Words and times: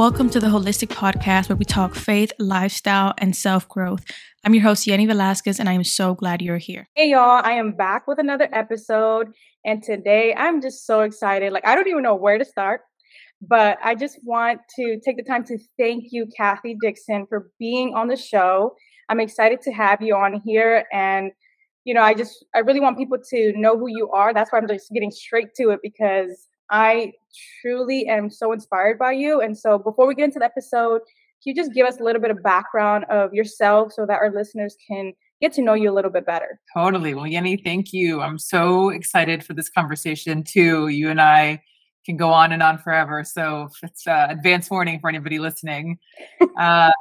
Welcome 0.00 0.30
to 0.30 0.40
the 0.40 0.46
Wholistic 0.46 0.88
Podcast, 0.88 1.50
where 1.50 1.56
we 1.56 1.66
talk 1.66 1.94
faith, 1.94 2.32
lifestyle, 2.38 3.12
and 3.18 3.36
self 3.36 3.68
growth. 3.68 4.02
I'm 4.42 4.54
your 4.54 4.62
host, 4.62 4.86
Yenny 4.86 5.06
Velasquez, 5.06 5.60
and 5.60 5.68
I 5.68 5.74
am 5.74 5.84
so 5.84 6.14
glad 6.14 6.40
you're 6.40 6.56
here. 6.56 6.88
Hey, 6.94 7.10
y'all. 7.10 7.42
I 7.44 7.52
am 7.52 7.72
back 7.72 8.08
with 8.08 8.18
another 8.18 8.48
episode. 8.50 9.26
And 9.62 9.82
today 9.82 10.34
I'm 10.34 10.62
just 10.62 10.86
so 10.86 11.02
excited. 11.02 11.52
Like, 11.52 11.66
I 11.66 11.74
don't 11.74 11.86
even 11.86 12.02
know 12.02 12.14
where 12.14 12.38
to 12.38 12.46
start, 12.46 12.80
but 13.42 13.76
I 13.84 13.94
just 13.94 14.18
want 14.24 14.62
to 14.76 14.98
take 15.04 15.18
the 15.18 15.22
time 15.22 15.44
to 15.44 15.58
thank 15.78 16.04
you, 16.12 16.26
Kathy 16.34 16.78
Dixon, 16.80 17.26
for 17.28 17.50
being 17.58 17.92
on 17.92 18.08
the 18.08 18.16
show. 18.16 18.76
I'm 19.10 19.20
excited 19.20 19.60
to 19.64 19.72
have 19.72 20.00
you 20.00 20.16
on 20.16 20.40
here. 20.46 20.86
And, 20.90 21.30
you 21.84 21.92
know, 21.92 22.02
I 22.02 22.14
just, 22.14 22.42
I 22.54 22.60
really 22.60 22.80
want 22.80 22.96
people 22.96 23.18
to 23.32 23.52
know 23.54 23.78
who 23.78 23.88
you 23.88 24.08
are. 24.12 24.32
That's 24.32 24.50
why 24.50 24.60
I'm 24.60 24.66
just 24.66 24.90
getting 24.94 25.10
straight 25.10 25.54
to 25.56 25.68
it 25.72 25.80
because 25.82 26.46
I 26.70 27.12
truly 27.60 28.06
am 28.06 28.30
so 28.30 28.52
inspired 28.52 28.98
by 28.98 29.12
you. 29.12 29.40
And 29.40 29.56
so 29.56 29.78
before 29.78 30.06
we 30.06 30.14
get 30.14 30.24
into 30.24 30.38
the 30.38 30.44
episode, 30.44 31.00
can 31.42 31.54
you 31.54 31.54
just 31.54 31.72
give 31.72 31.86
us 31.86 32.00
a 32.00 32.04
little 32.04 32.20
bit 32.20 32.30
of 32.30 32.42
background 32.42 33.04
of 33.04 33.32
yourself 33.32 33.92
so 33.92 34.06
that 34.06 34.18
our 34.20 34.30
listeners 34.30 34.76
can 34.86 35.12
get 35.40 35.52
to 35.54 35.62
know 35.62 35.74
you 35.74 35.90
a 35.90 35.94
little 35.94 36.10
bit 36.10 36.26
better? 36.26 36.60
Totally. 36.76 37.14
Well, 37.14 37.24
Yenny, 37.24 37.62
thank 37.62 37.92
you. 37.92 38.20
I'm 38.20 38.38
so 38.38 38.90
excited 38.90 39.44
for 39.44 39.54
this 39.54 39.70
conversation 39.70 40.44
too. 40.44 40.88
You 40.88 41.08
and 41.08 41.20
I 41.20 41.62
can 42.04 42.16
go 42.16 42.30
on 42.30 42.52
and 42.52 42.62
on 42.62 42.78
forever. 42.78 43.24
So 43.24 43.68
it's 43.82 44.06
uh, 44.06 44.26
advance 44.30 44.70
warning 44.70 45.00
for 45.00 45.08
anybody 45.08 45.38
listening. 45.38 45.98
um, 46.58 46.92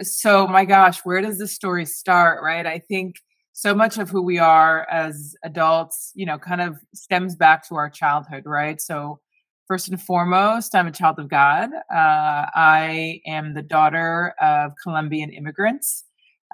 so 0.00 0.46
my 0.46 0.64
gosh, 0.64 1.00
where 1.04 1.20
does 1.20 1.38
this 1.38 1.52
story 1.52 1.86
start? 1.86 2.42
Right? 2.42 2.66
I 2.66 2.78
think 2.78 3.16
so 3.54 3.72
much 3.72 3.98
of 3.98 4.10
who 4.10 4.20
we 4.20 4.36
are 4.36 4.86
as 4.90 5.36
adults, 5.44 6.10
you 6.14 6.26
know, 6.26 6.38
kind 6.38 6.60
of 6.60 6.76
stems 6.92 7.36
back 7.36 7.66
to 7.68 7.76
our 7.76 7.88
childhood, 7.88 8.42
right? 8.46 8.80
So, 8.80 9.20
first 9.68 9.88
and 9.88 10.02
foremost, 10.02 10.74
I'm 10.74 10.88
a 10.88 10.92
child 10.92 11.20
of 11.20 11.28
God. 11.28 11.70
Uh, 11.72 12.46
I 12.54 13.20
am 13.26 13.54
the 13.54 13.62
daughter 13.62 14.34
of 14.40 14.72
Colombian 14.82 15.32
immigrants. 15.32 16.04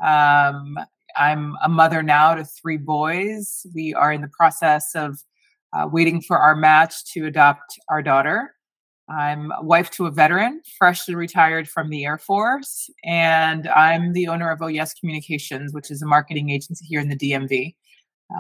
Um, 0.05 0.79
I'm 1.17 1.57
a 1.65 1.71
mother 1.71 2.03
now 2.03 2.35
to 2.35 2.45
three 2.45 2.77
boys. 2.77 3.67
We 3.75 3.95
are 3.95 4.13
in 4.13 4.21
the 4.21 4.29
process 4.29 4.95
of 4.95 5.19
uh, 5.73 5.89
waiting 5.91 6.21
for 6.21 6.39
our 6.39 6.55
match 6.55 7.07
to 7.15 7.25
adopt 7.27 7.79
our 7.89 8.03
daughter. 8.03 8.55
I'm 9.11 9.53
wife 9.63 9.91
to 9.93 10.07
a 10.07 10.11
veteran, 10.11 10.63
freshly 10.79 11.15
retired 11.15 11.69
from 11.69 11.89
the 11.89 12.05
Air 12.05 12.19
Force, 12.19 12.89
and 13.05 13.67
I'm 13.69 14.13
the 14.13 14.29
owner 14.29 14.51
of 14.51 14.63
OES 14.63 14.95
Communications, 14.95 15.73
which 15.73 15.91
is 15.91 16.01
a 16.01 16.07
marketing 16.07 16.51
agency 16.51 16.85
here 16.87 17.01
in 17.01 17.09
the 17.09 17.17
DMV 17.17 17.75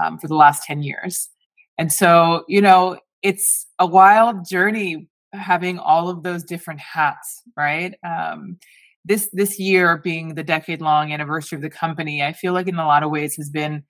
um, 0.00 0.18
for 0.18 0.28
the 0.28 0.36
last 0.36 0.62
10 0.64 0.82
years. 0.82 1.28
And 1.76 1.92
so, 1.92 2.44
you 2.46 2.60
know, 2.60 2.98
it's 3.22 3.66
a 3.78 3.86
wild 3.86 4.48
journey 4.48 5.08
having 5.32 5.78
all 5.78 6.08
of 6.08 6.22
those 6.22 6.44
different 6.44 6.80
hats, 6.80 7.42
right? 7.56 7.94
Um, 8.04 8.58
this 9.04 9.30
this 9.32 9.58
year 9.58 9.96
being 9.96 10.34
the 10.34 10.42
decade 10.42 10.82
long 10.82 11.12
anniversary 11.12 11.56
of 11.56 11.62
the 11.62 11.70
company, 11.70 12.22
I 12.22 12.32
feel 12.32 12.52
like 12.52 12.68
in 12.68 12.76
a 12.76 12.86
lot 12.86 13.02
of 13.02 13.10
ways 13.10 13.34
has 13.36 13.48
been 13.48 13.82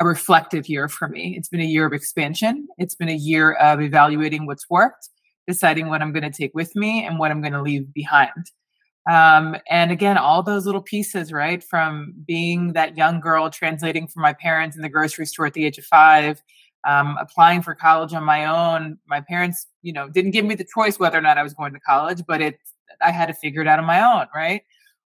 a 0.00 0.06
reflective 0.06 0.68
year 0.68 0.88
for 0.88 1.08
me. 1.08 1.34
It's 1.36 1.48
been 1.48 1.60
a 1.60 1.64
year 1.64 1.86
of 1.86 1.92
expansion. 1.92 2.68
It's 2.76 2.94
been 2.94 3.08
a 3.08 3.16
year 3.16 3.54
of 3.54 3.80
evaluating 3.80 4.46
what's 4.46 4.68
worked 4.70 5.08
deciding 5.48 5.88
what 5.88 6.02
I'm 6.02 6.12
going 6.12 6.30
to 6.30 6.36
take 6.36 6.54
with 6.54 6.76
me 6.76 7.04
and 7.04 7.18
what 7.18 7.32
I'm 7.32 7.40
going 7.40 7.54
to 7.54 7.62
leave 7.62 7.92
behind. 7.92 8.52
Um, 9.10 9.56
and 9.70 9.90
again, 9.90 10.18
all 10.18 10.42
those 10.42 10.66
little 10.66 10.82
pieces, 10.82 11.32
right? 11.32 11.64
From 11.64 12.12
being 12.26 12.74
that 12.74 12.96
young 12.96 13.20
girl 13.20 13.48
translating 13.48 14.06
for 14.06 14.20
my 14.20 14.34
parents 14.34 14.76
in 14.76 14.82
the 14.82 14.90
grocery 14.90 15.24
store 15.24 15.46
at 15.46 15.54
the 15.54 15.64
age 15.64 15.78
of 15.78 15.84
five, 15.86 16.42
um, 16.86 17.16
applying 17.18 17.62
for 17.62 17.74
college 17.74 18.12
on 18.12 18.22
my 18.22 18.44
own. 18.44 18.98
My 19.08 19.22
parents, 19.22 19.66
you 19.80 19.94
know, 19.94 20.10
didn't 20.10 20.32
give 20.32 20.44
me 20.44 20.54
the 20.54 20.66
choice 20.72 20.98
whether 20.98 21.16
or 21.16 21.22
not 21.22 21.38
I 21.38 21.42
was 21.42 21.54
going 21.54 21.72
to 21.72 21.80
college, 21.80 22.22
but 22.28 22.42
it 22.42 22.58
I 23.00 23.10
had 23.10 23.26
to 23.26 23.34
figure 23.34 23.62
it 23.62 23.68
out 23.68 23.78
on 23.78 23.86
my 23.86 24.02
own, 24.02 24.26
right? 24.34 24.62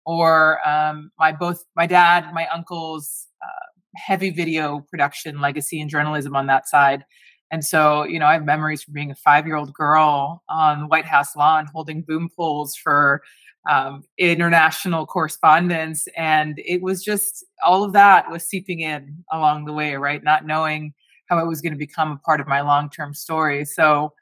Or 0.05 0.65
um, 0.67 1.11
my 1.19 1.33
both 1.33 1.65
my 1.75 1.85
dad, 1.85 2.33
my 2.33 2.47
uncles, 2.47 3.27
uh, 3.43 3.65
heavy 3.97 4.29
video 4.29 4.85
production 4.89 5.41
legacy 5.41 5.81
and 5.81 5.89
journalism 5.89 6.35
on 6.35 6.47
that 6.47 6.69
side 6.69 7.03
and 7.51 7.65
so, 7.65 8.03
you 8.03 8.19
know, 8.19 8.27
I 8.27 8.33
have 8.33 8.45
memories 8.45 8.83
from 8.83 8.93
being 8.93 9.11
a 9.11 9.15
five 9.15 9.47
year 9.47 9.55
old 9.55 9.73
girl 9.73 10.43
on 10.49 10.81
the 10.81 10.87
White 10.87 11.05
House 11.05 11.35
lawn 11.35 11.65
holding 11.65 12.01
boom 12.01 12.29
poles 12.35 12.75
for 12.75 13.23
um, 13.69 14.03
international 14.17 15.05
correspondence. 15.05 16.07
And 16.15 16.61
it 16.63 16.81
was 16.81 17.03
just 17.03 17.45
all 17.63 17.83
of 17.83 17.93
that 17.93 18.29
was 18.29 18.47
seeping 18.47 18.81
in 18.81 19.23
along 19.31 19.65
the 19.65 19.73
way, 19.73 19.95
right? 19.95 20.23
Not 20.23 20.45
knowing 20.45 20.93
how 21.27 21.39
it 21.39 21.47
was 21.47 21.61
going 21.61 21.73
to 21.73 21.77
become 21.79 22.11
a 22.11 22.17
part 22.17 22.39
of 22.39 22.47
my 22.47 22.61
long 22.61 22.89
term 22.89 23.13
story. 23.13 23.65
So, 23.65 24.13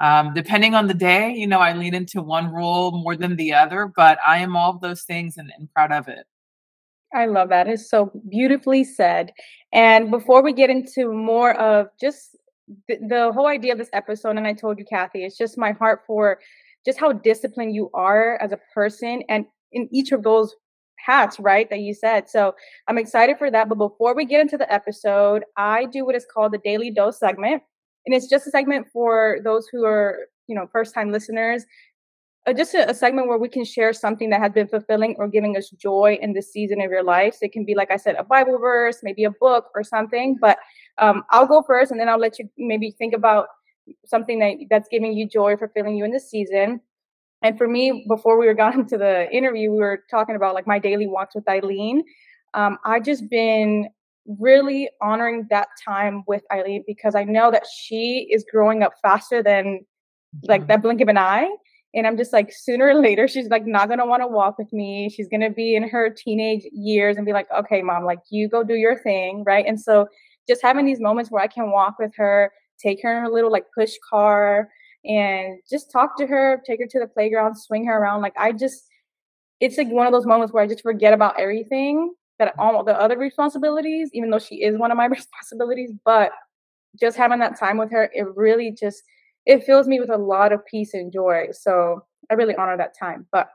um, 0.00 0.34
depending 0.34 0.74
on 0.74 0.88
the 0.88 0.94
day, 0.94 1.32
you 1.32 1.46
know, 1.46 1.60
I 1.60 1.72
lean 1.72 1.94
into 1.94 2.20
one 2.20 2.52
role 2.52 2.90
more 2.90 3.16
than 3.16 3.36
the 3.36 3.54
other, 3.54 3.92
but 3.94 4.18
I 4.26 4.38
am 4.38 4.56
all 4.56 4.70
of 4.70 4.80
those 4.80 5.02
things 5.02 5.36
and, 5.36 5.52
and 5.56 5.72
proud 5.72 5.92
of 5.92 6.08
it. 6.08 6.26
I 7.14 7.26
love 7.26 7.48
that. 7.50 7.68
It's 7.68 7.88
so 7.88 8.10
beautifully 8.28 8.82
said. 8.82 9.32
And 9.72 10.10
before 10.10 10.42
we 10.42 10.52
get 10.52 10.68
into 10.68 11.12
more 11.12 11.54
of 11.60 11.86
just 12.00 12.36
the, 12.88 13.30
whole 13.34 13.46
idea 13.46 13.72
of 13.72 13.78
this 13.78 13.90
episode, 13.92 14.36
and 14.36 14.46
I 14.46 14.52
told 14.52 14.78
you, 14.78 14.84
Kathy, 14.84 15.24
it's 15.24 15.36
just 15.36 15.58
my 15.58 15.72
heart 15.72 16.02
for 16.06 16.38
just 16.84 16.98
how 16.98 17.12
disciplined 17.12 17.74
you 17.74 17.90
are 17.94 18.36
as 18.42 18.52
a 18.52 18.58
person 18.72 19.22
and 19.28 19.46
in 19.72 19.88
each 19.90 20.12
of 20.12 20.22
those 20.22 20.54
hats, 21.04 21.38
right, 21.38 21.68
that 21.70 21.80
you 21.80 21.94
said. 21.94 22.28
So 22.28 22.54
I'm 22.88 22.98
excited 22.98 23.38
for 23.38 23.50
that. 23.50 23.68
But 23.68 23.78
before 23.78 24.14
we 24.14 24.24
get 24.24 24.40
into 24.40 24.56
the 24.56 24.72
episode, 24.72 25.44
I 25.56 25.86
do 25.86 26.04
what 26.04 26.14
is 26.14 26.26
called 26.32 26.52
the 26.52 26.58
Daily 26.58 26.90
Dose 26.90 27.18
segment. 27.18 27.62
And 28.06 28.14
it's 28.14 28.28
just 28.28 28.46
a 28.46 28.50
segment 28.50 28.86
for 28.92 29.38
those 29.44 29.66
who 29.70 29.84
are, 29.84 30.26
you 30.46 30.54
know, 30.54 30.68
first 30.72 30.94
time 30.94 31.10
listeners. 31.10 31.64
Uh, 32.46 32.52
just 32.52 32.74
a, 32.74 32.90
a, 32.90 32.94
segment 32.94 33.26
where 33.26 33.38
we 33.38 33.48
can 33.48 33.64
share 33.64 33.94
something 33.94 34.28
that 34.28 34.38
has 34.38 34.52
been 34.52 34.68
fulfilling 34.68 35.16
or 35.18 35.26
giving 35.26 35.56
us 35.56 35.70
joy 35.70 36.18
in 36.20 36.34
this 36.34 36.52
season 36.52 36.78
of 36.82 36.90
your 36.90 37.02
life. 37.02 37.32
So 37.32 37.46
it 37.46 37.52
can 37.52 37.64
be, 37.64 37.74
like 37.74 37.90
I 37.90 37.96
said, 37.96 38.16
a 38.16 38.24
Bible 38.24 38.58
verse, 38.58 38.98
maybe 39.02 39.24
a 39.24 39.30
book 39.30 39.70
or 39.74 39.82
something. 39.82 40.36
But 40.38 40.58
um, 40.98 41.24
I'll 41.30 41.46
go 41.46 41.62
first, 41.62 41.90
and 41.90 42.00
then 42.00 42.08
I'll 42.08 42.18
let 42.18 42.38
you 42.38 42.48
maybe 42.58 42.90
think 42.90 43.14
about 43.14 43.48
something 44.06 44.38
that 44.38 44.54
that's 44.70 44.88
giving 44.88 45.12
you 45.12 45.28
joy, 45.28 45.56
fulfilling 45.56 45.96
you 45.96 46.04
in 46.04 46.12
this 46.12 46.30
season. 46.30 46.80
And 47.42 47.58
for 47.58 47.68
me, 47.68 48.06
before 48.08 48.38
we 48.38 48.46
were 48.46 48.54
gone 48.54 48.86
to 48.88 48.98
the 48.98 49.30
interview, 49.30 49.70
we 49.70 49.78
were 49.78 50.04
talking 50.10 50.36
about 50.36 50.54
like 50.54 50.66
my 50.66 50.78
daily 50.78 51.06
walks 51.06 51.34
with 51.34 51.48
Eileen. 51.48 52.04
Um, 52.54 52.78
I 52.84 53.00
just 53.00 53.28
been 53.28 53.88
really 54.26 54.88
honoring 55.02 55.46
that 55.50 55.68
time 55.84 56.24
with 56.26 56.42
Eileen 56.52 56.82
because 56.86 57.14
I 57.14 57.24
know 57.24 57.50
that 57.50 57.64
she 57.66 58.28
is 58.30 58.44
growing 58.50 58.82
up 58.82 58.94
faster 59.02 59.42
than 59.42 59.80
like 60.44 60.62
mm-hmm. 60.62 60.68
that 60.68 60.82
blink 60.82 61.00
of 61.00 61.08
an 61.08 61.18
eye. 61.18 61.48
And 61.94 62.06
I'm 62.06 62.16
just 62.16 62.32
like, 62.32 62.52
sooner 62.52 62.86
or 62.86 62.94
later, 63.00 63.28
she's 63.28 63.48
like 63.48 63.66
not 63.66 63.88
gonna 63.88 64.06
want 64.06 64.22
to 64.22 64.26
walk 64.26 64.58
with 64.58 64.72
me. 64.72 65.10
She's 65.10 65.28
gonna 65.28 65.50
be 65.50 65.74
in 65.74 65.88
her 65.88 66.10
teenage 66.10 66.64
years 66.72 67.16
and 67.16 67.26
be 67.26 67.32
like, 67.32 67.48
okay, 67.56 67.82
mom, 67.82 68.04
like 68.04 68.20
you 68.30 68.48
go 68.48 68.64
do 68.64 68.74
your 68.74 68.98
thing, 68.98 69.44
right? 69.44 69.66
And 69.66 69.80
so 69.80 70.08
just 70.48 70.62
having 70.62 70.84
these 70.84 71.00
moments 71.00 71.30
where 71.30 71.42
I 71.42 71.46
can 71.46 71.70
walk 71.70 71.98
with 71.98 72.12
her, 72.16 72.52
take 72.78 73.02
her 73.02 73.18
in 73.18 73.24
a 73.24 73.30
little 73.30 73.50
like 73.50 73.66
push 73.76 73.92
car 74.08 74.68
and 75.04 75.58
just 75.68 75.90
talk 75.90 76.16
to 76.18 76.26
her, 76.26 76.62
take 76.66 76.80
her 76.80 76.86
to 76.86 76.98
the 76.98 77.06
playground, 77.06 77.56
swing 77.56 77.86
her 77.86 77.96
around. 77.96 78.22
Like 78.22 78.34
I 78.38 78.52
just, 78.52 78.84
it's 79.60 79.76
like 79.78 79.88
one 79.88 80.06
of 80.06 80.12
those 80.12 80.26
moments 80.26 80.52
where 80.52 80.62
I 80.62 80.66
just 80.66 80.82
forget 80.82 81.12
about 81.12 81.38
everything 81.38 82.14
that 82.38 82.56
mm. 82.56 82.62
all 82.62 82.82
the 82.84 82.98
other 82.98 83.18
responsibilities, 83.18 84.10
even 84.12 84.30
though 84.30 84.38
she 84.38 84.56
is 84.56 84.78
one 84.78 84.90
of 84.90 84.96
my 84.96 85.06
responsibilities, 85.18 85.92
but 86.04 86.32
just 86.98 87.16
having 87.16 87.38
that 87.40 87.58
time 87.58 87.76
with 87.76 87.90
her, 87.90 88.10
it 88.14 88.26
really 88.36 88.70
just, 88.70 89.02
it 89.46 89.64
fills 89.64 89.86
me 89.86 90.00
with 90.00 90.10
a 90.10 90.16
lot 90.16 90.52
of 90.52 90.64
peace 90.66 90.94
and 90.94 91.12
joy. 91.12 91.48
So 91.52 92.04
I 92.30 92.34
really 92.34 92.54
honor 92.56 92.76
that 92.76 92.98
time, 92.98 93.26
but 93.30 93.48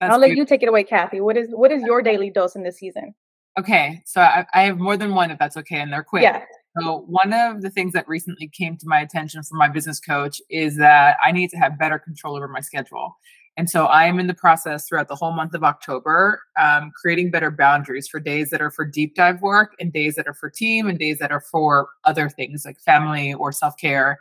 That's 0.00 0.12
I'll 0.12 0.18
let 0.18 0.36
you 0.36 0.44
take 0.44 0.62
it 0.62 0.68
away, 0.68 0.82
Kathy. 0.82 1.20
What 1.20 1.36
is, 1.36 1.48
what 1.50 1.70
is 1.70 1.82
your 1.82 2.02
daily 2.10 2.30
dose 2.30 2.56
in 2.56 2.62
this 2.62 2.78
season? 2.78 3.14
Okay, 3.60 4.02
so 4.06 4.22
I, 4.22 4.46
I, 4.54 4.62
have 4.62 4.78
more 4.78 4.96
than 4.96 5.14
one 5.14 5.30
if 5.30 5.38
that's 5.38 5.58
okay, 5.58 5.80
and 5.80 5.92
they're 5.92 6.02
quick. 6.02 6.22
Yeah. 6.22 6.42
So 6.80 7.04
one 7.08 7.34
of 7.34 7.60
the 7.60 7.68
things 7.68 7.92
that 7.92 8.08
recently 8.08 8.48
came 8.48 8.78
to 8.78 8.86
my 8.88 9.00
attention 9.00 9.42
from 9.42 9.58
my 9.58 9.68
business 9.68 10.00
coach 10.00 10.40
is 10.48 10.78
that 10.78 11.18
I 11.22 11.30
need 11.30 11.50
to 11.50 11.58
have 11.58 11.78
better 11.78 11.98
control 11.98 12.36
over 12.36 12.48
my 12.48 12.60
schedule. 12.60 13.18
And 13.58 13.68
so 13.68 13.84
I 13.84 14.06
am 14.06 14.18
in 14.18 14.28
the 14.28 14.34
process 14.34 14.88
throughout 14.88 15.08
the 15.08 15.14
whole 15.14 15.32
month 15.32 15.52
of 15.52 15.62
October, 15.62 16.40
um, 16.58 16.90
creating 16.98 17.30
better 17.30 17.50
boundaries 17.50 18.08
for 18.08 18.18
days 18.18 18.48
that 18.48 18.62
are 18.62 18.70
for 18.70 18.86
deep 18.86 19.14
dive 19.14 19.42
work 19.42 19.74
and 19.78 19.92
days 19.92 20.14
that 20.14 20.26
are 20.26 20.32
for 20.32 20.48
team 20.48 20.88
and 20.88 20.98
days 20.98 21.18
that 21.18 21.30
are 21.30 21.42
for 21.42 21.90
other 22.04 22.30
things 22.30 22.64
like 22.64 22.80
family 22.80 23.34
or 23.34 23.52
self 23.52 23.76
care. 23.76 24.18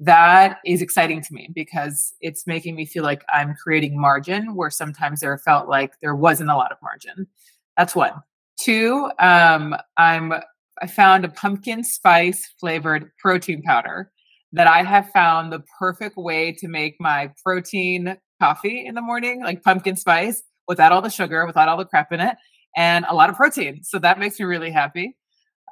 That 0.00 0.58
is 0.66 0.82
exciting 0.82 1.22
to 1.22 1.32
me 1.32 1.50
because 1.54 2.12
it's 2.20 2.44
making 2.44 2.74
me 2.74 2.86
feel 2.86 3.04
like 3.04 3.22
I'm 3.32 3.54
creating 3.54 4.00
margin 4.00 4.56
where 4.56 4.70
sometimes 4.70 5.20
there 5.20 5.38
felt 5.38 5.68
like 5.68 5.92
there 6.00 6.16
wasn't 6.16 6.50
a 6.50 6.56
lot 6.56 6.72
of 6.72 6.78
margin. 6.82 7.28
That's 7.76 7.94
one. 7.94 8.14
Two, 8.60 9.10
um, 9.18 9.74
I'm 9.96 10.34
I 10.82 10.86
found 10.86 11.24
a 11.24 11.28
pumpkin 11.28 11.84
spice 11.84 12.54
flavored 12.58 13.10
protein 13.18 13.62
powder 13.62 14.10
that 14.52 14.66
I 14.66 14.82
have 14.82 15.10
found 15.10 15.52
the 15.52 15.62
perfect 15.78 16.16
way 16.16 16.52
to 16.52 16.68
make 16.68 16.96
my 16.98 17.32
protein 17.44 18.16
coffee 18.40 18.84
in 18.86 18.94
the 18.94 19.02
morning, 19.02 19.42
like 19.42 19.62
pumpkin 19.62 19.96
spice, 19.96 20.42
without 20.68 20.92
all 20.92 21.02
the 21.02 21.10
sugar, 21.10 21.46
without 21.46 21.68
all 21.68 21.76
the 21.76 21.84
crap 21.84 22.12
in 22.12 22.20
it, 22.20 22.36
and 22.76 23.04
a 23.08 23.14
lot 23.14 23.30
of 23.30 23.36
protein. 23.36 23.82
So 23.82 23.98
that 23.98 24.18
makes 24.18 24.38
me 24.38 24.46
really 24.46 24.70
happy. 24.70 25.16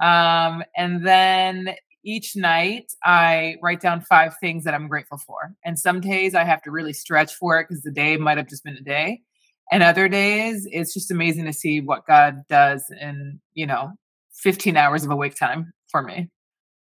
Um, 0.03 0.63
and 0.77 1.07
then 1.07 1.75
each 2.05 2.37
night 2.37 2.93
I 3.05 3.57
write 3.63 3.81
down 3.81 4.01
five 4.03 4.35
things 4.41 4.65
that 4.65 4.75
I'm 4.75 4.89
grateful 4.89 5.19
for. 5.19 5.55
And 5.65 5.79
some 5.79 6.01
days 6.01 6.35
I 6.35 6.45
have 6.45 6.63
to 6.63 6.71
really 6.71 6.93
stretch 6.93 7.35
for 7.35 7.59
it 7.61 7.67
because 7.69 7.83
the 7.83 7.91
day 7.91 8.17
might 8.17 8.39
have 8.39 8.49
just 8.49 8.65
been 8.65 8.77
a 8.77 8.83
day. 8.83 9.23
And 9.71 9.83
other 9.83 10.09
days 10.09 10.67
it's 10.71 10.95
just 10.95 11.11
amazing 11.11 11.45
to 11.45 11.53
see 11.53 11.81
what 11.81 12.07
God 12.07 12.43
does 12.49 12.85
in, 13.01 13.41
you 13.55 13.67
know, 13.67 13.93
15 14.35 14.77
hours 14.77 15.05
of 15.05 15.11
awake 15.11 15.35
time 15.35 15.73
for 15.91 16.03
me. 16.03 16.29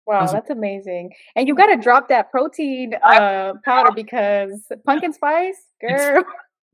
Wow, 0.07 0.27
that's 0.27 0.51
amazing. 0.51 1.11
And 1.35 1.47
you 1.47 1.55
got 1.55 1.67
to 1.67 1.77
drop 1.77 2.09
that 2.09 2.29
protein 2.29 2.93
uh, 3.03 3.53
powder 3.65 3.91
because 3.91 4.65
pumpkin 4.85 5.13
spice, 5.13 5.57
girl. 5.81 6.23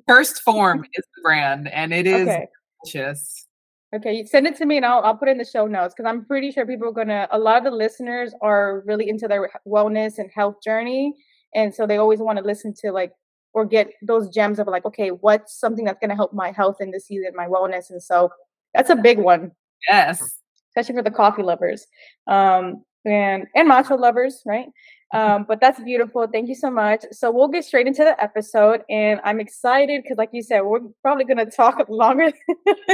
1st 0.09 0.39
Phorm 0.43 0.83
is 0.93 1.05
the 1.15 1.21
brand 1.21 1.69
and 1.69 1.93
it 1.93 2.07
is 2.07 2.27
okay. 2.27 2.47
delicious. 2.83 3.47
Okay, 3.93 4.25
send 4.25 4.47
it 4.47 4.55
to 4.55 4.65
me 4.65 4.77
and 4.77 4.85
I'll 4.85 5.01
I'll 5.01 5.17
put 5.17 5.27
it 5.27 5.31
in 5.31 5.37
the 5.37 5.45
show 5.45 5.67
notes 5.67 5.93
because 5.95 6.09
I'm 6.09 6.23
pretty 6.25 6.51
sure 6.51 6.65
people 6.65 6.87
are 6.87 6.93
gonna. 6.93 7.27
A 7.31 7.37
lot 7.37 7.57
of 7.57 7.65
the 7.65 7.71
listeners 7.71 8.33
are 8.41 8.83
really 8.85 9.09
into 9.09 9.27
their 9.27 9.51
wellness 9.67 10.17
and 10.17 10.29
health 10.33 10.55
journey, 10.63 11.13
and 11.55 11.75
so 11.75 11.85
they 11.85 11.97
always 11.97 12.19
want 12.19 12.37
to 12.37 12.43
listen 12.43 12.73
to 12.81 12.91
like 12.93 13.11
or 13.53 13.65
get 13.65 13.89
those 14.01 14.29
gems 14.29 14.59
of 14.59 14.67
like, 14.67 14.85
okay, 14.85 15.09
what's 15.09 15.59
something 15.59 15.85
that's 15.85 15.99
gonna 15.99 16.15
help 16.15 16.33
my 16.33 16.51
health 16.51 16.77
in 16.79 16.91
this 16.91 17.07
season, 17.07 17.31
my 17.35 17.47
wellness, 17.47 17.89
and 17.89 18.01
so 18.01 18.29
that's 18.73 18.89
a 18.89 18.95
big 18.95 19.19
one. 19.19 19.51
Yes, 19.89 20.39
especially 20.69 20.95
for 20.95 21.03
the 21.03 21.11
coffee 21.11 21.43
lovers, 21.43 21.85
um, 22.27 22.83
and 23.05 23.47
and 23.55 23.69
matcha 23.69 23.99
lovers, 23.99 24.41
right? 24.45 24.67
Um, 25.13 25.45
but 25.45 25.59
that's 25.59 25.79
beautiful. 25.81 26.25
Thank 26.31 26.47
you 26.47 26.55
so 26.55 26.71
much. 26.71 27.03
So 27.11 27.31
we'll 27.31 27.49
get 27.49 27.65
straight 27.65 27.85
into 27.85 28.03
the 28.03 28.21
episode, 28.23 28.83
and 28.89 29.19
I'm 29.25 29.41
excited 29.41 30.03
because, 30.03 30.17
like 30.17 30.29
you 30.31 30.41
said, 30.41 30.61
we're 30.61 30.79
probably 31.01 31.25
going 31.25 31.37
to 31.37 31.51
talk 31.51 31.85
longer, 31.89 32.31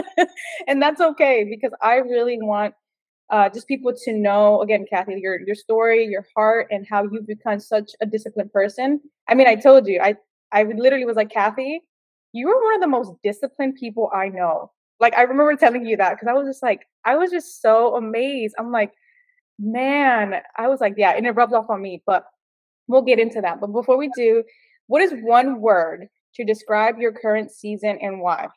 and 0.68 0.82
that's 0.82 1.00
okay 1.00 1.46
because 1.50 1.78
I 1.82 1.98
really 1.98 2.40
want 2.42 2.74
uh, 3.30 3.50
just 3.50 3.68
people 3.68 3.94
to 4.06 4.14
know 4.14 4.62
again, 4.62 4.86
Kathy, 4.90 5.20
your 5.22 5.40
your 5.46 5.56
story, 5.56 6.06
your 6.06 6.26
heart, 6.36 6.68
and 6.72 6.88
how 6.88 7.04
you've 7.04 7.28
become 7.28 7.60
such 7.60 7.92
a 8.02 8.06
disciplined 8.06 8.52
person. 8.52 9.00
I 9.28 9.36
mean, 9.36 9.48
I 9.48 9.56
told 9.56 9.88
you, 9.88 10.00
I 10.02 10.16
I 10.52 10.64
literally 10.64 11.06
was 11.06 11.16
like, 11.16 11.32
Kathy, 11.32 11.82
you 12.34 12.50
are 12.50 12.64
one 12.64 12.76
of 12.76 12.82
the 12.82 12.88
most 12.88 13.12
disciplined 13.24 13.76
people 13.76 14.10
I 14.14 14.30
know. 14.30 14.72
Like 15.00 15.16
I 15.16 15.24
remember 15.24 15.56
telling 15.56 15.86
you 15.86 15.98
that 15.98 16.16
because 16.16 16.28
I 16.28 16.34
was 16.34 16.48
just 16.48 16.64
like, 16.64 16.88
I 17.06 17.16
was 17.16 17.32
just 17.32 17.62
so 17.62 17.96
amazed. 17.96 18.56
I'm 18.58 18.72
like 18.72 18.92
man, 19.60 20.36
I 20.58 20.68
was 20.68 20.82
like, 20.82 20.96
yeah, 20.98 21.12
and 21.12 21.26
it 21.26 21.32
rubbed 21.32 21.54
off 21.54 21.70
on 21.70 21.82
me, 21.82 22.02
but 22.06 22.26
we'll 22.88 23.02
get 23.02 23.20
into 23.20 23.42
that. 23.42 23.60
But 23.60 23.68
before 23.68 23.98
we 23.98 24.10
do, 24.16 24.44
what 24.88 25.02
is 25.02 25.14
one 25.22 25.62
word 25.62 26.08
to 26.36 26.46
describe 26.46 27.00
your 27.00 27.12
current 27.12 27.52
season 27.52 27.98
and 28.02 28.22
why? 28.22 28.48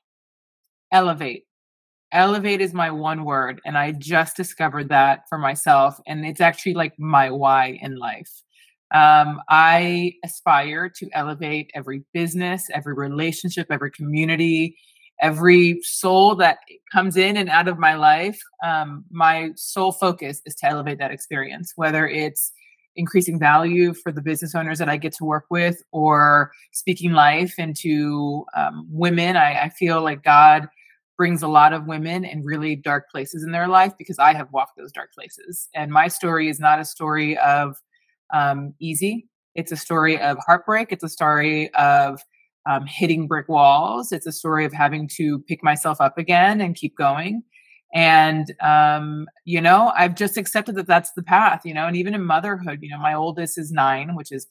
Elevate. 0.93 1.45
Elevate 2.13 2.61
is 2.61 2.75
my 2.75 2.91
one 2.91 3.25
word. 3.25 3.61
And 3.65 3.79
I 3.79 3.93
just 3.93 4.37
discovered 4.37 4.89
that 4.89 5.29
for 5.29 5.39
myself. 5.39 5.99
And 6.07 6.27
it's 6.27 6.41
actually 6.41 6.75
like 6.75 6.93
my 6.99 7.31
why 7.31 7.79
in 7.81 7.97
life. 7.97 8.43
Um, 8.93 9.41
I 9.49 10.15
aspire 10.25 10.89
to 10.97 11.09
elevate 11.13 11.71
every 11.75 12.03
business, 12.13 12.69
every 12.75 12.95
relationship, 12.95 13.69
every 13.71 13.91
community, 13.91 14.77
every 15.21 15.81
soul 15.83 16.35
that 16.37 16.59
comes 16.91 17.17
in 17.17 17.37
and 17.37 17.49
out 17.49 17.69
of 17.69 17.79
my 17.79 17.95
life, 17.95 18.41
um, 18.65 19.05
my 19.11 19.51
sole 19.55 19.93
focus 19.93 20.41
is 20.47 20.55
to 20.57 20.67
elevate 20.67 20.99
that 20.99 21.11
experience, 21.11 21.73
whether 21.77 22.09
it's 22.09 22.53
increasing 22.97 23.39
value 23.39 23.95
for 23.95 24.11
the 24.11 24.21
business 24.21 24.55
owners 24.55 24.79
that 24.79 24.89
I 24.89 24.97
get 24.97 25.13
to 25.15 25.25
work 25.25 25.45
with 25.51 25.83
or 25.93 26.51
speaking 26.73 27.13
life 27.13 27.59
into 27.59 28.45
um, 28.57 28.87
women. 28.91 29.37
I, 29.37 29.65
I 29.65 29.69
feel 29.69 30.03
like 30.03 30.25
God 30.25 30.69
brings 31.17 31.43
a 31.43 31.49
lot 31.49 31.73
of 31.73 31.87
women 31.87 32.25
in 32.25 32.43
really 32.43 32.75
dark 32.75 33.11
places 33.11 33.45
in 33.45 33.53
their 33.53 33.69
life 33.69 33.93
because 33.99 34.19
I 34.19 34.33
have 34.35 34.51
walked 34.53 34.77
those 34.77 34.91
dark 34.91 35.13
places. 35.13 35.69
And 35.75 35.93
my 35.93 36.09
story 36.09 36.49
is 36.49 36.59
not 36.59 36.81
a 36.81 36.85
story 36.85 37.37
of 37.39 37.77
um, 38.33 38.75
easy. 38.81 39.29
It's 39.55 39.73
a 39.73 39.77
story 39.77 40.19
of 40.19 40.39
heartbreak. 40.47 40.93
It's 40.93 41.05
a 41.05 41.09
story 41.09 41.73
of 41.75 42.21
um, 42.69 42.87
hitting 42.87 43.27
brick 43.27 43.49
walls. 43.49 44.13
It's 44.13 44.27
a 44.27 44.33
story 44.33 44.65
of 44.65 44.73
having 44.73 45.09
to 45.17 45.41
pick 45.41 45.65
myself 45.65 46.01
up 46.01 46.19
again 46.19 46.61
and 46.61 46.75
keep 46.75 46.97
going. 46.97 47.43
And, 47.93 48.55
um, 48.61 49.27
you 49.45 49.61
know, 49.61 49.93
I've 49.97 50.15
just 50.15 50.37
accepted 50.37 50.77
that 50.77 50.87
that's 50.87 51.13
the 51.13 51.23
path, 51.23 51.63
you 51.65 51.75
know, 51.75 51.87
and 51.87 51.97
even 51.97 52.15
in 52.15 52.25
motherhood, 52.25 52.79
you 52.83 52.91
know, 52.91 52.99
my 52.99 53.15
oldest 53.15 53.59
is 53.59 53.73
nine, 53.73 54.15
which 54.15 54.31
is 54.31 54.47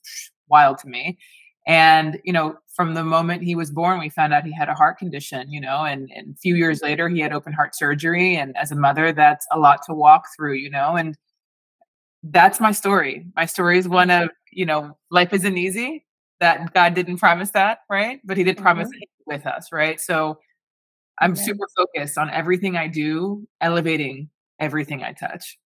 wild 0.49 0.77
to 0.79 0.89
me. 0.89 1.17
And, 1.65 2.19
you 2.23 2.33
know, 2.33 2.57
from 2.75 2.95
the 2.95 3.03
moment 3.03 3.43
he 3.43 3.55
was 3.55 3.71
born, 3.71 3.99
we 3.99 4.09
found 4.09 4.33
out 4.33 4.43
he 4.43 4.51
had 4.51 4.69
a 4.69 4.73
heart 4.73 4.97
condition, 4.97 5.51
you 5.51 5.61
know, 5.61 5.83
and, 5.83 6.09
and 6.13 6.33
a 6.33 6.37
few 6.37 6.55
years 6.55 6.81
later, 6.81 7.07
he 7.07 7.19
had 7.19 7.31
open 7.31 7.53
heart 7.53 7.75
surgery. 7.75 8.35
And 8.35 8.57
as 8.57 8.71
a 8.71 8.75
mother, 8.75 9.13
that's 9.13 9.45
a 9.51 9.59
lot 9.59 9.81
to 9.85 9.93
walk 9.93 10.25
through, 10.35 10.55
you 10.55 10.69
know, 10.69 10.95
and 10.95 11.15
that's 12.23 12.59
my 12.59 12.71
story. 12.71 13.25
My 13.35 13.45
story 13.45 13.77
is 13.77 13.87
one 13.87 14.09
of, 14.09 14.29
you 14.51 14.65
know, 14.65 14.97
life 15.09 15.33
isn't 15.33 15.57
easy 15.57 16.05
that 16.39 16.73
God 16.73 16.93
didn't 16.93 17.17
promise 17.17 17.51
that, 17.51 17.79
right? 17.89 18.19
But 18.23 18.37
He 18.37 18.43
did 18.43 18.57
promise 18.57 18.87
mm-hmm. 18.87 19.33
with 19.33 19.45
us, 19.45 19.71
right? 19.71 19.99
So 19.99 20.39
I'm 21.19 21.35
super 21.35 21.67
focused 21.75 22.17
on 22.17 22.29
everything 22.29 22.77
I 22.77 22.87
do, 22.87 23.47
elevating 23.61 24.29
everything 24.59 25.03
I 25.03 25.13
touch. 25.13 25.57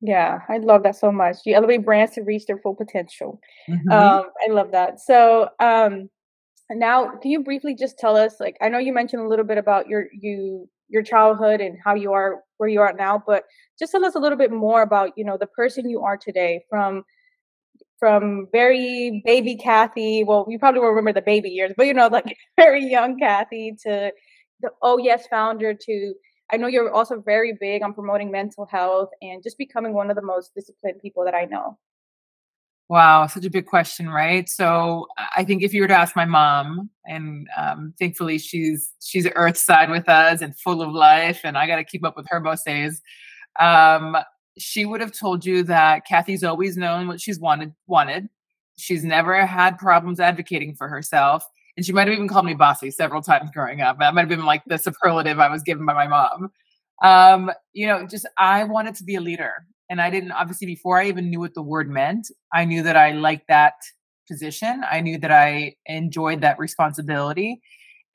Yeah, 0.00 0.40
I 0.48 0.58
love 0.58 0.82
that 0.82 0.96
so 0.96 1.10
much. 1.10 1.38
You 1.44 1.54
elevate 1.54 1.84
brands 1.84 2.14
to 2.14 2.22
reach 2.22 2.46
their 2.46 2.58
full 2.58 2.74
potential. 2.74 3.40
Mm-hmm. 3.68 3.90
Um, 3.90 4.24
I 4.46 4.52
love 4.52 4.72
that. 4.72 5.00
So 5.00 5.48
um, 5.58 6.10
now, 6.70 7.16
can 7.16 7.30
you 7.30 7.42
briefly 7.42 7.74
just 7.74 7.98
tell 7.98 8.16
us? 8.16 8.36
Like, 8.40 8.56
I 8.60 8.68
know 8.68 8.78
you 8.78 8.92
mentioned 8.92 9.22
a 9.22 9.28
little 9.28 9.44
bit 9.44 9.58
about 9.58 9.88
your 9.88 10.06
you 10.12 10.68
your 10.88 11.02
childhood 11.02 11.60
and 11.60 11.78
how 11.82 11.94
you 11.94 12.12
are 12.12 12.42
where 12.58 12.68
you 12.68 12.80
are 12.80 12.92
now, 12.92 13.22
but 13.26 13.44
just 13.78 13.92
tell 13.92 14.04
us 14.04 14.14
a 14.14 14.18
little 14.18 14.38
bit 14.38 14.52
more 14.52 14.82
about 14.82 15.12
you 15.16 15.24
know 15.24 15.36
the 15.38 15.46
person 15.46 15.88
you 15.88 16.02
are 16.02 16.16
today 16.16 16.64
from 16.68 17.04
from 17.98 18.48
very 18.52 19.22
baby 19.24 19.56
Kathy. 19.56 20.24
Well, 20.24 20.46
you 20.48 20.58
probably 20.58 20.80
will 20.80 20.90
remember 20.90 21.20
the 21.20 21.24
baby 21.24 21.50
years, 21.50 21.72
but 21.76 21.86
you 21.86 21.94
know, 21.94 22.08
like 22.08 22.36
very 22.56 22.84
young 22.84 23.18
Kathy 23.18 23.74
to 23.84 24.12
the 24.60 24.70
Oh 24.82 24.98
Yes 24.98 25.26
founder 25.28 25.74
to 25.74 26.14
I 26.52 26.56
know 26.56 26.68
you're 26.68 26.92
also 26.92 27.20
very 27.20 27.54
big 27.60 27.82
on 27.82 27.92
promoting 27.92 28.30
mental 28.30 28.66
health 28.66 29.10
and 29.20 29.42
just 29.42 29.58
becoming 29.58 29.92
one 29.94 30.10
of 30.10 30.16
the 30.16 30.22
most 30.22 30.54
disciplined 30.54 31.00
people 31.02 31.24
that 31.24 31.34
I 31.34 31.44
know. 31.44 31.76
Wow, 32.88 33.26
such 33.26 33.44
a 33.44 33.50
big 33.50 33.66
question, 33.66 34.08
right? 34.08 34.48
So 34.48 35.08
I 35.36 35.42
think 35.42 35.62
if 35.64 35.74
you 35.74 35.80
were 35.82 35.88
to 35.88 35.94
ask 35.98 36.14
my 36.14 36.24
mom, 36.24 36.88
and 37.04 37.48
um, 37.56 37.92
thankfully 37.98 38.38
she's 38.38 38.92
she's 39.02 39.26
Earth 39.34 39.56
side 39.56 39.90
with 39.90 40.08
us 40.08 40.40
and 40.40 40.56
full 40.56 40.80
of 40.82 40.92
life, 40.92 41.40
and 41.42 41.58
I 41.58 41.66
got 41.66 41.76
to 41.76 41.84
keep 41.84 42.04
up 42.04 42.16
with 42.16 42.26
her 42.28 42.38
most 42.38 42.64
days. 42.64 43.02
Um, 43.60 44.16
she 44.58 44.84
would 44.86 45.00
have 45.00 45.12
told 45.12 45.44
you 45.44 45.62
that 45.64 46.06
Kathy's 46.06 46.44
always 46.44 46.76
known 46.76 47.08
what 47.08 47.20
she's 47.20 47.40
wanted 47.40 47.72
wanted. 47.88 48.28
She's 48.78 49.04
never 49.04 49.44
had 49.46 49.78
problems 49.78 50.20
advocating 50.20 50.74
for 50.76 50.88
herself. 50.88 51.44
And 51.76 51.84
she 51.84 51.92
might 51.92 52.08
have 52.08 52.14
even 52.14 52.28
called 52.28 52.46
me 52.46 52.54
bossy 52.54 52.90
several 52.90 53.20
times 53.22 53.50
growing 53.52 53.80
up. 53.82 53.98
That 53.98 54.14
might 54.14 54.22
have 54.22 54.28
been 54.30 54.46
like 54.46 54.62
the 54.66 54.78
superlative 54.78 55.38
I 55.40 55.50
was 55.50 55.62
given 55.62 55.84
by 55.86 55.92
my 55.94 56.06
mom. 56.08 56.50
Um, 57.02 57.50
you 57.74 57.86
know, 57.86 58.06
just 58.06 58.26
I 58.38 58.64
wanted 58.64 58.94
to 58.96 59.04
be 59.04 59.16
a 59.16 59.20
leader. 59.20 59.66
And 59.88 60.00
I 60.00 60.10
didn't 60.10 60.32
obviously 60.32 60.66
before 60.66 60.98
I 60.98 61.06
even 61.06 61.30
knew 61.30 61.40
what 61.40 61.54
the 61.54 61.62
word 61.62 61.88
meant, 61.88 62.28
I 62.52 62.64
knew 62.64 62.82
that 62.82 62.96
I 62.96 63.12
liked 63.12 63.48
that 63.48 63.74
position. 64.28 64.82
I 64.90 65.00
knew 65.00 65.18
that 65.18 65.30
I 65.30 65.76
enjoyed 65.86 66.40
that 66.40 66.58
responsibility 66.58 67.60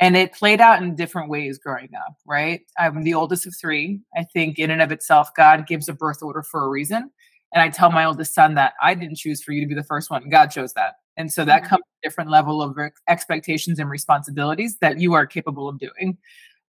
and 0.01 0.17
it 0.17 0.33
played 0.33 0.59
out 0.59 0.81
in 0.81 0.95
different 0.95 1.29
ways 1.29 1.57
growing 1.57 1.89
up 1.95 2.15
right 2.25 2.61
i'm 2.77 3.03
the 3.03 3.13
oldest 3.13 3.45
of 3.45 3.55
three 3.55 4.01
i 4.17 4.25
think 4.33 4.59
in 4.59 4.69
and 4.69 4.81
of 4.81 4.91
itself 4.91 5.29
god 5.37 5.65
gives 5.67 5.87
a 5.87 5.93
birth 5.93 6.21
order 6.21 6.43
for 6.43 6.65
a 6.65 6.67
reason 6.67 7.09
and 7.53 7.61
i 7.61 7.69
tell 7.69 7.91
my 7.91 8.03
oldest 8.03 8.33
son 8.33 8.55
that 8.55 8.73
i 8.81 8.93
didn't 8.93 9.17
choose 9.17 9.41
for 9.41 9.53
you 9.53 9.61
to 9.61 9.67
be 9.67 9.75
the 9.75 9.83
first 9.83 10.09
one 10.09 10.27
god 10.29 10.47
chose 10.47 10.73
that 10.73 10.95
and 11.15 11.31
so 11.31 11.45
that 11.45 11.61
mm-hmm. 11.61 11.69
comes 11.69 11.83
a 12.03 12.07
different 12.07 12.29
level 12.29 12.61
of 12.61 12.77
expectations 13.07 13.79
and 13.79 13.89
responsibilities 13.89 14.77
that 14.81 14.99
you 14.99 15.13
are 15.13 15.25
capable 15.25 15.69
of 15.69 15.79
doing 15.79 16.17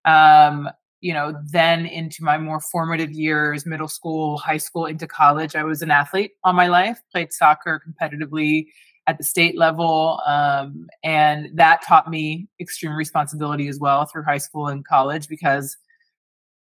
um, 0.05 0.69
you 1.03 1.13
know 1.13 1.35
then 1.51 1.85
into 1.85 2.23
my 2.23 2.37
more 2.37 2.59
formative 2.59 3.11
years 3.11 3.65
middle 3.65 3.87
school 3.87 4.37
high 4.37 4.57
school 4.57 4.85
into 4.85 5.05
college 5.05 5.55
i 5.55 5.63
was 5.63 5.81
an 5.81 5.91
athlete 5.91 6.31
all 6.43 6.53
my 6.53 6.67
life 6.67 7.01
played 7.11 7.31
soccer 7.33 7.81
competitively 7.85 8.65
at 9.07 9.17
the 9.17 9.23
state 9.23 9.57
level. 9.57 10.21
Um, 10.25 10.87
and 11.03 11.49
that 11.57 11.81
taught 11.85 12.09
me 12.09 12.47
extreme 12.59 12.93
responsibility 12.93 13.67
as 13.67 13.79
well 13.79 14.05
through 14.05 14.23
high 14.23 14.37
school 14.37 14.67
and 14.67 14.85
college 14.85 15.27
because 15.27 15.77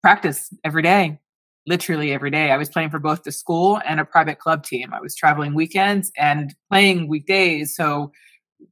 practice 0.01 0.53
every 0.63 0.81
day, 0.81 1.19
literally 1.65 2.13
every 2.13 2.31
day. 2.31 2.51
I 2.51 2.57
was 2.57 2.69
playing 2.69 2.91
for 2.91 2.99
both 2.99 3.23
the 3.23 3.31
school 3.31 3.81
and 3.85 3.99
a 3.99 4.05
private 4.05 4.39
club 4.39 4.63
team. 4.63 4.93
I 4.93 5.01
was 5.01 5.15
traveling 5.15 5.53
weekends 5.53 6.11
and 6.17 6.55
playing 6.69 7.07
weekdays. 7.07 7.75
So 7.75 8.11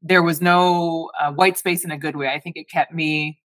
there 0.01 0.23
was 0.23 0.41
no 0.41 1.09
uh, 1.19 1.31
white 1.31 1.57
space 1.57 1.83
in 1.83 1.91
a 1.91 1.97
good 1.97 2.15
way. 2.15 2.29
I 2.29 2.39
think 2.39 2.57
it 2.57 2.69
kept 2.69 2.93
me 2.93 3.39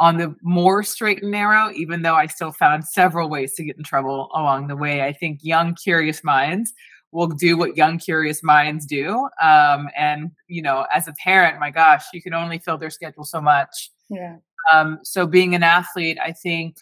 on 0.00 0.16
the 0.16 0.34
more 0.42 0.82
straight 0.82 1.22
and 1.22 1.30
narrow, 1.30 1.70
even 1.72 2.02
though 2.02 2.14
I 2.14 2.26
still 2.26 2.50
found 2.50 2.84
several 2.84 3.28
ways 3.28 3.54
to 3.54 3.64
get 3.64 3.76
in 3.76 3.84
trouble 3.84 4.30
along 4.34 4.66
the 4.66 4.76
way. 4.76 5.02
I 5.02 5.12
think 5.12 5.40
young, 5.42 5.74
curious 5.74 6.24
minds 6.24 6.72
will 7.12 7.28
do 7.28 7.56
what 7.56 7.76
young 7.76 7.98
curious 7.98 8.42
minds 8.42 8.86
do 8.86 9.28
um, 9.42 9.88
and 9.96 10.30
you 10.46 10.62
know 10.62 10.86
as 10.94 11.08
a 11.08 11.12
parent 11.14 11.58
my 11.58 11.68
gosh 11.68 12.04
you 12.12 12.22
can 12.22 12.32
only 12.32 12.56
fill 12.56 12.78
their 12.78 12.88
schedule 12.88 13.24
so 13.24 13.40
much 13.40 13.90
yeah 14.08 14.36
um, 14.72 15.00
so 15.02 15.26
being 15.26 15.52
an 15.56 15.64
athlete 15.64 16.16
i 16.22 16.30
think 16.30 16.76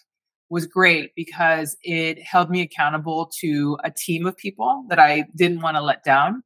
was 0.50 0.66
great 0.66 1.14
because 1.14 1.76
it 1.82 2.22
held 2.22 2.50
me 2.50 2.62
accountable 2.62 3.30
to 3.40 3.78
a 3.84 3.90
team 3.90 4.26
of 4.26 4.37
people 4.37 4.84
that 4.88 4.98
I 4.98 5.26
didn't 5.37 5.60
want 5.60 5.76
to 5.76 5.82
let 5.82 6.04
down. 6.04 6.42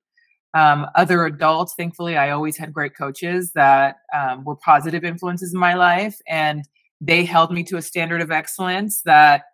Um, 0.54 0.86
other 0.94 1.24
adults, 1.24 1.74
thankfully, 1.76 2.16
I 2.16 2.30
always 2.30 2.58
had 2.58 2.72
great 2.72 2.96
coaches 2.96 3.52
that 3.54 3.96
um, 4.14 4.44
were 4.44 4.56
positive 4.56 5.02
influences 5.02 5.54
in 5.54 5.60
my 5.60 5.74
life, 5.74 6.16
and 6.28 6.62
they 7.00 7.24
held 7.24 7.50
me 7.52 7.64
to 7.64 7.78
a 7.78 7.82
standard 7.82 8.20
of 8.20 8.30
excellence 8.30 9.02
that 9.04 9.44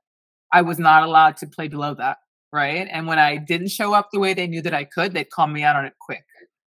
I 0.52 0.62
was 0.62 0.78
not 0.78 1.04
allowed 1.04 1.36
to 1.38 1.46
play 1.46 1.68
below 1.68 1.94
that. 1.94 2.18
Right. 2.50 2.88
And 2.90 3.06
when 3.06 3.18
I 3.18 3.36
didn't 3.36 3.68
show 3.68 3.92
up 3.92 4.08
the 4.10 4.18
way 4.18 4.32
they 4.32 4.46
knew 4.46 4.62
that 4.62 4.72
I 4.72 4.84
could, 4.84 5.12
they'd 5.12 5.28
call 5.28 5.46
me 5.46 5.62
out 5.62 5.76
on 5.76 5.84
it 5.84 5.92
quick. 6.00 6.24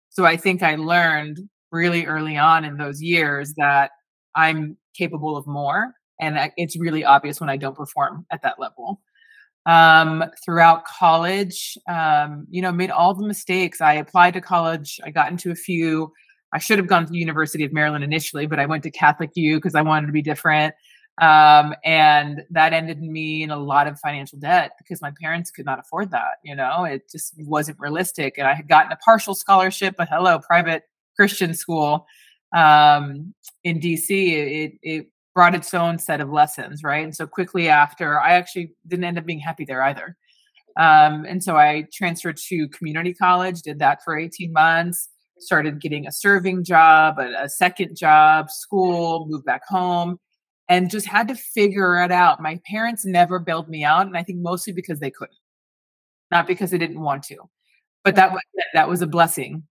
So 0.09 0.23
I 0.23 0.37
think 0.37 0.61
I 0.61 0.75
learned 0.75 1.39
really 1.71 2.05
early 2.05 2.37
on 2.37 2.63
in 2.63 2.77
those 2.77 3.01
years 3.01 3.55
that 3.57 3.89
I'm 4.35 4.77
capable 4.95 5.35
of 5.35 5.47
more. 5.47 5.93
And 6.21 6.51
it's 6.57 6.77
really 6.79 7.03
obvious 7.03 7.39
when 7.41 7.49
I 7.49 7.57
don't 7.57 7.75
perform 7.75 8.27
at 8.31 8.43
that 8.43 8.59
level. 8.59 9.01
Um, 9.65 10.25
throughout 10.43 10.83
college, 10.83 11.77
um, 11.87 12.45
you 12.49 12.61
know, 12.61 12.73
made 12.73 12.91
all 12.91 13.13
the 13.13 13.25
mistakes. 13.25 13.79
I 13.79 13.93
applied 13.93 14.33
to 14.33 14.41
college, 14.41 14.99
I 15.05 15.09
got 15.09 15.31
into 15.31 15.51
a 15.51 15.55
few. 15.55 16.11
I 16.51 16.59
should 16.59 16.77
have 16.79 16.87
gone 16.87 17.05
to 17.05 17.11
the 17.11 17.17
University 17.17 17.63
of 17.63 17.71
Maryland 17.71 18.03
initially, 18.03 18.45
but 18.45 18.59
I 18.59 18.65
went 18.65 18.83
to 18.83 18.91
Catholic 18.91 19.31
U 19.35 19.55
because 19.55 19.73
I 19.73 19.81
wanted 19.81 20.07
to 20.07 20.11
be 20.11 20.21
different. 20.21 20.75
Um, 21.21 21.75
and 21.83 22.43
that 22.49 22.73
ended 22.73 23.01
me 23.01 23.43
in 23.43 23.51
a 23.51 23.57
lot 23.57 23.87
of 23.87 23.99
financial 23.99 24.39
debt 24.39 24.71
because 24.79 25.01
my 25.01 25.11
parents 25.21 25.51
could 25.51 25.65
not 25.65 25.79
afford 25.79 26.11
that. 26.11 26.39
You 26.43 26.55
know, 26.55 26.85
it 26.85 27.09
just 27.11 27.33
wasn't 27.37 27.79
realistic. 27.79 28.37
And 28.37 28.47
I 28.47 28.53
had 28.53 28.67
gotten 28.67 28.91
a 28.91 28.97
partial 28.97 29.35
scholarship, 29.35 29.95
but 29.97 30.09
hello, 30.09 30.39
private 30.39 30.83
Christian 31.15 31.53
school 31.53 32.07
um, 32.55 33.33
in 33.63 33.79
DC. 33.79 34.09
It, 34.09 34.73
it 34.81 35.07
brought 35.33 35.55
its 35.55 35.73
own 35.73 35.97
set 35.99 36.21
of 36.21 36.29
lessons, 36.29 36.83
right? 36.83 37.03
And 37.03 37.15
so 37.15 37.25
quickly 37.25 37.67
after, 37.69 38.19
I 38.19 38.33
actually 38.33 38.73
didn't 38.87 39.05
end 39.05 39.17
up 39.17 39.25
being 39.25 39.39
happy 39.39 39.65
there 39.65 39.83
either. 39.83 40.15
Um, 40.77 41.25
and 41.25 41.43
so 41.43 41.55
I 41.55 41.87
transferred 41.93 42.37
to 42.49 42.67
community 42.69 43.13
college, 43.13 43.61
did 43.61 43.79
that 43.79 44.03
for 44.03 44.17
18 44.17 44.51
months, 44.53 45.09
started 45.39 45.81
getting 45.81 46.07
a 46.07 46.11
serving 46.11 46.63
job, 46.63 47.19
a, 47.19 47.43
a 47.43 47.49
second 47.49 47.95
job, 47.95 48.49
school, 48.49 49.27
moved 49.29 49.45
back 49.45 49.61
home 49.67 50.19
and 50.69 50.89
just 50.89 51.07
had 51.07 51.27
to 51.27 51.35
figure 51.35 52.01
it 52.03 52.11
out. 52.11 52.41
My 52.41 52.59
parents 52.65 53.05
never 53.05 53.39
bailed 53.39 53.69
me 53.69 53.83
out, 53.83 54.07
and 54.07 54.17
I 54.17 54.23
think 54.23 54.39
mostly 54.39 54.73
because 54.73 54.99
they 54.99 55.11
couldn't, 55.11 55.37
not 56.31 56.47
because 56.47 56.71
they 56.71 56.77
didn't 56.77 57.01
want 57.01 57.23
to. 57.23 57.37
But 58.03 58.15
that 58.15 58.31
was 58.31 58.41
that 58.73 58.89
was 58.89 59.01
a 59.01 59.07
blessing 59.07 59.63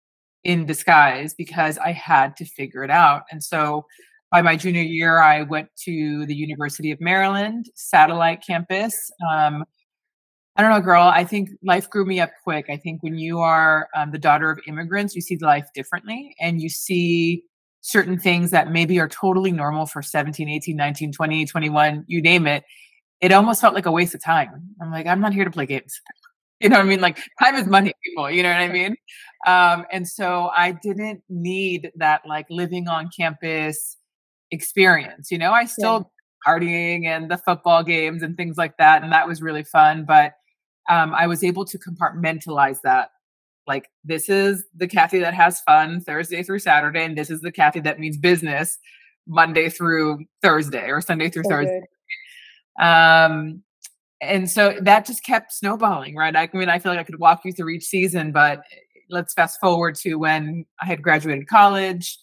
in 0.45 0.67
disguise 0.67 1.35
because 1.35 1.79
I 1.79 1.93
had 1.93 2.37
to 2.37 2.45
figure 2.45 2.83
it 2.85 2.91
out. 2.91 3.23
And 3.31 3.43
so 3.43 3.87
by 4.33 4.41
my 4.41 4.57
junior 4.57 4.83
year, 4.83 5.21
I 5.21 5.43
went 5.43 5.69
to 5.85 6.25
the 6.25 6.35
University 6.35 6.91
of 6.91 7.01
Maryland 7.03 7.67
satellite 7.75 8.43
campus. 8.45 9.13
Um, 9.31 9.65
I 10.57 10.63
don't 10.63 10.71
know, 10.71 10.81
girl. 10.81 11.03
I 11.03 11.23
think 11.23 11.51
life 11.63 11.89
grew 11.91 12.07
me 12.07 12.19
up 12.19 12.31
quick. 12.43 12.67
I 12.71 12.79
think 12.79 13.03
when 13.03 13.19
you 13.19 13.41
are 13.41 13.89
um, 13.95 14.11
the 14.11 14.19
daughter 14.19 14.51
of 14.51 14.59
immigrants, 14.67 15.15
you 15.15 15.21
see 15.21 15.37
life 15.37 15.67
differently 15.75 16.35
and 16.41 16.63
you 16.63 16.71
see 16.71 17.45
certain 17.83 18.19
things 18.19 18.51
that 18.53 18.73
maybe 18.73 18.99
are 18.99 19.09
totally 19.09 19.53
normal 19.53 19.85
for 19.85 20.01
17, 20.01 20.49
18, 20.49 20.77
19, 20.77 21.13
20, 21.13 21.45
21, 21.45 22.05
you 22.07 22.23
name 22.23 22.47
it, 22.47 22.65
it 23.21 23.33
almost 23.33 23.61
felt 23.61 23.75
like 23.75 23.87
a 23.87 23.93
waste 23.93 24.15
of 24.15 24.23
time. 24.23 24.49
I'm 24.81 24.91
like, 24.91 25.07
I'm 25.07 25.21
not 25.21 25.35
here 25.35 25.45
to 25.45 25.51
play 25.51 25.67
games. 25.67 26.01
You 26.61 26.69
know 26.69 26.77
what 26.77 26.87
I 26.87 26.89
mean? 26.89 27.01
Like 27.01 27.19
time 27.43 27.57
is 27.57 27.67
money, 27.67 27.93
people. 28.05 28.31
You 28.31 28.45
know 28.45 28.51
what 28.51 28.61
I 28.61 28.69
mean? 28.69 28.95
Um, 29.49 29.85
and 29.91 30.07
so 30.07 30.49
I 30.57 30.71
didn't 30.71 31.21
need 31.29 31.91
that 31.97 32.23
like 32.25 32.47
living 32.51 32.87
on 32.87 33.11
campus 33.19 33.97
experience. 34.53 35.31
You 35.31 35.39
know, 35.39 35.53
I 35.53 35.65
still 35.65 36.11
yeah. 36.47 36.53
partying 36.53 37.07
and 37.07 37.31
the 37.31 37.39
football 37.39 37.83
games 37.83 38.23
and 38.23 38.37
things 38.37 38.57
like 38.57 38.77
that, 38.77 39.03
and 39.03 39.11
that 39.13 39.27
was 39.27 39.43
really 39.43 39.65
fun. 39.65 40.05
But 40.05 40.35
um, 40.89 41.13
I 41.15 41.27
was 41.27 41.43
able 41.43 41.65
to 41.65 41.79
compartmentalize 41.79 42.79
that 42.85 43.11
like 43.67 43.89
this 44.05 44.29
is 44.29 44.65
the 44.77 44.89
Kathy 44.89 45.21
that 45.21 45.35
has 45.35 45.61
fun 45.61 46.01
Thursday 46.01 46.43
through 46.43 46.61
Saturday, 46.61 47.05
and 47.05 47.19
this 47.19 47.31
is 47.31 47.41
the 47.41 47.53
Kathy 47.53 47.81
that 47.81 47.99
means 47.99 48.17
business 48.17 48.79
Monday 49.27 49.69
through 49.69 50.25
Thursday 50.43 50.89
or 50.89 51.01
Sunday 51.01 51.31
through 51.31 51.45
so 51.45 51.51
Thursday. 51.51 51.81
Good. 52.79 52.85
Um, 52.85 53.63
and 54.21 54.49
so 54.49 54.79
that 54.81 55.05
just 55.05 55.25
kept 55.25 55.53
snowballing, 55.53 56.15
right? 56.15 56.35
I 56.35 56.49
mean, 56.53 56.69
I 56.69 56.79
feel 56.79 56.93
like 56.93 57.01
I 57.01 57.05
could 57.05 57.19
walk 57.19 57.45
you 57.45 57.53
through 57.53 57.71
each 57.71 57.85
season, 57.85 58.31
but 58.31 58.63
let's 59.11 59.35
fast 59.35 59.61
forward 59.61 59.97
to 59.97 60.15
when 60.15 60.65
I 60.81 60.87
had 60.87 61.03
graduated 61.03 61.49
college. 61.49 62.19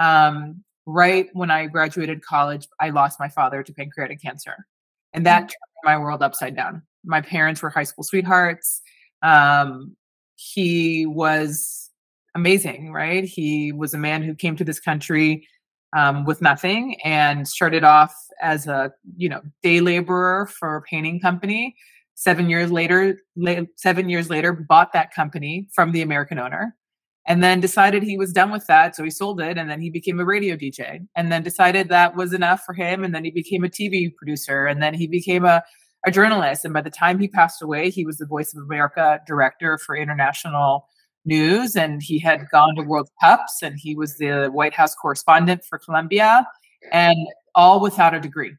Um, 0.00 0.64
right 0.86 1.28
when 1.32 1.50
I 1.50 1.66
graduated 1.66 2.22
college, 2.22 2.66
I 2.80 2.90
lost 2.90 3.20
my 3.20 3.28
father 3.28 3.62
to 3.62 3.72
pancreatic 3.72 4.20
cancer, 4.20 4.66
and 5.12 5.26
that 5.26 5.42
mm-hmm. 5.42 5.46
turned 5.46 5.84
my 5.84 5.98
world 5.98 6.22
upside 6.22 6.56
down. 6.56 6.82
My 7.04 7.20
parents 7.20 7.62
were 7.62 7.70
high 7.70 7.84
school 7.84 8.04
sweethearts. 8.04 8.80
Um, 9.22 9.96
he 10.36 11.06
was 11.06 11.90
amazing, 12.34 12.92
right? 12.92 13.24
He 13.24 13.72
was 13.72 13.94
a 13.94 13.98
man 13.98 14.22
who 14.22 14.34
came 14.34 14.56
to 14.56 14.64
this 14.64 14.80
country 14.80 15.46
um, 15.94 16.24
with 16.24 16.40
nothing 16.40 16.96
and 17.04 17.46
started 17.46 17.84
off 17.84 18.14
as 18.40 18.66
a 18.66 18.92
you 19.16 19.28
know 19.28 19.42
day 19.62 19.80
laborer 19.80 20.46
for 20.46 20.76
a 20.76 20.82
painting 20.82 21.20
company. 21.20 21.76
Seven 22.14 22.48
years 22.48 22.70
later, 22.70 23.18
la- 23.36 23.66
seven 23.76 24.08
years 24.08 24.30
later, 24.30 24.52
bought 24.52 24.92
that 24.92 25.14
company 25.14 25.68
from 25.74 25.92
the 25.92 26.02
American 26.02 26.38
owner, 26.38 26.76
and 27.26 27.42
then 27.42 27.60
decided 27.60 28.02
he 28.02 28.18
was 28.18 28.32
done 28.32 28.50
with 28.50 28.66
that, 28.66 28.96
so 28.96 29.04
he 29.04 29.10
sold 29.10 29.40
it, 29.40 29.58
and 29.58 29.70
then 29.70 29.80
he 29.80 29.90
became 29.90 30.18
a 30.20 30.24
radio 30.24 30.56
DJ, 30.56 31.06
and 31.14 31.30
then 31.30 31.42
decided 31.42 31.88
that 31.88 32.16
was 32.16 32.32
enough 32.32 32.62
for 32.64 32.72
him, 32.72 33.04
and 33.04 33.14
then 33.14 33.24
he 33.24 33.30
became 33.30 33.64
a 33.64 33.68
TV 33.68 34.14
producer, 34.14 34.66
and 34.66 34.82
then 34.82 34.94
he 34.94 35.06
became 35.06 35.44
a 35.44 35.62
a 36.04 36.10
journalist. 36.10 36.64
And 36.64 36.74
by 36.74 36.80
the 36.80 36.90
time 36.90 37.18
he 37.18 37.28
passed 37.28 37.62
away, 37.62 37.90
he 37.90 38.04
was 38.04 38.18
the 38.18 38.26
Voice 38.26 38.54
of 38.54 38.62
America 38.62 39.20
director 39.26 39.78
for 39.78 39.96
international 39.96 40.88
news. 41.24 41.76
And 41.76 42.02
he 42.02 42.18
had 42.18 42.48
gone 42.50 42.74
to 42.76 42.82
World 42.82 43.08
Cups 43.20 43.62
and 43.62 43.78
he 43.78 43.94
was 43.94 44.16
the 44.16 44.48
White 44.52 44.74
House 44.74 44.94
correspondent 44.94 45.64
for 45.64 45.78
Colombia 45.78 46.46
and 46.90 47.16
all 47.54 47.80
without 47.80 48.14
a 48.14 48.20
degree. 48.20 48.56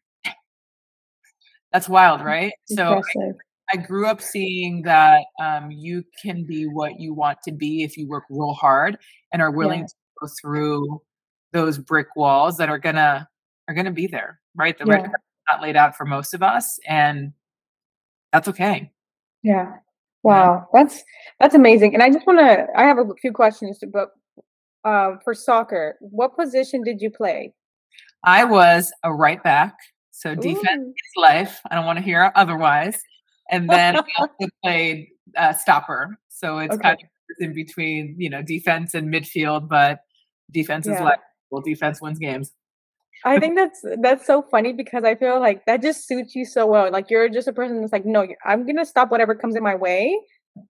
That's 1.71 1.89
wild, 1.89 2.21
right? 2.21 2.53
So 2.65 3.01
I, 3.73 3.77
grew 3.77 4.07
up 4.07 4.21
seeing 4.21 4.83
that 4.83 5.23
um, 5.41 5.71
you 5.71 6.03
can 6.21 6.45
be 6.45 6.65
what 6.65 6.99
you 6.99 7.13
want 7.13 7.39
to 7.45 7.51
be 7.51 7.83
if 7.83 7.97
you 7.97 8.07
work 8.07 8.23
real 8.29 8.53
hard 8.53 8.97
and 9.31 9.41
are 9.41 9.51
willing 9.51 9.81
yeah. 9.81 9.85
to 9.87 9.93
go 10.21 10.27
through 10.41 11.01
those 11.51 11.77
brick 11.77 12.07
walls 12.15 12.57
that 12.57 12.69
are 12.69 12.79
gonna 12.79 13.27
are 13.67 13.73
gonna 13.73 13.91
be 13.91 14.07
there, 14.07 14.39
right? 14.55 14.77
The 14.77 14.85
yeah. 14.87 14.93
red 14.93 15.11
not 15.51 15.61
laid 15.61 15.75
out 15.75 15.95
for 15.95 16.05
most 16.05 16.33
of 16.33 16.41
us 16.43 16.79
and 16.87 17.33
that's 18.31 18.47
okay 18.47 18.91
yeah 19.43 19.73
wow 20.23 20.67
that's 20.73 21.03
that's 21.39 21.55
amazing 21.55 21.93
and 21.93 22.01
i 22.01 22.09
just 22.09 22.25
want 22.25 22.39
to 22.39 22.65
i 22.75 22.83
have 22.83 22.97
a 22.97 23.05
few 23.21 23.31
questions 23.31 23.79
but 23.91 24.09
uh, 24.85 25.15
for 25.23 25.33
soccer 25.33 25.95
what 26.01 26.35
position 26.35 26.83
did 26.83 27.01
you 27.01 27.09
play 27.09 27.53
i 28.25 28.43
was 28.43 28.91
a 29.03 29.13
right 29.13 29.41
back 29.43 29.75
so 30.11 30.35
defense 30.35 30.67
Ooh. 30.81 30.89
is 30.89 31.11
life 31.17 31.59
i 31.71 31.75
don't 31.75 31.85
want 31.85 31.97
to 31.97 32.03
hear 32.03 32.31
otherwise 32.35 33.01
and 33.53 33.69
then 33.69 33.97
i 33.97 34.03
also 34.17 34.49
played 34.63 35.07
uh, 35.37 35.53
stopper 35.53 36.17
so 36.29 36.57
it's 36.57 36.73
okay. 36.75 36.81
kind 36.81 36.97
of 37.01 37.07
in 37.39 37.53
between 37.53 38.15
you 38.17 38.29
know 38.29 38.41
defense 38.41 38.93
and 38.93 39.13
midfield 39.13 39.67
but 39.67 39.99
defense 40.51 40.85
yeah. 40.85 40.95
is 40.95 41.01
like 41.01 41.19
well 41.51 41.61
defense 41.61 42.01
wins 42.01 42.19
games 42.19 42.51
I 43.25 43.39
think 43.39 43.55
that's 43.55 43.85
that's 44.01 44.27
so 44.27 44.41
funny 44.41 44.73
because 44.73 45.05
I 45.05 45.15
feel 45.15 45.39
like 45.39 45.65
that 45.65 45.81
just 45.81 46.07
suits 46.07 46.35
you 46.35 46.43
so 46.43 46.65
well. 46.65 46.91
Like 46.91 47.09
you're 47.09 47.29
just 47.29 47.47
a 47.47 47.53
person 47.53 47.79
that's 47.79 47.93
like, 47.93 48.05
no, 48.05 48.27
I'm 48.43 48.65
gonna 48.65 48.85
stop 48.85 49.11
whatever 49.11 49.33
comes 49.33 49.55
in 49.55 49.63
my 49.63 49.75
way, 49.75 50.19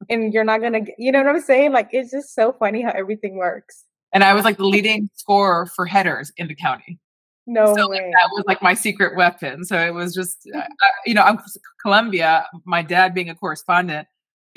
and 0.09 0.33
you're 0.33 0.43
not 0.43 0.61
gonna, 0.61 0.81
you 0.97 1.11
know 1.11 1.23
what 1.23 1.35
I'm 1.35 1.41
saying? 1.41 1.71
Like 1.71 1.89
it's 1.91 2.11
just 2.11 2.35
so 2.35 2.53
funny 2.53 2.83
how 2.83 2.91
everything 2.91 3.37
works. 3.37 3.85
And 4.13 4.23
I 4.23 4.33
was 4.35 4.45
like 4.45 4.57
the 4.57 4.65
leading 4.65 5.09
scorer 5.15 5.65
for 5.65 5.87
headers 5.87 6.31
in 6.37 6.47
the 6.47 6.55
county. 6.55 6.99
No 7.45 7.75
so, 7.75 7.89
way. 7.89 7.97
Like, 7.97 8.12
that 8.12 8.29
was 8.31 8.43
like 8.47 8.62
my 8.62 8.73
secret 8.73 9.15
weapon. 9.17 9.65
So 9.65 9.77
it 9.77 9.93
was 9.93 10.13
just, 10.13 10.47
uh, 10.55 10.62
you 11.05 11.13
know, 11.13 11.23
I'm 11.23 11.39
Colombia. 11.81 12.45
My 12.65 12.81
dad 12.81 13.13
being 13.13 13.29
a 13.29 13.35
correspondent, 13.35 14.07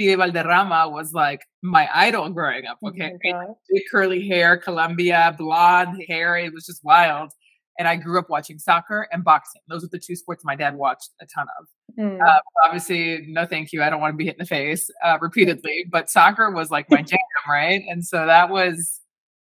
Pibe 0.01 0.19
Valderrama 0.19 0.89
was 0.89 1.13
like 1.13 1.47
my 1.63 1.89
idol 1.93 2.29
growing 2.31 2.67
up. 2.67 2.79
Oh 2.85 2.89
okay, 2.89 3.19
oh 3.33 3.59
curly 3.91 4.27
hair, 4.29 4.57
Colombia, 4.57 5.35
blonde 5.37 6.03
hair. 6.09 6.37
It 6.37 6.53
was 6.53 6.67
just 6.67 6.85
wild 6.85 7.33
and 7.79 7.87
I 7.87 7.97
grew 7.97 8.19
up 8.19 8.31
watching 8.31 8.59
soccer 8.59 9.09
and 9.13 9.23
boxing. 9.25 9.61
Those 9.69 9.85
are 9.85 9.89
the 9.89 9.99
two 9.99 10.17
sports 10.17 10.45
my 10.45 10.57
dad 10.57 10.77
watched 10.77 11.11
a 11.21 11.27
ton 11.27 11.47
of. 11.61 11.67
Mm. 11.99 12.27
Uh, 12.27 12.41
obviously, 12.65 13.27
no 13.29 13.47
thank 13.47 13.73
you. 13.73 13.83
I 13.83 13.91
don't 13.91 14.01
want 14.01 14.13
to 14.13 14.17
be 14.17 14.25
hit 14.25 14.37
in 14.37 14.41
the 14.41 14.47
face 14.47 14.91
uh, 15.05 15.19
repeatedly, 15.21 15.87
but 15.91 16.11
soccer 16.11 16.51
was 16.51 16.71
like 16.71 16.91
my 16.91 17.03
jam, 17.03 17.19
right? 17.49 17.83
And 17.89 18.05
so 18.05 18.27
that 18.27 18.51
was, 18.51 19.01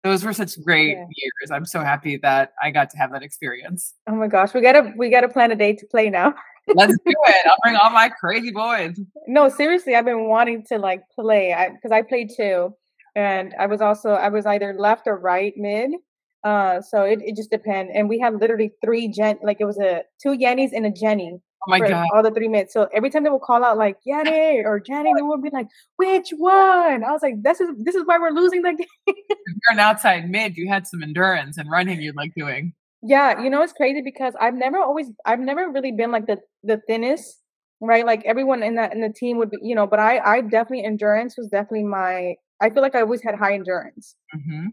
those 0.04 0.24
were 0.24 0.32
such 0.32 0.62
great 0.62 0.96
yeah. 0.96 1.04
years. 1.16 1.50
I'm 1.50 1.66
so 1.66 1.80
happy 1.80 2.16
that 2.18 2.52
I 2.62 2.70
got 2.70 2.90
to 2.90 2.96
have 2.98 3.12
that 3.12 3.22
experience. 3.22 3.94
Oh 4.06 4.14
my 4.14 4.28
gosh, 4.28 4.54
we 4.54 4.60
gotta 4.60 4.92
we 4.96 5.10
gotta 5.10 5.28
plan 5.28 5.52
a 5.52 5.56
day 5.56 5.74
to 5.74 5.86
play 5.86 6.10
now. 6.10 6.34
Let's 6.74 6.92
do 6.92 6.98
it. 7.06 7.46
I'll 7.46 7.56
bring 7.62 7.76
all 7.76 7.90
my 7.90 8.08
crazy 8.08 8.50
boys. 8.50 9.00
No, 9.26 9.48
seriously, 9.48 9.94
I've 9.94 10.04
been 10.04 10.28
wanting 10.28 10.64
to 10.66 10.78
like 10.78 11.02
play 11.14 11.54
because 11.74 11.92
I, 11.92 11.98
I 11.98 12.02
played 12.02 12.30
too, 12.36 12.74
and 13.16 13.54
I 13.58 13.66
was 13.66 13.80
also 13.80 14.10
I 14.10 14.28
was 14.28 14.46
either 14.46 14.74
left 14.78 15.06
or 15.06 15.18
right 15.18 15.52
mid 15.56 15.92
uh, 16.44 16.80
so 16.80 17.02
it, 17.02 17.20
it 17.22 17.36
just 17.36 17.50
depends. 17.50 17.92
And 17.94 18.08
we 18.08 18.18
had 18.18 18.40
literally 18.40 18.72
three 18.84 19.08
gen 19.08 19.38
like 19.42 19.58
it 19.60 19.64
was 19.64 19.78
a 19.78 20.02
two 20.22 20.30
Yennies 20.30 20.70
and 20.72 20.86
a 20.86 20.90
Jenny 20.90 21.40
Oh 21.66 21.70
my 21.70 21.80
god! 21.80 22.06
All 22.14 22.22
the 22.22 22.30
three 22.30 22.48
minutes. 22.48 22.72
So 22.72 22.88
every 22.92 23.10
time 23.10 23.24
they 23.24 23.30
would 23.30 23.42
call 23.42 23.64
out 23.64 23.76
like 23.76 23.96
Yanni 24.04 24.62
or 24.64 24.78
Jenny, 24.78 25.12
they 25.14 25.22
would 25.22 25.42
be 25.42 25.50
like, 25.50 25.66
"Which 25.96 26.30
one?" 26.30 27.02
I 27.04 27.10
was 27.10 27.22
like, 27.22 27.42
"This 27.42 27.60
is 27.60 27.70
this 27.78 27.94
is 27.94 28.04
why 28.06 28.18
we're 28.18 28.30
losing 28.30 28.62
the 28.62 28.72
game." 29.06 29.14
you're 29.36 29.72
an 29.72 29.80
outside 29.80 30.30
mid, 30.30 30.56
you 30.56 30.68
had 30.68 30.86
some 30.86 31.02
endurance 31.02 31.58
and 31.58 31.70
running 31.70 32.00
you'd 32.00 32.16
like 32.16 32.32
doing. 32.34 32.74
Yeah, 33.02 33.42
you 33.42 33.50
know 33.50 33.62
it's 33.62 33.72
crazy 33.72 34.02
because 34.02 34.34
I've 34.40 34.54
never 34.54 34.78
always 34.78 35.08
I've 35.24 35.40
never 35.40 35.68
really 35.70 35.92
been 35.92 36.12
like 36.12 36.26
the 36.26 36.38
the 36.62 36.80
thinnest, 36.86 37.40
right? 37.80 38.06
Like 38.06 38.22
everyone 38.24 38.62
in 38.62 38.76
that 38.76 38.92
in 38.92 39.00
the 39.00 39.12
team 39.12 39.38
would 39.38 39.50
be, 39.50 39.58
you 39.62 39.74
know, 39.74 39.86
but 39.86 39.98
I 39.98 40.18
I 40.18 40.40
definitely 40.42 40.84
endurance 40.84 41.36
was 41.36 41.48
definitely 41.48 41.84
my 41.84 42.34
I 42.60 42.70
feel 42.70 42.82
like 42.82 42.94
I 42.94 43.00
always 43.00 43.22
had 43.22 43.34
high 43.34 43.54
endurance. 43.54 44.16
Mm-hmm. 44.34 44.66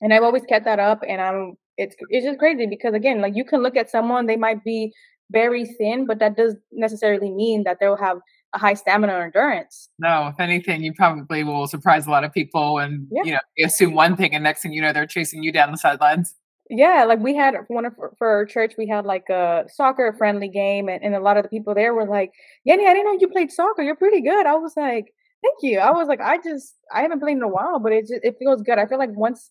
And 0.00 0.12
I've 0.12 0.24
always 0.24 0.42
kept 0.42 0.64
that 0.64 0.80
up 0.80 1.02
and 1.06 1.20
I'm 1.20 1.56
it's 1.78 1.96
it's 2.10 2.26
just 2.26 2.38
crazy 2.38 2.66
because 2.66 2.94
again, 2.94 3.20
like 3.20 3.34
you 3.36 3.44
can 3.44 3.62
look 3.62 3.76
at 3.76 3.90
someone, 3.90 4.26
they 4.26 4.36
might 4.36 4.62
be 4.64 4.92
very 5.32 5.64
thin, 5.64 6.06
but 6.06 6.18
that 6.18 6.36
does 6.36 6.54
necessarily 6.70 7.30
mean 7.30 7.64
that 7.64 7.78
they'll 7.80 7.96
have 7.96 8.18
a 8.54 8.58
high 8.58 8.74
stamina 8.74 9.14
or 9.14 9.22
endurance. 9.24 9.88
No, 9.98 10.28
if 10.28 10.38
anything, 10.38 10.84
you 10.84 10.92
probably 10.92 11.42
will 11.42 11.66
surprise 11.66 12.06
a 12.06 12.10
lot 12.10 12.24
of 12.24 12.32
people 12.32 12.78
and 12.78 13.06
yeah. 13.10 13.22
you 13.24 13.32
know, 13.32 13.40
you 13.56 13.66
assume 13.66 13.94
one 13.94 14.16
thing 14.16 14.34
and 14.34 14.44
next 14.44 14.62
thing 14.62 14.72
you 14.72 14.82
know 14.82 14.92
they're 14.92 15.06
chasing 15.06 15.42
you 15.42 15.52
down 15.52 15.72
the 15.72 15.78
sidelines. 15.78 16.34
Yeah, 16.70 17.04
like 17.04 17.18
we 17.18 17.34
had 17.34 17.54
one 17.68 17.84
of 17.84 17.94
for 18.18 18.28
our 18.28 18.46
church, 18.46 18.74
we 18.78 18.86
had 18.86 19.04
like 19.04 19.28
a 19.28 19.64
soccer 19.68 20.14
friendly 20.16 20.48
game, 20.48 20.88
and, 20.88 21.02
and 21.02 21.14
a 21.14 21.20
lot 21.20 21.36
of 21.36 21.42
the 21.42 21.48
people 21.48 21.74
there 21.74 21.92
were 21.92 22.06
like, 22.06 22.32
Yanni, 22.64 22.86
I 22.86 22.94
didn't 22.94 23.06
know 23.06 23.18
you 23.20 23.28
played 23.28 23.50
soccer. 23.50 23.82
You're 23.82 23.96
pretty 23.96 24.22
good. 24.22 24.46
I 24.46 24.54
was 24.54 24.74
like, 24.76 25.12
Thank 25.42 25.56
you. 25.62 25.80
I 25.80 25.90
was 25.90 26.06
like, 26.06 26.20
I 26.20 26.38
just 26.38 26.76
I 26.92 27.02
haven't 27.02 27.20
played 27.20 27.36
in 27.36 27.42
a 27.42 27.48
while, 27.48 27.80
but 27.80 27.92
it 27.92 28.02
just 28.02 28.20
it 28.22 28.36
feels 28.38 28.62
good. 28.62 28.78
I 28.78 28.86
feel 28.86 28.98
like 28.98 29.10
once 29.10 29.50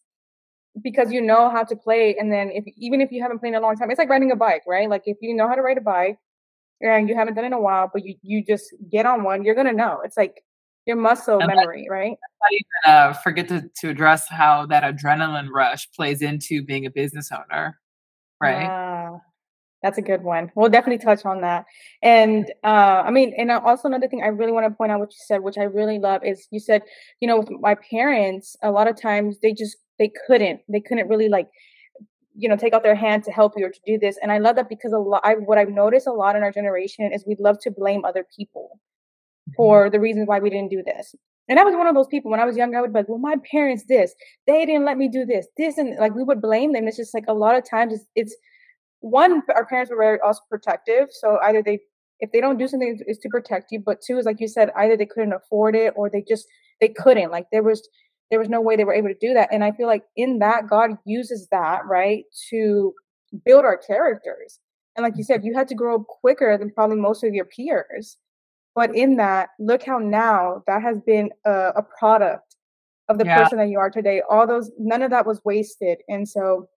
because 0.82 1.12
you 1.12 1.22
know 1.22 1.50
how 1.50 1.64
to 1.64 1.76
play, 1.76 2.16
and 2.18 2.32
then 2.32 2.52
if 2.52 2.64
even 2.78 3.02
if 3.02 3.12
you 3.12 3.22
haven't 3.22 3.40
played 3.40 3.50
in 3.50 3.56
a 3.56 3.62
long 3.62 3.76
time, 3.76 3.92
it's 3.92 4.00
like 4.00 4.10
riding 4.10 4.32
a 4.32 4.36
bike, 4.36 4.64
right? 4.68 4.90
Like 4.90 5.04
if 5.06 5.18
you 5.22 5.34
know 5.36 5.48
how 5.48 5.56
to 5.56 5.62
ride 5.62 5.78
a 5.78 5.82
bike 5.82 6.18
and 6.82 7.10
you 7.10 7.16
haven't 7.16 7.36
done 7.36 7.44
it 7.44 7.48
in 7.48 7.54
a 7.54 7.60
while, 7.60 7.90
but 7.92 8.06
you 8.06 8.16
you 8.22 8.44
just 8.44 8.74
get 8.90 9.06
on 9.06 9.24
one, 9.24 9.44
you're 9.44 9.56
gonna 9.56 9.74
know. 9.74 10.02
It's 10.04 10.18
like 10.18 10.44
your 10.86 10.96
muscle 10.96 11.40
and 11.40 11.48
memory, 11.48 11.86
that, 11.88 11.94
right? 11.94 12.18
Even, 12.52 12.94
uh, 12.94 13.14
forget 13.14 13.48
to, 13.50 13.70
to 13.82 13.90
address 13.90 14.28
how 14.28 14.66
that 14.68 14.84
adrenaline 14.84 15.50
rush 15.50 15.92
plays 15.92 16.22
into 16.22 16.64
being 16.64 16.86
a 16.86 16.90
business 16.90 17.32
owner, 17.32 17.80
right? 18.40 18.64
Yeah, 18.64 19.18
that's 19.84 19.98
a 19.98 20.02
good 20.02 20.24
one. 20.24 20.52
We'll 20.56 20.70
definitely 20.70 21.04
touch 21.04 21.26
on 21.26 21.42
that. 21.42 21.66
And 22.02 22.52
uh, 22.64 23.04
I 23.06 23.12
mean, 23.12 23.34
and 23.38 23.52
also 23.52 23.88
another 23.88 24.08
thing 24.08 24.24
I 24.24 24.28
really 24.28 24.52
want 24.52 24.66
to 24.66 24.72
point 24.76 24.92
out 24.92 25.00
what 25.00 25.12
you 25.12 25.20
said, 25.26 25.42
which 25.42 25.58
I 25.58 25.64
really 25.64 26.00
love, 26.00 26.24
is 26.24 26.48
you 26.52 26.60
said, 26.60 26.82
you 27.20 27.28
know, 27.28 27.40
with 27.40 27.52
my 27.60 27.76
parents, 27.76 28.56
a 28.64 28.72
lot 28.72 28.88
of 28.88 29.00
times 29.00 29.40
they 29.42 29.54
just 29.54 29.78
they 30.02 30.12
couldn't, 30.26 30.60
they 30.68 30.82
couldn't 30.82 31.08
really 31.08 31.30
like 31.30 31.48
you 32.34 32.48
know 32.50 32.56
take 32.56 32.74
out 32.74 32.84
their 32.84 32.96
hand 32.96 33.24
to 33.26 33.32
help 33.32 33.54
you 33.58 33.66
or 33.66 33.70
to 33.70 33.82
do 33.86 33.98
this 34.00 34.18
and 34.22 34.32
i 34.32 34.38
love 34.38 34.56
that 34.56 34.70
because 34.70 34.94
a 34.94 34.98
lot 34.98 35.20
I, 35.26 35.34
what 35.34 35.58
i've 35.58 35.74
noticed 35.84 36.08
a 36.08 36.14
lot 36.14 36.38
in 36.38 36.44
our 36.44 36.52
generation 36.60 37.12
is 37.14 37.26
we'd 37.28 37.42
love 37.42 37.58
to 37.64 37.72
blame 37.72 38.06
other 38.06 38.26
people 38.38 38.80
Mm-hmm. 39.50 39.56
for 39.56 39.90
the 39.90 40.00
reasons 40.00 40.28
why 40.28 40.40
we 40.40 40.52
didn't 40.52 40.70
do 40.70 40.84
this. 40.84 41.16
And 41.50 41.60
I 41.60 41.64
was 41.64 41.74
one 41.74 41.88
of 41.88 41.96
those 41.96 42.08
people 42.08 42.30
when 42.30 42.40
I 42.40 42.46
was 42.46 42.56
younger, 42.56 42.78
I 42.78 42.82
would 42.82 42.94
be 42.94 43.00
like, 43.00 43.10
well, 43.10 43.18
my 43.18 43.36
parents 43.50 43.86
this, 43.90 44.14
they 44.46 44.66
didn't 44.66 44.86
let 44.86 44.98
me 44.98 45.08
do 45.08 45.26
this, 45.26 45.48
this, 45.58 45.80
and 45.80 45.98
like 45.98 46.14
we 46.14 46.24
would 46.24 46.42
blame 46.42 46.74
them. 46.74 46.88
It's 46.88 46.98
just 46.98 47.14
like 47.14 47.26
a 47.28 47.34
lot 47.34 47.58
of 47.58 47.68
times 47.68 47.94
it's, 47.94 48.06
it's 48.16 48.36
one, 49.00 49.42
our 49.56 49.66
parents 49.66 49.90
were 49.90 49.98
very 49.98 50.20
also 50.24 50.42
protective. 50.48 51.08
So 51.10 51.40
either 51.44 51.64
they, 51.64 51.80
if 52.20 52.32
they 52.32 52.40
don't 52.40 52.60
do 52.60 52.68
something, 52.68 53.00
it's 53.08 53.20
to 53.20 53.30
protect 53.30 53.72
you. 53.72 53.80
But 53.84 54.02
two 54.06 54.20
is 54.20 54.26
like 54.26 54.40
you 54.40 54.48
said, 54.48 54.70
either 54.78 54.96
they 54.96 55.08
couldn't 55.08 55.34
afford 55.34 55.76
it 55.76 55.94
or 55.96 56.10
they 56.10 56.24
just, 56.26 56.46
they 56.80 56.90
couldn't. 56.90 57.32
Like 57.32 57.48
there 57.52 57.64
was, 57.64 57.88
there 58.32 58.40
was 58.40 58.50
no 58.50 58.62
way 58.62 58.76
they 58.76 58.86
were 58.86 58.94
able 58.94 59.10
to 59.10 59.16
do 59.20 59.34
that. 59.34 59.50
And 59.52 59.64
I 59.64 59.72
feel 59.74 59.88
like 59.88 60.04
in 60.16 60.40
that, 60.40 60.68
God 60.68 60.92
uses 61.06 61.48
that, 61.52 61.86
right, 61.86 62.24
to 62.50 62.94
build 63.46 63.66
our 63.66 63.78
characters. 63.78 64.60
And 64.96 65.04
like 65.04 65.18
you 65.18 65.24
said, 65.24 65.44
you 65.44 65.54
had 65.54 65.68
to 65.68 65.76
grow 65.76 65.96
up 65.96 66.08
quicker 66.08 66.58
than 66.58 66.72
probably 66.72 66.96
most 66.96 67.24
of 67.24 67.34
your 67.34 67.46
peers. 67.46 68.18
But 68.74 68.96
in 68.96 69.18
that, 69.18 69.50
look 69.60 69.84
how 69.84 70.00
now 70.00 70.64
that 70.66 70.82
has 70.82 71.00
been 71.06 71.30
a, 71.46 71.74
a 71.76 71.86
product 72.00 72.56
of 73.10 73.18
the 73.18 73.26
yeah. 73.26 73.44
person 73.44 73.58
that 73.58 73.68
you 73.68 73.80
are 73.80 73.90
today. 73.90 74.22
All 74.30 74.48
those, 74.48 74.72
none 74.80 75.02
of 75.02 75.12
that 75.12 75.28
was 75.28 75.42
wasted. 75.44 76.00
And 76.08 76.28
so 76.28 76.70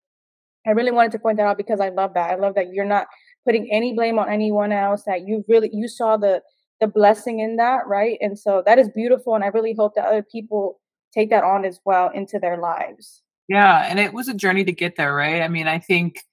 I 0.66 0.70
really 0.70 0.90
wanted 0.90 1.12
to 1.12 1.18
point 1.20 1.36
that 1.36 1.46
out 1.46 1.56
because 1.56 1.80
I 1.80 1.90
love 1.90 2.14
that. 2.14 2.30
I 2.30 2.34
love 2.34 2.56
that 2.56 2.72
you're 2.72 2.84
not 2.84 3.06
putting 3.44 3.70
any 3.70 3.94
blame 3.94 4.18
on 4.18 4.28
anyone 4.28 4.72
else, 4.72 5.04
that 5.04 5.26
you 5.26 5.44
really, 5.48 5.70
you 5.72 5.86
saw 5.86 6.16
the, 6.16 6.42
the 6.80 6.88
blessing 6.88 7.38
in 7.38 7.56
that, 7.56 7.86
right? 7.86 8.18
And 8.20 8.36
so 8.36 8.62
that 8.66 8.78
is 8.78 8.88
beautiful. 8.88 9.34
And 9.36 9.44
I 9.44 9.48
really 9.48 9.74
hope 9.74 9.94
that 9.94 10.06
other 10.06 10.24
people 10.24 10.80
take 11.14 11.30
that 11.30 11.44
on 11.44 11.64
as 11.64 11.80
well 11.84 12.10
into 12.10 12.38
their 12.38 12.56
lives. 12.56 13.22
Yeah. 13.48 13.86
And 13.88 13.98
it 14.00 14.12
was 14.12 14.28
a 14.28 14.34
journey 14.34 14.64
to 14.64 14.72
get 14.72 14.96
there, 14.96 15.14
right? 15.14 15.42
I 15.42 15.48
mean, 15.48 15.68
I 15.68 15.78
think 15.78 16.24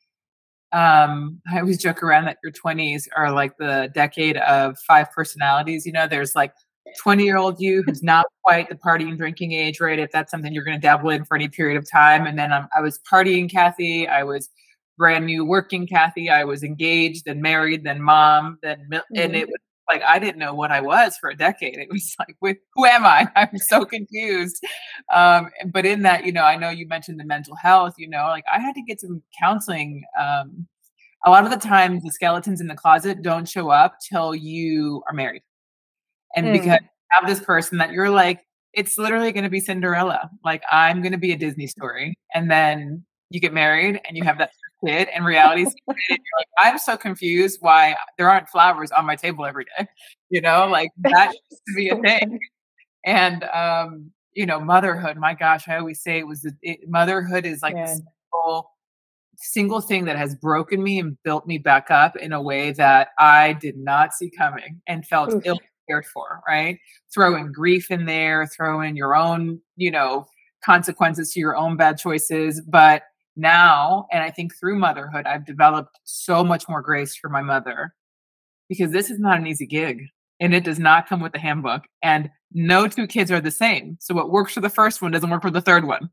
um 0.73 1.41
i 1.51 1.59
always 1.59 1.77
joke 1.77 2.01
around 2.01 2.25
that 2.25 2.37
your 2.43 2.51
20s 2.51 3.07
are 3.17 3.31
like 3.31 3.57
the 3.57 3.91
decade 3.93 4.37
of 4.37 4.79
five 4.79 5.11
personalities 5.11 5.85
you 5.85 5.91
know 5.91 6.07
there's 6.07 6.35
like 6.35 6.53
20 6.97 7.23
year 7.23 7.37
old 7.37 7.59
you 7.59 7.83
who's 7.83 8.01
not 8.01 8.25
quite 8.43 8.69
the 8.69 8.75
partying 8.75 9.17
drinking 9.17 9.51
age 9.51 9.81
right 9.81 9.99
if 9.99 10.11
that's 10.11 10.31
something 10.31 10.53
you're 10.53 10.63
going 10.63 10.79
to 10.79 10.81
dabble 10.81 11.09
in 11.09 11.25
for 11.25 11.35
any 11.35 11.47
period 11.49 11.77
of 11.77 11.89
time 11.89 12.25
and 12.25 12.39
then 12.39 12.53
um, 12.53 12.67
i 12.75 12.79
was 12.79 12.99
partying 12.99 13.51
kathy 13.51 14.07
i 14.07 14.23
was 14.23 14.49
brand 14.97 15.25
new 15.25 15.43
working 15.43 15.85
kathy 15.85 16.29
i 16.29 16.43
was 16.43 16.63
engaged 16.63 17.25
then 17.25 17.41
married 17.41 17.83
then 17.83 18.01
mom 18.01 18.57
then 18.61 18.79
mm-hmm. 18.89 19.15
and 19.15 19.35
it 19.35 19.47
was 19.47 19.57
like 19.87 20.01
I 20.03 20.19
didn't 20.19 20.39
know 20.39 20.53
what 20.53 20.71
I 20.71 20.81
was 20.81 21.17
for 21.17 21.29
a 21.29 21.35
decade. 21.35 21.77
It 21.77 21.89
was 21.91 22.15
like, 22.19 22.35
who 22.41 22.85
am 22.85 23.05
I? 23.05 23.27
I'm 23.35 23.57
so 23.57 23.85
confused. 23.85 24.63
Um, 25.13 25.49
but 25.67 25.85
in 25.85 26.03
that, 26.03 26.25
you 26.25 26.31
know, 26.31 26.43
I 26.43 26.55
know 26.55 26.69
you 26.69 26.87
mentioned 26.87 27.19
the 27.19 27.25
mental 27.25 27.55
health. 27.55 27.95
You 27.97 28.09
know, 28.09 28.27
like 28.27 28.45
I 28.51 28.59
had 28.59 28.75
to 28.75 28.81
get 28.81 29.01
some 29.01 29.21
counseling. 29.39 30.03
Um, 30.19 30.67
a 31.25 31.29
lot 31.29 31.43
of 31.43 31.51
the 31.51 31.57
times, 31.57 32.03
the 32.03 32.11
skeletons 32.11 32.61
in 32.61 32.67
the 32.67 32.75
closet 32.75 33.21
don't 33.21 33.47
show 33.47 33.69
up 33.69 33.97
till 34.09 34.33
you 34.33 35.03
are 35.07 35.13
married, 35.13 35.43
and 36.35 36.47
mm. 36.47 36.53
because 36.53 36.79
you 36.81 36.87
have 37.11 37.27
this 37.27 37.39
person 37.39 37.77
that 37.77 37.91
you're 37.91 38.09
like, 38.09 38.41
it's 38.73 38.97
literally 38.97 39.31
going 39.31 39.43
to 39.43 39.49
be 39.49 39.59
Cinderella. 39.59 40.29
Like 40.43 40.63
I'm 40.71 41.01
going 41.01 41.11
to 41.11 41.19
be 41.19 41.31
a 41.31 41.37
Disney 41.37 41.67
story, 41.67 42.15
and 42.33 42.49
then 42.49 43.05
you 43.31 43.39
get 43.39 43.53
married 43.53 43.99
and 44.05 44.17
you 44.17 44.23
have 44.23 44.37
that 44.37 44.51
kid 44.85 45.07
and 45.13 45.25
reality 45.25 45.65
like, 45.87 45.99
i'm 46.57 46.77
so 46.77 46.97
confused 46.97 47.57
why 47.61 47.95
there 48.17 48.29
aren't 48.29 48.49
flowers 48.49 48.91
on 48.91 49.05
my 49.05 49.15
table 49.15 49.45
every 49.45 49.65
day 49.77 49.87
you 50.29 50.41
know 50.41 50.67
like 50.67 50.89
that 50.97 51.33
used 51.51 51.61
to 51.67 51.75
be 51.75 51.89
a 51.89 51.95
thing 51.97 52.39
and 53.05 53.43
um 53.45 54.11
you 54.33 54.45
know 54.45 54.59
motherhood 54.59 55.17
my 55.17 55.33
gosh 55.33 55.67
i 55.67 55.77
always 55.77 56.01
say 56.01 56.17
it 56.17 56.27
was 56.27 56.41
the, 56.41 56.53
it, 56.61 56.79
motherhood 56.87 57.45
is 57.45 57.61
like 57.61 57.75
yeah. 57.75 57.85
single, 57.85 58.71
single 59.37 59.81
thing 59.81 60.05
that 60.05 60.17
has 60.17 60.35
broken 60.35 60.81
me 60.81 60.99
and 60.99 61.17
built 61.23 61.45
me 61.47 61.57
back 61.57 61.91
up 61.91 62.15
in 62.15 62.31
a 62.33 62.41
way 62.41 62.71
that 62.71 63.09
i 63.19 63.53
did 63.53 63.77
not 63.77 64.13
see 64.13 64.31
coming 64.37 64.81
and 64.87 65.05
felt 65.05 65.33
Oof. 65.33 65.45
ill 65.45 65.59
cared 65.89 66.05
for 66.05 66.41
right 66.47 66.77
throw 67.13 67.35
in 67.35 67.51
grief 67.51 67.91
in 67.91 68.05
there 68.05 68.47
throw 68.47 68.81
in 68.81 68.95
your 68.95 69.15
own 69.15 69.59
you 69.75 69.91
know 69.91 70.25
consequences 70.63 71.33
to 71.33 71.39
your 71.39 71.55
own 71.55 71.75
bad 71.75 71.97
choices 71.97 72.61
but 72.61 73.03
now 73.35 74.07
and 74.11 74.23
i 74.23 74.29
think 74.29 74.53
through 74.55 74.77
motherhood 74.77 75.25
i've 75.25 75.45
developed 75.45 75.99
so 76.03 76.43
much 76.43 76.67
more 76.67 76.81
grace 76.81 77.15
for 77.15 77.29
my 77.29 77.41
mother 77.41 77.93
because 78.67 78.91
this 78.91 79.09
is 79.09 79.19
not 79.19 79.37
an 79.37 79.47
easy 79.47 79.65
gig 79.65 80.03
and 80.39 80.53
it 80.53 80.63
does 80.63 80.79
not 80.79 81.07
come 81.07 81.21
with 81.21 81.33
a 81.35 81.39
handbook 81.39 81.83
and 82.01 82.29
no 82.53 82.87
two 82.87 83.07
kids 83.07 83.31
are 83.31 83.39
the 83.39 83.51
same 83.51 83.97
so 84.01 84.13
what 84.13 84.31
works 84.31 84.53
for 84.53 84.61
the 84.61 84.69
first 84.69 85.01
one 85.01 85.11
doesn't 85.11 85.29
work 85.29 85.41
for 85.41 85.51
the 85.51 85.61
third 85.61 85.85
one 85.85 86.09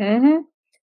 mm-hmm. 0.00 0.40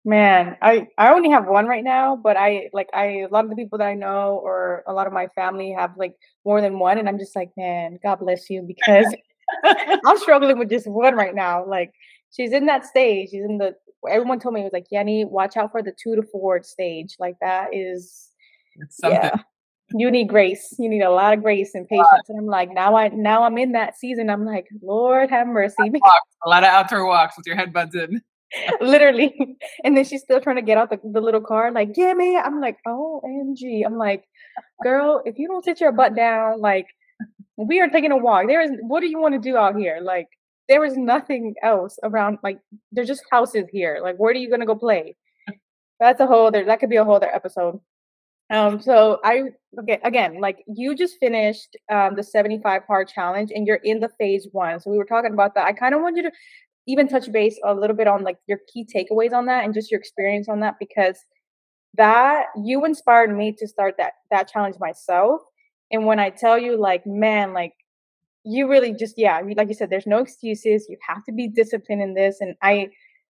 man 0.04 0.56
i 0.62 0.86
i 0.98 1.12
only 1.12 1.30
have 1.30 1.46
one 1.46 1.66
right 1.66 1.84
now 1.84 2.14
but 2.14 2.36
i 2.36 2.68
like 2.72 2.88
i 2.94 3.20
a 3.20 3.28
lot 3.28 3.44
of 3.44 3.50
the 3.50 3.56
people 3.56 3.78
that 3.78 3.88
i 3.88 3.94
know 3.94 4.40
or 4.44 4.84
a 4.86 4.92
lot 4.92 5.08
of 5.08 5.12
my 5.12 5.26
family 5.34 5.72
have 5.72 5.92
like 5.96 6.14
more 6.44 6.60
than 6.60 6.78
one 6.78 6.98
and 6.98 7.08
i'm 7.08 7.18
just 7.18 7.34
like 7.34 7.50
man 7.56 7.98
god 8.02 8.16
bless 8.16 8.48
you 8.48 8.62
because 8.62 9.12
i'm 9.64 10.18
struggling 10.18 10.58
with 10.58 10.70
just 10.70 10.86
one 10.86 11.16
right 11.16 11.34
now 11.34 11.66
like 11.66 11.92
she's 12.30 12.52
in 12.52 12.66
that 12.66 12.86
stage 12.86 13.30
she's 13.30 13.44
in 13.44 13.58
the 13.58 13.74
everyone 14.08 14.40
told 14.40 14.54
me 14.54 14.60
it 14.60 14.64
was 14.64 14.72
like 14.72 14.86
Yanni, 14.90 15.24
watch 15.24 15.56
out 15.56 15.72
for 15.72 15.82
the 15.82 15.92
two 15.92 16.16
to 16.16 16.22
four 16.22 16.62
stage. 16.62 17.16
Like 17.18 17.36
that 17.40 17.74
is 17.74 18.28
yeah. 19.02 19.36
You 19.92 20.10
need 20.10 20.28
grace. 20.28 20.74
You 20.78 20.88
need 20.88 21.02
a 21.02 21.10
lot 21.10 21.34
of 21.34 21.42
grace 21.42 21.74
and 21.74 21.88
patience. 21.88 22.28
And 22.28 22.38
I'm 22.38 22.46
like, 22.46 22.70
now 22.70 22.94
I 22.94 23.08
now 23.08 23.42
I'm 23.42 23.58
in 23.58 23.72
that 23.72 23.98
season. 23.98 24.30
I'm 24.30 24.44
like, 24.44 24.68
Lord 24.82 25.30
have 25.30 25.48
mercy. 25.48 25.74
A 26.44 26.48
lot 26.48 26.62
of 26.62 26.70
outdoor 26.70 27.06
walks 27.06 27.36
with 27.36 27.46
your 27.46 27.56
headbuds 27.56 27.94
in. 27.94 28.22
Literally. 28.80 29.34
And 29.84 29.96
then 29.96 30.04
she's 30.04 30.22
still 30.22 30.40
trying 30.40 30.56
to 30.56 30.62
get 30.62 30.78
out 30.78 30.90
the, 30.90 30.98
the 31.02 31.20
little 31.20 31.40
car, 31.40 31.70
like, 31.70 31.90
yeah, 31.96 32.12
me. 32.14 32.36
I'm 32.36 32.60
like, 32.60 32.78
OMG. 32.86 33.82
I'm 33.84 33.96
like, 33.96 34.24
girl, 34.82 35.22
if 35.24 35.38
you 35.38 35.48
don't 35.48 35.64
sit 35.64 35.80
your 35.80 35.92
butt 35.92 36.14
down, 36.14 36.60
like, 36.60 36.86
we 37.56 37.80
are 37.80 37.88
taking 37.88 38.12
a 38.12 38.16
walk. 38.16 38.46
There 38.46 38.60
is 38.60 38.70
what 38.80 39.00
do 39.00 39.06
you 39.06 39.20
want 39.20 39.34
to 39.34 39.40
do 39.40 39.56
out 39.56 39.76
here? 39.76 40.00
Like, 40.02 40.28
there 40.70 40.82
was 40.82 40.96
nothing 40.98 41.56
else 41.62 41.98
around. 42.04 42.40
Like 42.44 42.60
there's 42.92 43.08
just 43.08 43.24
houses 43.32 43.66
here. 43.72 44.00
Like 44.02 44.16
where 44.18 44.32
are 44.32 44.36
you 44.36 44.50
gonna 44.50 44.66
go 44.66 44.76
play? 44.76 45.16
That's 46.00 46.20
a 46.20 46.26
whole 46.26 46.46
other. 46.48 46.64
That 46.64 46.80
could 46.80 46.90
be 46.90 46.96
a 46.96 47.04
whole 47.04 47.16
other 47.16 47.34
episode. 47.34 47.80
Um. 48.50 48.80
So 48.80 49.20
I 49.24 49.44
okay 49.80 50.00
again. 50.04 50.40
Like 50.40 50.64
you 50.68 50.94
just 50.96 51.16
finished 51.20 51.76
um 51.92 52.16
the 52.16 52.22
75 52.24 52.82
hard 52.86 53.08
challenge 53.08 53.52
and 53.54 53.66
you're 53.66 53.80
in 53.84 54.00
the 54.00 54.10
phase 54.18 54.48
one. 54.52 54.80
So 54.80 54.90
we 54.90 54.98
were 54.98 55.04
talking 55.06 55.32
about 55.34 55.54
that. 55.56 55.66
I 55.66 55.72
kind 55.74 55.94
of 55.94 56.02
want 56.02 56.16
you 56.16 56.24
to 56.24 56.32
even 56.88 57.08
touch 57.08 57.30
base 57.32 57.58
a 57.64 57.74
little 57.74 57.96
bit 57.96 58.08
on 58.08 58.24
like 58.24 58.38
your 58.48 58.60
key 58.72 58.86
takeaways 58.86 59.32
on 59.32 59.46
that 59.46 59.64
and 59.64 59.74
just 59.74 59.90
your 59.90 60.00
experience 60.00 60.48
on 60.48 60.60
that 60.60 60.76
because 60.80 61.18
that 61.96 62.46
you 62.64 62.84
inspired 62.84 63.36
me 63.36 63.52
to 63.58 63.68
start 63.68 63.96
that 63.98 64.14
that 64.30 64.48
challenge 64.48 64.76
myself 64.80 65.42
And 65.92 66.06
when 66.06 66.20
I 66.20 66.30
tell 66.30 66.58
you, 66.58 66.78
like, 66.80 67.06
man, 67.06 67.54
like, 67.54 67.74
you 68.44 68.68
really 68.68 68.94
just, 68.94 69.14
yeah, 69.16 69.40
like 69.56 69.68
you 69.68 69.74
said, 69.74 69.90
there's 69.90 70.06
no 70.06 70.18
excuses. 70.18 70.86
You 70.88 70.96
have 71.06 71.24
to 71.24 71.32
be 71.32 71.48
disciplined 71.48 72.02
in 72.02 72.14
this. 72.14 72.40
And 72.40 72.54
I, 72.62 72.88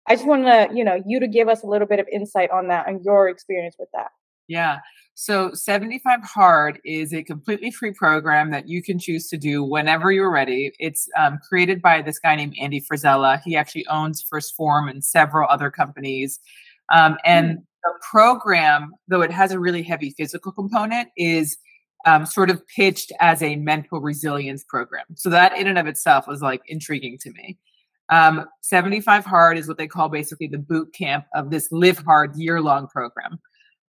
I 0.08 0.16
just 0.16 0.28
want 0.28 0.46
to, 0.46 0.70
you 0.74 0.84
know, 0.84 1.02
you 1.06 1.20
to 1.20 1.28
give 1.28 1.48
us 1.48 1.64
a 1.64 1.68
little 1.68 1.88
bit 1.88 2.00
of 2.00 2.08
insight 2.12 2.50
on 2.52 2.68
that 2.70 2.88
and 2.88 3.04
your 3.04 3.30
experience 3.30 3.76
with 3.78 3.90
that. 3.94 4.10
Yeah. 4.48 4.80
So 5.16 5.54
75 5.54 6.24
Hard 6.24 6.80
is 6.84 7.14
a 7.14 7.24
completely 7.24 7.72
free 7.72 7.94
program 7.94 8.52
that 8.52 8.68
you 8.68 8.84
can 8.84 9.00
choose 9.00 9.30
to 9.30 9.38
do 9.38 9.64
whenever 9.64 10.12
you're 10.12 10.32
ready. 10.32 10.74
It's 10.78 11.08
um, 11.18 11.40
created 11.48 11.82
by 11.82 12.02
this 12.02 12.20
guy 12.20 12.36
named 12.36 12.56
Andy 12.60 12.82
Frisella 12.82 13.42
He 13.44 13.56
actually 13.56 13.88
owns 13.88 14.24
1st 14.24 14.56
Phorm 14.56 14.90
and 14.90 15.04
several 15.04 15.50
other 15.50 15.72
companies. 15.72 16.40
Um, 16.94 17.18
and 17.24 17.58
mm. 17.58 17.62
the 17.84 17.92
program, 18.12 18.92
though 19.08 19.22
it 19.22 19.32
has 19.32 19.52
a 19.52 19.60
really 19.60 19.84
heavy 19.84 20.12
physical 20.12 20.52
component, 20.52 21.10
is 21.16 21.58
um, 22.06 22.26
sort 22.26 22.50
of 22.50 22.66
pitched 22.68 23.12
as 23.20 23.42
a 23.42 23.56
mental 23.56 24.00
resilience 24.00 24.64
program. 24.64 25.06
So 25.16 25.30
that 25.30 25.58
in 25.58 25.68
and 25.68 25.78
of 25.78 25.88
itself 25.88 26.28
was 26.28 26.42
like 26.42 26.62
intriguing 26.68 27.18
to 27.22 27.32
me. 27.32 27.58
Um, 28.10 28.46
75 28.62 29.26
Hard 29.26 29.58
is 29.58 29.68
what 29.68 29.78
they 29.78 29.88
call 29.88 30.10
basically 30.10 30.48
the 30.48 30.60
boot 30.60 30.94
camp 30.94 31.26
of 31.34 31.50
this 31.50 31.72
Live 31.72 31.98
Hard 32.00 32.36
year 32.36 32.62
long 32.62 32.88
program. 32.88 33.40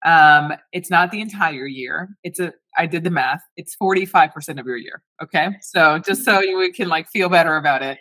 Um, 0.05 0.53
it's 0.73 0.91
not 0.91 1.11
the 1.11 1.21
entire 1.21 1.67
year. 1.67 2.17
It's 2.23 2.41
a, 2.41 2.53
I 2.77 2.87
did 2.87 3.05
the 3.05 3.11
math. 3.11 3.43
It's 3.57 3.77
45% 3.81 4.61
of 4.61 4.67
your 4.67 4.77
year. 4.77 5.03
Okay. 5.23 5.51
So 5.61 5.99
just 5.99 6.25
so 6.25 6.41
you 6.41 6.73
can 6.73 6.89
like 6.89 7.09
feel 7.09 7.29
better 7.29 7.57
about 7.57 7.83
it. 7.83 7.99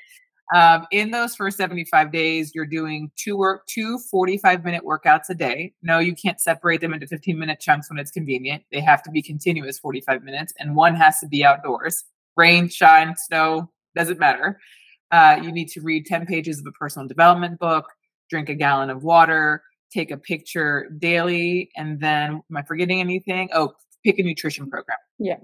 Um, 0.54 0.86
in 0.92 1.12
those 1.12 1.36
first 1.36 1.58
75 1.58 2.12
days, 2.12 2.52
you're 2.54 2.68
doing 2.68 3.12
two 3.16 3.36
work, 3.36 3.66
two 3.68 3.98
45 4.12 4.64
minute 4.64 4.84
workouts 4.84 5.30
a 5.30 5.34
day. 5.34 5.74
No, 5.82 5.98
you 6.00 6.14
can't 6.16 6.40
separate 6.40 6.82
them 6.82 6.94
into 6.94 7.08
15 7.08 7.38
minute 7.40 7.60
chunks 7.60 7.90
when 7.90 7.98
it's 7.98 8.12
convenient. 8.12 8.64
They 8.72 8.82
have 8.82 9.02
to 9.04 9.12
be 9.12 9.22
continuous 9.22 9.80
45 9.80 10.24
minutes, 10.24 10.54
and 10.60 10.76
one 10.76 10.96
has 10.96 11.20
to 11.20 11.28
be 11.28 11.44
outdoors. 11.44 12.04
Rain, 12.38 12.70
shine, 12.70 13.16
snow, 13.18 13.72
doesn't 13.96 14.20
matter. 14.20 14.60
Uh, 15.12 15.40
you 15.42 15.52
need 15.52 15.70
to 15.70 15.82
read 15.82 16.06
10 16.06 16.26
pages 16.26 16.60
of 16.60 16.66
a 16.68 16.72
personal 16.74 17.08
development 17.08 17.60
book, 17.60 17.86
drink 18.30 18.50
a 18.50 18.56
gallon 18.56 18.90
of 18.90 19.04
water, 19.04 19.64
take 19.92 20.12
a 20.12 20.18
picture 20.18 20.90
daily, 21.00 21.70
and 21.76 22.00
then, 22.00 22.42
am 22.50 22.58
I 22.58 22.62
forgetting 22.64 23.00
anything? 23.00 23.50
Oh, 23.54 23.74
pick 24.04 24.20
a 24.20 24.24
nutrition 24.24 24.70
program. 24.70 24.98
Yeah. 25.18 25.38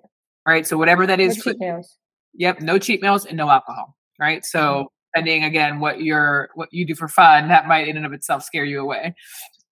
All 0.46 0.54
right. 0.54 0.68
So, 0.68 0.78
whatever 0.78 1.08
that 1.08 1.20
is. 1.20 1.38
No 1.38 1.44
cheat 1.44 1.60
meals. 1.60 1.98
Yep. 2.34 2.62
No 2.62 2.78
cheat 2.78 3.02
meals 3.02 3.26
and 3.26 3.38
no 3.38 3.50
alcohol 3.50 3.96
right? 4.22 4.46
So 4.46 4.60
mm-hmm. 4.60 4.86
depending 5.14 5.44
again 5.44 5.80
what 5.80 6.02
you're 6.02 6.50
what 6.54 6.70
you 6.72 6.86
do 6.86 6.96
for 6.96 7.10
fun, 7.10 7.50
that 7.50 7.68
might 7.68 7.88
in 7.88 7.98
and 7.98 8.06
of 8.06 8.14
itself 8.14 8.44
scare 8.44 8.64
you 8.64 8.80
away. 8.80 9.16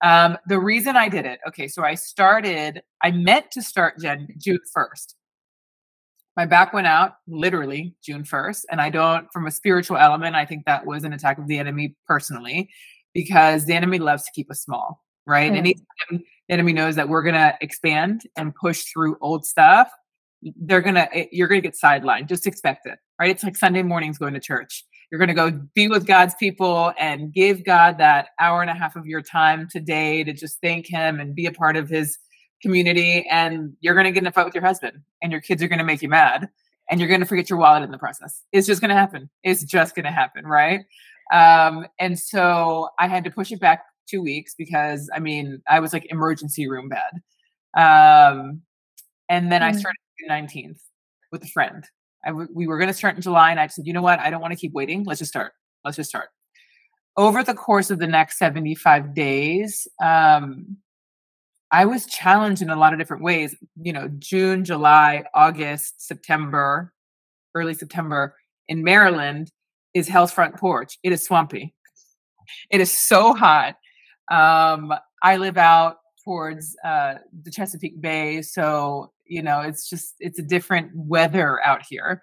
Um, 0.02 0.38
the 0.48 0.60
reason 0.60 0.96
I 0.96 1.10
did 1.10 1.26
it, 1.26 1.40
okay, 1.48 1.68
so 1.68 1.84
I 1.84 1.96
started, 1.96 2.82
I 3.04 3.12
meant 3.12 3.52
to 3.52 3.62
start 3.62 4.00
Jen, 4.00 4.28
June 4.38 4.60
1st. 4.76 5.16
My 6.38 6.46
back 6.46 6.72
went 6.72 6.88
out 6.88 7.16
literally 7.28 7.96
June 8.02 8.24
1st. 8.24 8.62
And 8.72 8.80
I 8.80 8.90
don't, 8.90 9.28
from 9.34 9.46
a 9.46 9.52
spiritual 9.52 9.98
element, 9.98 10.36
I 10.36 10.46
think 10.46 10.66
that 10.66 10.86
was 10.86 11.04
an 11.04 11.12
attack 11.12 11.38
of 11.38 11.48
the 11.48 11.58
enemy 11.58 11.96
personally, 12.08 12.70
because 13.14 13.66
the 13.66 13.74
enemy 13.74 14.00
loves 14.00 14.24
to 14.24 14.32
keep 14.34 14.50
us 14.50 14.62
small, 14.62 15.04
right? 15.26 15.52
Mm. 15.52 15.58
Anytime 15.58 15.84
the 16.48 16.54
enemy 16.54 16.72
knows 16.72 16.96
that 16.96 17.10
we're 17.10 17.24
going 17.24 17.36
to 17.36 17.58
expand 17.60 18.22
and 18.38 18.56
push 18.56 18.86
through 18.86 19.18
old 19.20 19.46
stuff, 19.46 19.92
they're 20.42 20.82
going 20.82 20.96
to, 20.96 21.28
you're 21.32 21.48
going 21.48 21.62
to 21.62 21.68
get 21.68 21.78
sidelined. 21.82 22.28
Just 22.28 22.48
expect 22.48 22.86
it 22.86 23.00
right? 23.20 23.30
It's 23.30 23.44
like 23.44 23.58
Sunday 23.58 23.84
mornings 23.84 24.18
going 24.18 24.34
to 24.34 24.40
church. 24.40 24.86
You're 25.12 25.20
going 25.20 25.28
to 25.28 25.34
go 25.34 25.52
be 25.76 25.88
with 25.88 26.08
God's 26.08 26.34
people 26.36 26.94
and 26.98 27.34
give 27.34 27.66
God 27.66 27.98
that 27.98 28.30
hour 28.40 28.62
and 28.62 28.72
a 28.72 28.74
half 28.74 28.96
of 28.96 29.06
your 29.06 29.22
time 29.22 29.68
today 29.70 30.24
to 30.24 30.34
just 30.34 30.62
thank 30.62 30.88
Him 30.88 31.20
and 31.20 31.36
be 31.36 31.46
a 31.46 31.52
part 31.52 31.76
of 31.76 31.90
His 31.90 32.18
community. 32.62 33.28
And 33.30 33.74
you're 33.82 33.96
going 33.96 34.06
to 34.06 34.12
get 34.12 34.24
in 34.24 34.28
a 34.28 34.32
fight 34.32 34.46
with 34.46 34.56
your 34.56 34.64
husband, 34.64 35.02
and 35.22 35.32
your 35.32 35.42
kids 35.42 35.62
are 35.62 35.68
going 35.68 35.80
to 35.80 35.86
make 35.86 36.02
you 36.02 36.10
mad, 36.10 36.48
and 36.90 37.00
you're 37.00 37.10
going 37.10 37.20
to 37.20 37.26
forget 37.26 37.50
your 37.50 37.60
wallet 37.60 37.84
in 37.84 37.92
the 37.92 37.98
process. 37.98 38.44
It's 38.52 38.68
just 38.68 38.82
going 38.82 38.90
to 38.90 38.96
happen. 38.96 39.30
It's 39.44 39.64
just 39.64 39.96
going 39.96 40.06
to 40.06 40.12
happen, 40.12 40.46
right? 40.46 40.82
Um, 41.34 41.86
and 42.00 42.18
so 42.18 42.90
I 42.98 43.08
had 43.08 43.24
to 43.26 43.32
push 43.32 43.52
it 43.52 43.60
back 43.60 43.84
two 44.08 44.22
weeks 44.22 44.56
because 44.58 45.10
I 45.14 45.20
mean, 45.20 45.62
I 45.68 45.80
was 45.80 45.94
like 45.94 46.08
emergency 46.10 46.68
room 46.68 46.90
bed. 46.90 47.22
Um, 47.78 48.62
and 49.28 49.52
then 49.52 49.62
mm. 49.62 49.66
I 49.66 49.72
started 49.74 50.00
19th 50.28 50.80
with 51.32 51.44
a 51.44 51.48
friend 51.48 51.86
we 52.54 52.68
were 52.68 52.78
going 52.78 52.88
to 52.88 52.94
start 52.94 53.16
in 53.16 53.22
July, 53.22 53.52
and 53.52 53.60
I 53.60 53.68
said, 53.68 53.88
you 53.88 53.94
know 53.94 54.02
what? 54.02 54.20
I 54.20 54.30
don't 54.30 54.42
want 54.42 54.52
to 54.52 54.60
keep 54.60 54.74
waiting. 54.74 55.04
Let's 55.04 55.20
just 55.20 55.32
start. 55.32 55.54
Let's 55.84 55.98
just 55.98 56.10
start. 56.10 56.30
Over 57.18 57.44
the 57.44 57.54
course 57.54 57.90
of 57.90 58.00
the 58.00 58.08
next 58.08 58.38
75 58.38 59.14
days, 59.14 59.88
um, 60.02 60.78
I 61.72 61.86
was 61.86 62.06
challenged 62.06 62.62
in 62.62 62.70
a 62.70 62.76
lot 62.76 62.94
of 62.94 63.00
different 63.00 63.24
ways. 63.24 63.56
You 63.82 63.94
know, 63.94 64.10
June, 64.20 64.64
July, 64.66 65.24
August, 65.34 66.06
September, 66.06 66.94
early 67.56 67.74
September 67.74 68.36
in 68.68 68.84
Maryland 68.84 69.52
is 69.94 70.08
Hell's 70.08 70.32
Front 70.32 70.58
Porch. 70.58 70.98
It 71.04 71.12
is 71.12 71.26
swampy. 71.26 71.74
It 72.70 72.82
is 72.82 72.92
so 72.92 73.34
hot. 73.34 73.76
Um, 74.32 74.94
I 75.22 75.38
live 75.38 75.58
out 75.58 75.98
towards 76.24 76.76
uh, 76.84 77.16
the 77.44 77.52
Chesapeake 77.52 78.00
Bay, 78.02 78.42
so 78.42 79.12
you 79.30 79.42
know 79.42 79.62
it's 79.62 79.90
just 79.90 80.16
it's 80.20 80.40
a 80.40 80.44
different 80.44 80.92
weather 80.94 81.60
out 81.66 81.82
here 81.88 82.22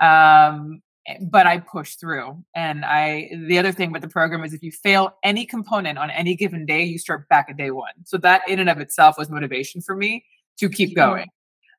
um, 0.00 0.80
eh, 1.06 1.16
but 1.20 1.46
i 1.46 1.58
push 1.58 1.96
through 1.96 2.42
and 2.54 2.84
i 2.84 3.28
the 3.46 3.58
other 3.58 3.72
thing 3.72 3.92
with 3.92 4.02
the 4.02 4.08
program 4.08 4.44
is 4.44 4.52
if 4.54 4.62
you 4.62 4.70
fail 4.70 5.14
any 5.22 5.44
component 5.44 5.98
on 5.98 6.10
any 6.10 6.34
given 6.34 6.64
day 6.64 6.82
you 6.82 6.98
start 6.98 7.28
back 7.28 7.46
at 7.48 7.56
day 7.56 7.70
one. 7.70 7.92
So 8.04 8.16
that 8.18 8.42
in 8.48 8.58
and 8.58 8.70
of 8.70 8.78
itself 8.78 9.16
was 9.18 9.30
motivation 9.30 9.80
for 9.80 9.96
me 9.96 10.24
to 10.58 10.68
keep 10.68 10.94
going. 10.94 11.28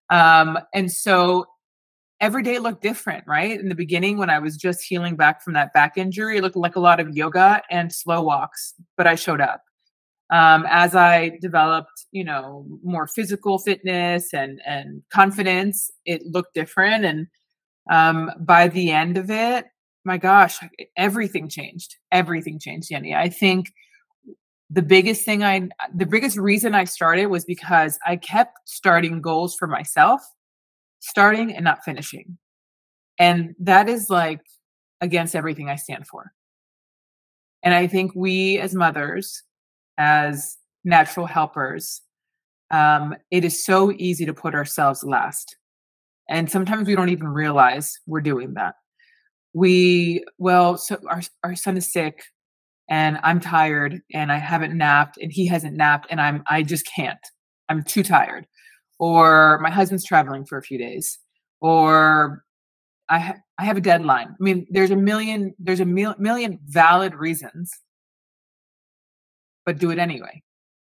Um, 0.09 0.59
and 0.73 0.91
so 0.91 1.45
every 2.21 2.43
day 2.43 2.59
looked 2.59 2.81
different 2.81 3.23
right? 3.27 3.59
In 3.59 3.69
the 3.69 3.75
beginning 3.75 4.17
when 4.17 4.29
i 4.29 4.39
was 4.39 4.55
just 4.55 4.83
healing 4.83 5.15
back 5.15 5.41
from 5.43 5.53
that 5.53 5.73
back 5.73 5.97
injury 5.97 6.37
it 6.37 6.43
looked 6.43 6.55
like 6.55 6.75
a 6.75 6.79
lot 6.79 6.99
of 6.99 7.15
yoga 7.15 7.61
and 7.69 7.91
slow 7.91 8.21
walks 8.21 8.73
but 8.97 9.05
i 9.05 9.15
showed 9.15 9.41
up 9.41 9.61
um, 10.31 10.65
as 10.69 10.95
I 10.95 11.37
developed, 11.41 12.05
you 12.11 12.23
know, 12.23 12.65
more 12.83 13.07
physical 13.07 13.59
fitness 13.59 14.33
and 14.33 14.59
and 14.65 15.03
confidence, 15.11 15.91
it 16.05 16.23
looked 16.25 16.55
different. 16.55 17.05
And 17.05 17.27
um, 17.91 18.31
by 18.39 18.67
the 18.67 18.91
end 18.91 19.17
of 19.17 19.29
it, 19.29 19.65
my 20.03 20.17
gosh, 20.17 20.57
everything 20.97 21.47
changed. 21.47 21.95
Everything 22.11 22.59
changed, 22.59 22.89
Jenny. 22.89 23.13
I 23.13 23.29
think 23.29 23.71
the 24.69 24.81
biggest 24.81 25.25
thing 25.25 25.43
I, 25.43 25.69
the 25.93 26.07
biggest 26.07 26.37
reason 26.37 26.73
I 26.73 26.85
started 26.85 27.27
was 27.27 27.45
because 27.45 27.99
I 28.05 28.15
kept 28.15 28.57
starting 28.65 29.21
goals 29.21 29.55
for 29.55 29.67
myself, 29.67 30.21
starting 30.99 31.53
and 31.53 31.63
not 31.63 31.83
finishing, 31.83 32.37
and 33.19 33.53
that 33.59 33.87
is 33.87 34.09
like 34.09 34.41
against 35.01 35.35
everything 35.35 35.69
I 35.69 35.75
stand 35.75 36.07
for. 36.07 36.31
And 37.61 37.75
I 37.75 37.85
think 37.85 38.13
we 38.15 38.57
as 38.59 38.73
mothers 38.73 39.43
as 39.97 40.57
natural 40.83 41.25
helpers, 41.25 42.01
um, 42.71 43.15
it 43.31 43.43
is 43.43 43.63
so 43.63 43.91
easy 43.91 44.25
to 44.25 44.33
put 44.33 44.55
ourselves 44.55 45.03
last. 45.03 45.55
And 46.29 46.49
sometimes 46.49 46.87
we 46.87 46.95
don't 46.95 47.09
even 47.09 47.27
realize 47.27 47.93
we're 48.07 48.21
doing 48.21 48.53
that. 48.55 48.75
We, 49.53 50.25
well, 50.37 50.77
so 50.77 50.97
our, 51.09 51.21
our 51.43 51.55
son 51.55 51.77
is 51.77 51.91
sick 51.91 52.23
and 52.89 53.19
I'm 53.23 53.39
tired 53.39 54.01
and 54.13 54.31
I 54.31 54.37
haven't 54.37 54.77
napped 54.77 55.17
and 55.17 55.31
he 55.31 55.47
hasn't 55.47 55.77
napped 55.77 56.07
and 56.09 56.19
I'm, 56.19 56.43
I 56.47 56.63
just 56.63 56.85
can't. 56.93 57.19
I'm 57.69 57.83
too 57.83 58.03
tired. 58.03 58.47
Or 58.99 59.59
my 59.61 59.69
husband's 59.69 60.05
traveling 60.05 60.45
for 60.45 60.57
a 60.57 60.63
few 60.63 60.77
days. 60.77 61.19
Or 61.61 62.43
I, 63.09 63.19
ha- 63.19 63.37
I 63.59 63.65
have 63.65 63.77
a 63.77 63.81
deadline. 63.81 64.29
I 64.29 64.43
mean, 64.43 64.65
there's 64.69 64.91
a 64.91 64.95
million, 64.95 65.53
there's 65.59 65.79
a 65.79 65.85
mil- 65.85 66.15
million 66.17 66.59
valid 66.65 67.13
reasons 67.13 67.71
but 69.65 69.77
do 69.77 69.91
it 69.91 69.99
anyway 69.99 70.41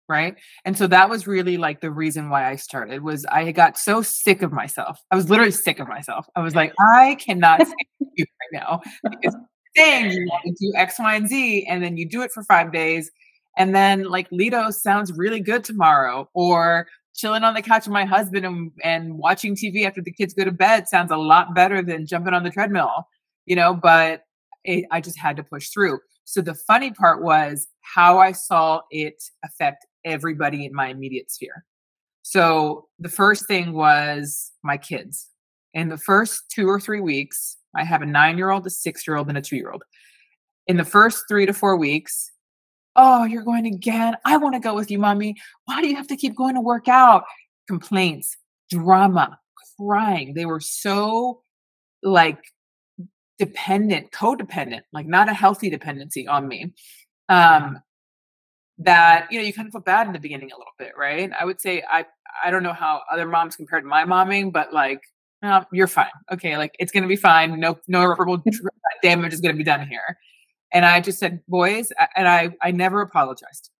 right? 0.08 0.36
And 0.64 0.76
so 0.76 0.86
that 0.86 1.10
was 1.10 1.26
really 1.26 1.58
like 1.58 1.80
the 1.80 1.90
reason 1.90 2.30
why 2.30 2.48
i 2.50 2.56
started 2.56 3.02
was 3.02 3.26
i 3.26 3.52
got 3.52 3.76
so 3.76 4.02
sick 4.02 4.42
of 4.42 4.52
myself. 4.52 4.98
I 5.10 5.16
was 5.16 5.28
literally 5.28 5.50
sick 5.50 5.78
of 5.78 5.88
myself. 5.88 6.26
I 6.34 6.40
was 6.40 6.54
like 6.54 6.72
i 6.80 7.16
cannot 7.16 7.60
you 8.14 8.24
right 8.24 8.60
now 8.60 8.80
because 9.02 9.36
saying 9.76 10.10
you 10.10 10.26
want 10.26 10.44
to 10.44 10.54
do 10.58 10.72
x 10.76 10.98
y 10.98 11.14
and 11.14 11.28
z 11.28 11.66
and 11.66 11.82
then 11.82 11.96
you 11.96 12.08
do 12.08 12.22
it 12.22 12.32
for 12.32 12.42
five 12.42 12.72
days 12.72 13.10
and 13.56 13.74
then 13.74 14.04
like 14.04 14.26
lido 14.32 14.70
sounds 14.70 15.12
really 15.12 15.40
good 15.40 15.64
tomorrow 15.64 16.28
or 16.34 16.88
chilling 17.14 17.44
on 17.44 17.54
the 17.54 17.62
couch 17.62 17.86
with 17.86 17.92
my 17.92 18.04
husband 18.04 18.46
and, 18.46 18.70
and 18.82 19.18
watching 19.18 19.54
tv 19.54 19.84
after 19.84 20.00
the 20.00 20.12
kids 20.12 20.34
go 20.34 20.44
to 20.44 20.52
bed 20.52 20.88
sounds 20.88 21.10
a 21.10 21.16
lot 21.16 21.54
better 21.54 21.82
than 21.82 22.06
jumping 22.06 22.34
on 22.34 22.44
the 22.44 22.50
treadmill 22.50 23.08
you 23.46 23.54
know 23.54 23.74
but 23.74 24.22
it, 24.64 24.84
i 24.90 25.00
just 25.00 25.18
had 25.18 25.36
to 25.36 25.42
push 25.42 25.68
through 25.68 25.98
so 26.28 26.42
the 26.42 26.54
funny 26.54 26.90
part 26.90 27.22
was 27.22 27.68
how 27.80 28.18
I 28.18 28.32
saw 28.32 28.82
it 28.90 29.14
affect 29.42 29.86
everybody 30.04 30.66
in 30.66 30.74
my 30.74 30.88
immediate 30.88 31.30
sphere. 31.30 31.64
So 32.20 32.88
the 32.98 33.08
first 33.08 33.46
thing 33.46 33.72
was 33.72 34.52
my 34.62 34.76
kids. 34.76 35.28
In 35.72 35.88
the 35.88 35.96
first 35.96 36.42
two 36.50 36.68
or 36.68 36.78
three 36.78 37.00
weeks, 37.00 37.56
I 37.74 37.82
have 37.82 38.02
a 38.02 38.06
nine 38.06 38.36
year 38.36 38.50
old, 38.50 38.66
a 38.66 38.70
six 38.70 39.06
year 39.06 39.16
old, 39.16 39.30
and 39.30 39.38
a 39.38 39.40
two 39.40 39.56
year 39.56 39.70
old. 39.70 39.84
In 40.66 40.76
the 40.76 40.84
first 40.84 41.24
three 41.30 41.46
to 41.46 41.54
four 41.54 41.78
weeks, 41.78 42.30
oh, 42.94 43.24
you're 43.24 43.42
going 43.42 43.64
again. 43.64 44.14
I 44.26 44.36
want 44.36 44.54
to 44.54 44.60
go 44.60 44.74
with 44.74 44.90
you, 44.90 44.98
mommy. 44.98 45.34
Why 45.64 45.80
do 45.80 45.88
you 45.88 45.96
have 45.96 46.08
to 46.08 46.16
keep 46.16 46.36
going 46.36 46.56
to 46.56 46.60
work 46.60 46.88
out? 46.88 47.24
Complaints, 47.68 48.36
drama, 48.68 49.38
crying. 49.78 50.34
They 50.34 50.44
were 50.44 50.60
so 50.60 51.40
like 52.02 52.44
dependent, 53.38 54.10
codependent, 54.10 54.82
like 54.92 55.06
not 55.06 55.28
a 55.28 55.34
healthy 55.34 55.70
dependency 55.70 56.26
on 56.26 56.48
me. 56.48 56.72
Um, 57.28 57.78
that 58.78 59.26
you 59.30 59.38
know 59.38 59.44
you 59.44 59.52
kind 59.52 59.66
of 59.66 59.72
feel 59.72 59.80
bad 59.80 60.06
in 60.06 60.12
the 60.12 60.20
beginning 60.20 60.50
a 60.52 60.56
little 60.56 60.72
bit, 60.78 60.92
right? 60.96 61.30
I 61.38 61.44
would 61.44 61.60
say 61.60 61.82
I 61.90 62.06
I 62.42 62.50
don't 62.50 62.62
know 62.62 62.72
how 62.72 63.02
other 63.10 63.26
moms 63.26 63.56
compared 63.56 63.84
to 63.84 63.88
my 63.88 64.04
momming, 64.04 64.52
but 64.52 64.72
like 64.72 65.00
oh, 65.42 65.64
you're 65.72 65.88
fine. 65.88 66.06
Okay, 66.32 66.56
like 66.56 66.74
it's 66.78 66.92
gonna 66.92 67.08
be 67.08 67.16
fine. 67.16 67.58
No 67.58 67.78
no 67.88 68.02
irreparable 68.02 68.42
damage 69.02 69.32
is 69.32 69.40
gonna 69.40 69.54
be 69.54 69.64
done 69.64 69.86
here. 69.88 70.16
And 70.72 70.84
I 70.84 71.00
just 71.00 71.18
said, 71.18 71.40
boys, 71.48 71.92
and 72.14 72.28
I 72.28 72.50
I 72.62 72.70
never 72.70 73.00
apologized 73.00 73.70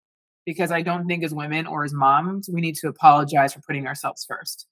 because 0.45 0.73
I 0.73 0.83
don't 0.83 1.07
think 1.07 1.23
as 1.23 1.35
women 1.35 1.67
or 1.67 1.85
as 1.85 1.93
moms 1.93 2.49
we 2.53 2.61
need 2.61 2.75
to 2.77 2.89
apologize 2.89 3.53
for 3.55 3.61
putting 3.61 3.87
ourselves 3.87 4.25
first. 4.25 4.67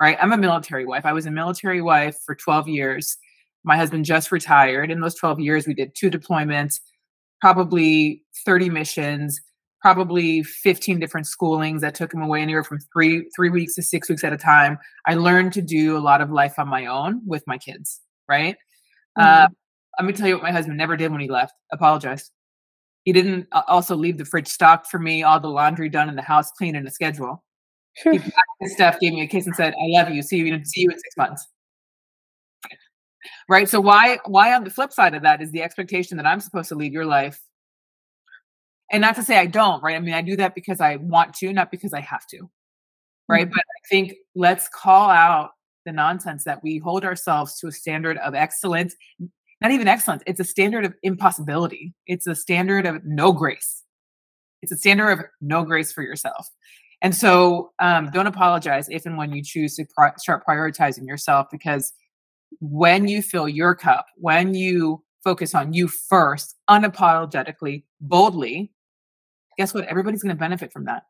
Right? 0.00 0.16
I'm 0.20 0.32
a 0.32 0.38
military 0.38 0.86
wife. 0.86 1.04
I 1.04 1.12
was 1.12 1.26
a 1.26 1.30
military 1.30 1.82
wife 1.82 2.16
for 2.24 2.34
12 2.34 2.68
years. 2.68 3.16
My 3.64 3.76
husband 3.76 4.04
just 4.04 4.32
retired. 4.32 4.90
In 4.90 5.00
those 5.00 5.14
12 5.16 5.40
years, 5.40 5.66
we 5.66 5.74
did 5.74 5.94
two 5.94 6.10
deployments, 6.10 6.80
probably 7.40 8.22
30 8.44 8.70
missions, 8.70 9.40
probably 9.80 10.42
15 10.42 10.98
different 10.98 11.26
schoolings 11.26 11.80
that 11.80 11.94
took 11.94 12.12
him 12.12 12.22
away 12.22 12.42
anywhere 12.42 12.64
from 12.64 12.78
three 12.92 13.28
three 13.34 13.50
weeks 13.50 13.74
to 13.74 13.82
six 13.82 14.08
weeks 14.08 14.24
at 14.24 14.32
a 14.32 14.38
time. 14.38 14.78
I 15.06 15.14
learned 15.14 15.52
to 15.54 15.62
do 15.62 15.96
a 15.96 16.00
lot 16.00 16.20
of 16.20 16.30
life 16.30 16.58
on 16.58 16.68
my 16.68 16.86
own 16.86 17.20
with 17.26 17.44
my 17.46 17.58
kids 17.58 18.00
right? 18.28 18.54
Mm-hmm. 19.18 19.44
uh, 19.44 19.48
let 19.98 20.06
me 20.06 20.12
tell 20.12 20.28
you 20.28 20.34
what 20.34 20.44
my 20.44 20.52
husband 20.52 20.76
never 20.76 20.96
did 20.96 21.10
when 21.10 21.20
he 21.20 21.28
left. 21.28 21.54
Apologize. 21.72 22.30
He 23.04 23.12
didn't 23.12 23.48
uh, 23.52 23.62
also 23.66 23.96
leave 23.96 24.18
the 24.18 24.24
fridge 24.24 24.46
stocked 24.46 24.86
for 24.86 24.98
me 24.98 25.22
all 25.22 25.40
the 25.40 25.48
laundry 25.48 25.88
done 25.88 26.08
in 26.08 26.14
the 26.14 26.22
house 26.22 26.52
clean 26.52 26.76
and 26.76 26.86
a 26.86 26.90
schedule. 26.90 27.42
He 28.04 28.18
packed 28.18 28.34
his 28.60 28.74
stuff 28.74 29.00
gave 29.00 29.14
me 29.14 29.22
a 29.22 29.26
kiss 29.26 29.46
and 29.46 29.56
said 29.56 29.74
i 29.74 29.86
love 29.98 30.10
you. 30.10 30.22
See 30.22 30.36
you 30.36 30.64
see 30.64 30.82
you 30.82 30.90
in 30.90 30.98
six 30.98 31.16
months 31.16 31.48
right 33.48 33.68
so 33.68 33.80
why 33.80 34.18
why 34.26 34.54
on 34.54 34.64
the 34.64 34.70
flip 34.70 34.92
side 34.92 35.14
of 35.14 35.22
that 35.22 35.42
is 35.42 35.50
the 35.50 35.62
expectation 35.62 36.16
that 36.16 36.26
i'm 36.26 36.40
supposed 36.40 36.68
to 36.68 36.74
lead 36.74 36.92
your 36.92 37.06
life 37.06 37.40
and 38.90 39.00
not 39.00 39.16
to 39.16 39.22
say 39.22 39.36
I 39.36 39.46
don't, 39.46 39.82
right? 39.82 39.96
I 39.96 40.00
mean, 40.00 40.14
I 40.14 40.22
do 40.22 40.36
that 40.36 40.54
because 40.54 40.80
I 40.80 40.96
want 40.96 41.34
to, 41.34 41.52
not 41.52 41.70
because 41.70 41.92
I 41.92 42.00
have 42.00 42.26
to, 42.28 42.48
right? 43.28 43.46
Mm-hmm. 43.46 43.54
But 43.54 43.60
I 43.60 43.88
think 43.88 44.14
let's 44.34 44.68
call 44.68 45.10
out 45.10 45.50
the 45.84 45.92
nonsense 45.92 46.44
that 46.44 46.62
we 46.62 46.78
hold 46.78 47.04
ourselves 47.04 47.58
to 47.60 47.68
a 47.68 47.72
standard 47.72 48.18
of 48.18 48.34
excellence, 48.34 48.94
not 49.60 49.72
even 49.72 49.88
excellence, 49.88 50.22
it's 50.26 50.40
a 50.40 50.44
standard 50.44 50.84
of 50.84 50.94
impossibility. 51.02 51.94
It's 52.06 52.26
a 52.26 52.34
standard 52.34 52.86
of 52.86 53.04
no 53.04 53.32
grace. 53.32 53.84
It's 54.62 54.72
a 54.72 54.76
standard 54.76 55.10
of 55.10 55.20
no 55.40 55.64
grace 55.64 55.92
for 55.92 56.02
yourself. 56.02 56.48
And 57.00 57.14
so 57.14 57.72
um, 57.78 58.10
don't 58.10 58.26
apologize 58.26 58.88
if 58.90 59.06
and 59.06 59.16
when 59.16 59.32
you 59.32 59.42
choose 59.42 59.76
to 59.76 59.84
pri- 59.94 60.14
start 60.16 60.44
prioritizing 60.46 61.06
yourself 61.06 61.46
because 61.50 61.92
when 62.60 63.08
you 63.08 63.22
fill 63.22 63.48
your 63.48 63.74
cup, 63.74 64.06
when 64.16 64.54
you 64.54 65.02
focus 65.24 65.54
on 65.54 65.72
you 65.72 65.88
first, 65.88 66.56
unapologetically, 66.68 67.84
boldly, 68.00 68.72
guess 69.56 69.74
what? 69.74 69.84
Everybody's 69.84 70.22
going 70.22 70.34
to 70.34 70.38
benefit 70.38 70.72
from 70.72 70.86
that. 70.86 71.02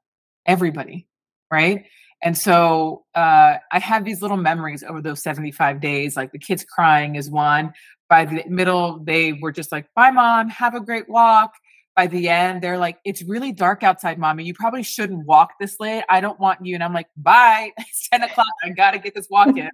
Everybody. 0.47 1.07
Right. 1.51 1.85
And 2.23 2.37
so 2.37 3.05
uh, 3.15 3.57
I 3.71 3.79
have 3.79 4.05
these 4.05 4.23
little 4.23 4.37
memories 4.37 4.83
over 4.83 5.01
those 5.01 5.23
75 5.23 5.81
days. 5.81 6.17
Like 6.17 6.33
the 6.33 6.39
kids 6.39 6.65
crying 6.65 7.17
is 7.17 7.31
one. 7.31 7.73
By 8.09 8.25
the 8.25 8.43
middle, 8.49 9.01
they 9.05 9.35
were 9.35 9.53
just 9.53 9.71
like, 9.71 9.87
bye, 9.95 10.11
mom, 10.11 10.49
have 10.49 10.75
a 10.75 10.81
great 10.81 11.09
walk. 11.09 11.53
By 11.95 12.07
the 12.07 12.29
end, 12.29 12.63
they're 12.63 12.79
like, 12.79 12.99
it's 13.05 13.23
really 13.23 13.53
dark 13.53 13.83
outside, 13.83 14.19
mommy. 14.19 14.45
You 14.45 14.55
probably 14.55 14.83
shouldn't 14.83 15.27
walk 15.27 15.53
this 15.61 15.79
late. 15.79 16.05
I 16.09 16.21
don't 16.21 16.39
want 16.41 16.65
you. 16.65 16.75
And 16.75 16.83
I'm 16.83 16.95
like, 16.95 17.09
bye. 17.17 17.73
It's 17.79 18.09
10 18.09 18.23
o'clock. 18.23 18.47
I 18.65 18.71
got 18.71 18.93
to 18.93 18.99
get 18.99 19.15
this 19.15 19.29
walk 19.29 19.57
in. 19.57 19.71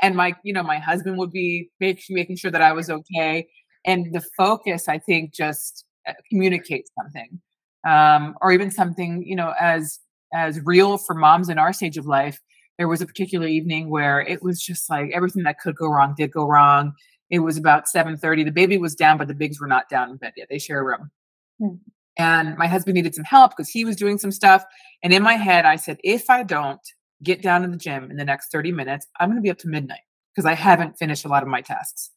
And 0.00 0.14
my, 0.16 0.34
you 0.44 0.52
know, 0.52 0.62
my 0.62 0.78
husband 0.78 1.18
would 1.18 1.32
be 1.32 1.70
make, 1.80 2.02
making 2.08 2.36
sure 2.36 2.50
that 2.50 2.62
I 2.62 2.72
was 2.72 2.88
okay. 2.88 3.48
And 3.84 4.12
the 4.12 4.22
focus, 4.36 4.88
I 4.88 4.98
think, 4.98 5.34
just 5.34 5.84
uh, 6.08 6.12
communicates 6.30 6.90
something 6.96 7.40
um, 7.86 8.34
or 8.40 8.52
even 8.52 8.70
something 8.70 9.22
you 9.26 9.36
know 9.36 9.54
as 9.58 10.00
as 10.34 10.60
real 10.64 10.98
for 10.98 11.14
moms 11.14 11.48
in 11.48 11.58
our 11.58 11.72
stage 11.72 11.96
of 11.96 12.06
life 12.06 12.40
there 12.76 12.88
was 12.88 13.00
a 13.00 13.06
particular 13.06 13.46
evening 13.46 13.90
where 13.90 14.20
it 14.20 14.42
was 14.42 14.60
just 14.60 14.88
like 14.90 15.10
everything 15.14 15.42
that 15.42 15.58
could 15.58 15.76
go 15.76 15.88
wrong 15.88 16.14
did 16.16 16.30
go 16.30 16.46
wrong 16.46 16.92
it 17.30 17.40
was 17.40 17.56
about 17.56 17.84
7.30 17.86 18.44
the 18.44 18.50
baby 18.50 18.78
was 18.78 18.94
down 18.94 19.18
but 19.18 19.28
the 19.28 19.34
bigs 19.34 19.60
were 19.60 19.66
not 19.66 19.88
down 19.88 20.10
in 20.10 20.16
bed 20.16 20.32
yet 20.36 20.48
they 20.50 20.58
share 20.58 20.80
a 20.80 20.84
room 20.84 21.10
hmm. 21.58 21.74
and 22.16 22.56
my 22.56 22.66
husband 22.66 22.94
needed 22.94 23.14
some 23.14 23.24
help 23.24 23.52
because 23.52 23.70
he 23.70 23.84
was 23.84 23.96
doing 23.96 24.18
some 24.18 24.32
stuff 24.32 24.64
and 25.02 25.12
in 25.12 25.22
my 25.22 25.34
head 25.34 25.64
i 25.64 25.76
said 25.76 25.98
if 26.04 26.28
i 26.28 26.42
don't 26.42 26.80
get 27.22 27.42
down 27.42 27.62
to 27.62 27.68
the 27.68 27.76
gym 27.76 28.10
in 28.10 28.16
the 28.16 28.24
next 28.24 28.50
30 28.52 28.72
minutes 28.72 29.06
i'm 29.18 29.28
going 29.28 29.36
to 29.36 29.42
be 29.42 29.50
up 29.50 29.58
to 29.58 29.68
midnight 29.68 30.00
because 30.34 30.46
i 30.46 30.54
haven't 30.54 30.98
finished 30.98 31.24
a 31.24 31.28
lot 31.28 31.42
of 31.42 31.48
my 31.48 31.60
tasks 31.60 32.10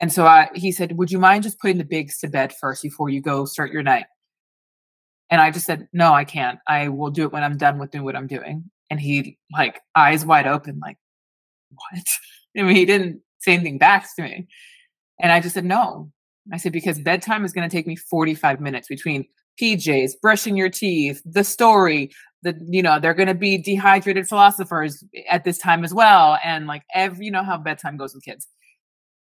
and 0.00 0.12
so 0.12 0.26
I, 0.26 0.50
he 0.54 0.72
said 0.72 0.98
would 0.98 1.10
you 1.10 1.18
mind 1.18 1.44
just 1.44 1.60
putting 1.60 1.78
the 1.78 1.84
bigs 1.84 2.18
to 2.18 2.28
bed 2.28 2.52
first 2.60 2.82
before 2.82 3.08
you 3.08 3.20
go 3.20 3.44
start 3.44 3.72
your 3.72 3.82
night 3.82 4.06
and 5.30 5.40
I 5.40 5.50
just 5.50 5.66
said, 5.66 5.88
no, 5.92 6.12
I 6.12 6.24
can't. 6.24 6.58
I 6.68 6.88
will 6.88 7.10
do 7.10 7.24
it 7.24 7.32
when 7.32 7.42
I'm 7.42 7.56
done 7.56 7.78
with 7.78 7.90
doing 7.90 8.04
what 8.04 8.16
I'm 8.16 8.26
doing. 8.26 8.70
And 8.90 9.00
he 9.00 9.38
like 9.52 9.80
eyes 9.94 10.24
wide 10.24 10.46
open, 10.46 10.78
like, 10.80 10.98
what? 11.70 12.04
I 12.56 12.62
mean, 12.62 12.76
he 12.76 12.84
didn't 12.84 13.20
say 13.40 13.54
anything 13.54 13.78
back 13.78 14.06
to 14.14 14.22
me. 14.22 14.46
And 15.20 15.32
I 15.32 15.40
just 15.40 15.54
said, 15.54 15.64
no. 15.64 16.10
I 16.52 16.58
said, 16.58 16.72
because 16.72 17.00
bedtime 17.00 17.44
is 17.44 17.52
going 17.52 17.68
to 17.68 17.74
take 17.74 17.86
me 17.86 17.96
45 17.96 18.60
minutes 18.60 18.86
between 18.86 19.24
PJs, 19.60 20.12
brushing 20.20 20.56
your 20.56 20.68
teeth, 20.68 21.22
the 21.24 21.42
story, 21.42 22.10
the, 22.44 22.56
you 22.68 22.82
know, 22.82 23.00
they're 23.00 23.14
going 23.14 23.28
to 23.28 23.34
be 23.34 23.58
dehydrated 23.58 24.28
philosophers 24.28 25.02
at 25.28 25.42
this 25.44 25.58
time 25.58 25.82
as 25.82 25.92
well. 25.92 26.38
And 26.44 26.66
like 26.66 26.82
every, 26.94 27.24
you 27.24 27.32
know 27.32 27.42
how 27.42 27.56
bedtime 27.56 27.96
goes 27.96 28.14
with 28.14 28.22
kids. 28.22 28.46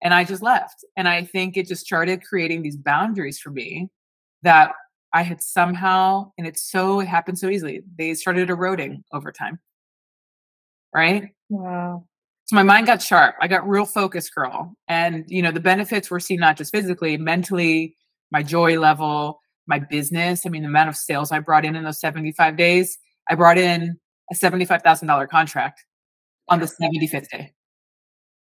And 0.02 0.14
I 0.14 0.24
just 0.24 0.42
left. 0.42 0.86
And 0.96 1.10
I 1.10 1.26
think 1.26 1.58
it 1.58 1.68
just 1.68 1.86
started 1.86 2.24
creating 2.24 2.62
these 2.62 2.78
boundaries 2.78 3.40
for 3.40 3.50
me 3.50 3.90
that 4.44 4.72
I 5.12 5.24
had 5.24 5.42
somehow, 5.42 6.32
and 6.38 6.48
it's 6.48 6.62
so, 6.62 7.02
it 7.02 7.08
happened 7.08 7.40
so 7.40 7.50
easily, 7.50 7.82
they 7.98 8.14
started 8.14 8.50
eroding 8.50 9.04
over 9.12 9.32
time. 9.32 9.60
Right? 10.94 11.30
Wow. 11.50 12.06
So 12.46 12.56
my 12.56 12.64
mind 12.64 12.88
got 12.88 13.02
sharp. 13.02 13.36
I 13.42 13.48
got 13.48 13.68
real 13.68 13.86
focused, 13.86 14.34
girl. 14.34 14.76
And, 14.88 15.26
you 15.28 15.42
know, 15.42 15.52
the 15.52 15.60
benefits 15.60 16.10
were 16.10 16.20
seen 16.20 16.40
not 16.40 16.58
just 16.58 16.72
physically, 16.72 17.18
mentally, 17.18 17.96
my 18.32 18.42
joy 18.44 18.80
level, 18.80 19.40
my 19.70 19.80
business. 19.80 20.46
I 20.46 20.50
mean, 20.50 20.64
the 20.64 20.68
amount 20.68 20.90
of 20.90 20.98
sales 20.98 21.32
I 21.32 21.40
brought 21.40 21.64
in 21.64 21.76
in 21.76 21.84
those 21.84 22.00
75 22.00 22.58
days, 22.58 22.98
I 23.30 23.36
brought 23.36 23.58
in 23.58 23.98
a 24.32 24.36
$75,000 24.36 25.30
contract 25.30 25.86
on 26.50 26.60
the 26.60 26.66
75th 26.66 27.30
day. 27.30 27.54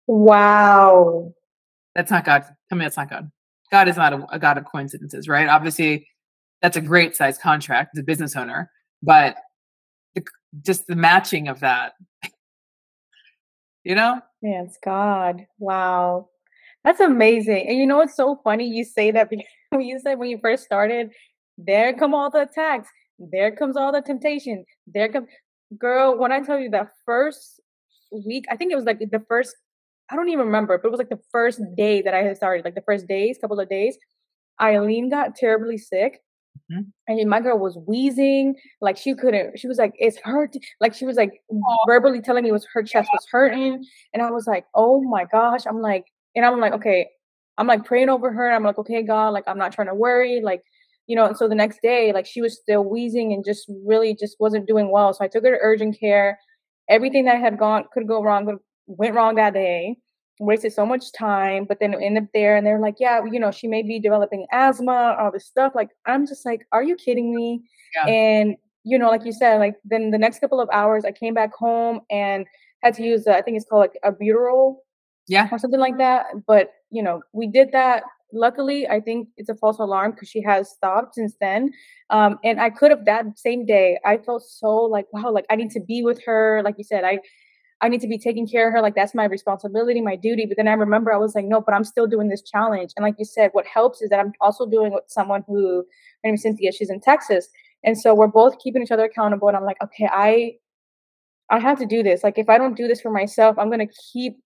Wow. 0.06 1.32
That's 1.94 2.10
not 2.10 2.24
God. 2.24 2.44
I 2.72 2.74
mean, 2.74 2.80
that's 2.80 2.96
not 2.96 3.10
God. 3.10 3.30
God 3.70 3.86
is 3.86 3.96
not 3.96 4.12
a, 4.14 4.26
a 4.32 4.38
God 4.38 4.58
of 4.58 4.64
coincidences, 4.64 5.28
right? 5.28 5.46
Obviously, 5.46 6.08
that's 6.62 6.76
a 6.76 6.80
great 6.80 7.14
size 7.14 7.38
contract 7.38 7.90
as 7.94 8.00
a 8.00 8.04
business 8.04 8.34
owner, 8.34 8.70
but 9.02 9.36
the, 10.14 10.24
just 10.64 10.86
the 10.86 10.96
matching 10.96 11.48
of 11.48 11.60
that, 11.60 11.92
you 13.84 13.94
know? 13.94 14.20
Yeah, 14.42 14.62
it's 14.62 14.78
God. 14.82 15.46
Wow. 15.58 16.30
That's 16.82 17.00
amazing. 17.00 17.68
And 17.68 17.76
you 17.76 17.86
know, 17.86 18.00
it's 18.00 18.16
so 18.16 18.40
funny 18.42 18.66
you 18.66 18.84
say 18.84 19.10
that 19.10 19.28
because 19.28 19.44
you 19.78 19.98
said 20.00 20.18
when 20.18 20.28
you 20.28 20.38
first 20.38 20.64
started, 20.64 21.10
there 21.58 21.94
come 21.94 22.14
all 22.14 22.30
the 22.30 22.42
attacks. 22.42 22.88
There 23.18 23.54
comes 23.54 23.76
all 23.76 23.92
the 23.92 24.00
temptation. 24.00 24.64
There 24.86 25.08
comes, 25.10 25.28
girl, 25.78 26.16
when 26.18 26.32
I 26.32 26.40
tell 26.40 26.58
you 26.58 26.70
that 26.70 26.88
first 27.04 27.60
week, 28.10 28.46
I 28.50 28.56
think 28.56 28.72
it 28.72 28.76
was 28.76 28.84
like 28.84 28.98
the 28.98 29.24
first, 29.28 29.54
I 30.10 30.16
don't 30.16 30.28
even 30.28 30.46
remember, 30.46 30.78
but 30.78 30.88
it 30.88 30.90
was 30.90 30.98
like 30.98 31.10
the 31.10 31.20
first 31.30 31.60
day 31.76 32.02
that 32.02 32.14
I 32.14 32.22
had 32.22 32.36
started, 32.36 32.64
like 32.64 32.74
the 32.74 32.82
first 32.82 33.06
days, 33.06 33.38
couple 33.40 33.60
of 33.60 33.68
days. 33.68 33.96
Eileen 34.60 35.10
got 35.10 35.36
terribly 35.36 35.78
sick 35.78 36.20
Mm-hmm. 36.70 36.82
And 37.08 37.30
my 37.30 37.40
girl 37.40 37.58
was 37.58 37.78
wheezing, 37.86 38.54
like 38.80 38.96
she 38.96 39.14
couldn't. 39.14 39.58
She 39.58 39.66
was 39.66 39.78
like, 39.78 39.92
"It's 39.98 40.18
hurt." 40.18 40.54
Like 40.80 40.94
she 40.94 41.04
was 41.04 41.16
like 41.16 41.42
verbally 41.86 42.20
telling 42.20 42.44
me 42.44 42.50
it 42.50 42.52
was 42.52 42.66
her 42.72 42.82
chest 42.82 43.08
was 43.12 43.26
hurting, 43.30 43.84
and 44.14 44.22
I 44.22 44.30
was 44.30 44.46
like, 44.46 44.66
"Oh 44.74 45.02
my 45.02 45.24
gosh!" 45.24 45.66
I'm 45.66 45.80
like, 45.80 46.04
and 46.36 46.44
I'm 46.44 46.60
like, 46.60 46.72
okay, 46.74 47.08
I'm 47.58 47.66
like 47.66 47.84
praying 47.84 48.08
over 48.08 48.32
her. 48.32 48.46
And 48.46 48.54
I'm 48.54 48.64
like, 48.64 48.78
okay, 48.78 49.02
God, 49.02 49.30
like 49.30 49.44
I'm 49.46 49.58
not 49.58 49.72
trying 49.72 49.88
to 49.88 49.94
worry, 49.94 50.40
like 50.42 50.62
you 51.06 51.16
know. 51.16 51.26
And 51.26 51.36
so 51.36 51.48
the 51.48 51.54
next 51.54 51.80
day, 51.82 52.12
like 52.12 52.26
she 52.26 52.40
was 52.40 52.58
still 52.58 52.84
wheezing 52.84 53.32
and 53.32 53.44
just 53.44 53.70
really 53.84 54.14
just 54.14 54.36
wasn't 54.40 54.66
doing 54.66 54.90
well. 54.90 55.12
So 55.12 55.24
I 55.24 55.28
took 55.28 55.44
her 55.44 55.50
to 55.50 55.58
urgent 55.60 55.98
care. 55.98 56.38
Everything 56.88 57.24
that 57.26 57.40
had 57.40 57.58
gone 57.58 57.84
could 57.92 58.08
go 58.08 58.22
wrong 58.22 58.58
went 58.86 59.14
wrong 59.14 59.36
that 59.36 59.54
day 59.54 59.96
wasted 60.40 60.72
so 60.72 60.86
much 60.86 61.12
time, 61.12 61.66
but 61.66 61.78
then 61.78 61.94
end 62.02 62.18
up 62.18 62.24
there 62.32 62.56
and 62.56 62.66
they're 62.66 62.80
like, 62.80 62.96
yeah, 62.98 63.20
you 63.30 63.38
know, 63.38 63.50
she 63.50 63.68
may 63.68 63.82
be 63.82 64.00
developing 64.00 64.46
asthma, 64.50 65.14
all 65.20 65.30
this 65.30 65.46
stuff. 65.46 65.74
Like, 65.74 65.90
I'm 66.06 66.26
just 66.26 66.44
like, 66.46 66.66
are 66.72 66.82
you 66.82 66.96
kidding 66.96 67.34
me? 67.34 67.62
Yeah. 67.94 68.10
And, 68.10 68.56
you 68.82 68.98
know, 68.98 69.10
like 69.10 69.24
you 69.26 69.32
said, 69.32 69.58
like 69.58 69.76
then 69.84 70.10
the 70.10 70.18
next 70.18 70.40
couple 70.40 70.60
of 70.60 70.68
hours 70.72 71.04
I 71.04 71.12
came 71.12 71.34
back 71.34 71.52
home 71.54 72.00
and 72.10 72.46
had 72.82 72.94
to 72.94 73.02
use, 73.02 73.26
uh, 73.26 73.32
I 73.32 73.42
think 73.42 73.58
it's 73.58 73.66
called 73.68 73.82
like 73.82 73.98
a 74.02 74.12
albuterol. 74.12 74.76
Yeah. 75.30 75.48
Or 75.52 75.58
something 75.58 75.78
like 75.78 75.96
that. 75.98 76.26
But, 76.44 76.72
you 76.90 77.02
know, 77.04 77.22
we 77.32 77.46
did 77.46 77.70
that. 77.70 78.02
Luckily, 78.32 78.88
I 78.88 79.00
think 79.00 79.28
it's 79.36 79.48
a 79.48 79.54
false 79.54 79.78
alarm 79.78 80.10
because 80.10 80.28
she 80.28 80.42
has 80.42 80.68
stopped 80.68 81.14
since 81.14 81.36
then. 81.40 81.70
Um, 82.10 82.38
and 82.42 82.60
I 82.60 82.70
could 82.70 82.90
have 82.90 83.04
that 83.04 83.38
same 83.38 83.64
day, 83.64 83.98
I 84.04 84.18
felt 84.18 84.42
so 84.42 84.68
like, 84.68 85.06
wow, 85.12 85.30
like 85.30 85.46
I 85.48 85.54
need 85.54 85.70
to 85.70 85.80
be 85.80 86.02
with 86.02 86.20
her. 86.24 86.62
Like 86.64 86.74
you 86.78 86.84
said, 86.84 87.04
I, 87.04 87.20
I 87.80 87.88
need 87.88 88.00
to 88.00 88.08
be 88.08 88.18
taking 88.18 88.46
care 88.46 88.66
of 88.66 88.72
her. 88.72 88.82
Like 88.82 88.96
that's 88.96 89.14
my 89.14 89.24
responsibility, 89.24 90.00
my 90.00 90.16
duty. 90.16 90.46
But 90.46 90.56
then 90.56 90.66
I 90.66 90.72
remember 90.72 91.12
I 91.12 91.16
was 91.16 91.34
like, 91.36 91.44
no, 91.44 91.60
but 91.60 91.74
I'm 91.74 91.84
still 91.84 92.08
doing 92.08 92.28
this 92.28 92.42
challenge. 92.42 92.90
And 92.96 93.04
like 93.04 93.14
you 93.18 93.24
said, 93.24 93.50
what 93.52 93.66
helps 93.66 94.02
is 94.02 94.10
that 94.10 94.18
I'm 94.18 94.32
also 94.40 94.66
doing 94.66 94.92
with 94.92 95.04
someone 95.06 95.44
who, 95.46 95.78
her 95.78 95.84
name 96.24 96.34
is 96.34 96.42
Cynthia, 96.42 96.72
she's 96.72 96.90
in 96.90 97.00
Texas. 97.00 97.48
And 97.84 97.96
so 97.96 98.14
we're 98.14 98.26
both 98.26 98.58
keeping 98.58 98.82
each 98.82 98.90
other 98.90 99.04
accountable. 99.04 99.46
And 99.46 99.56
I'm 99.56 99.64
like, 99.64 99.82
okay, 99.82 100.08
I 100.10 100.54
I 101.50 101.58
have 101.60 101.78
to 101.78 101.86
do 101.86 102.02
this. 102.02 102.22
Like 102.24 102.38
if 102.38 102.48
I 102.48 102.58
don't 102.58 102.76
do 102.76 102.88
this 102.88 103.00
for 103.00 103.10
myself, 103.10 103.58
I'm 103.58 103.70
gonna 103.70 103.88
keep 104.12 104.36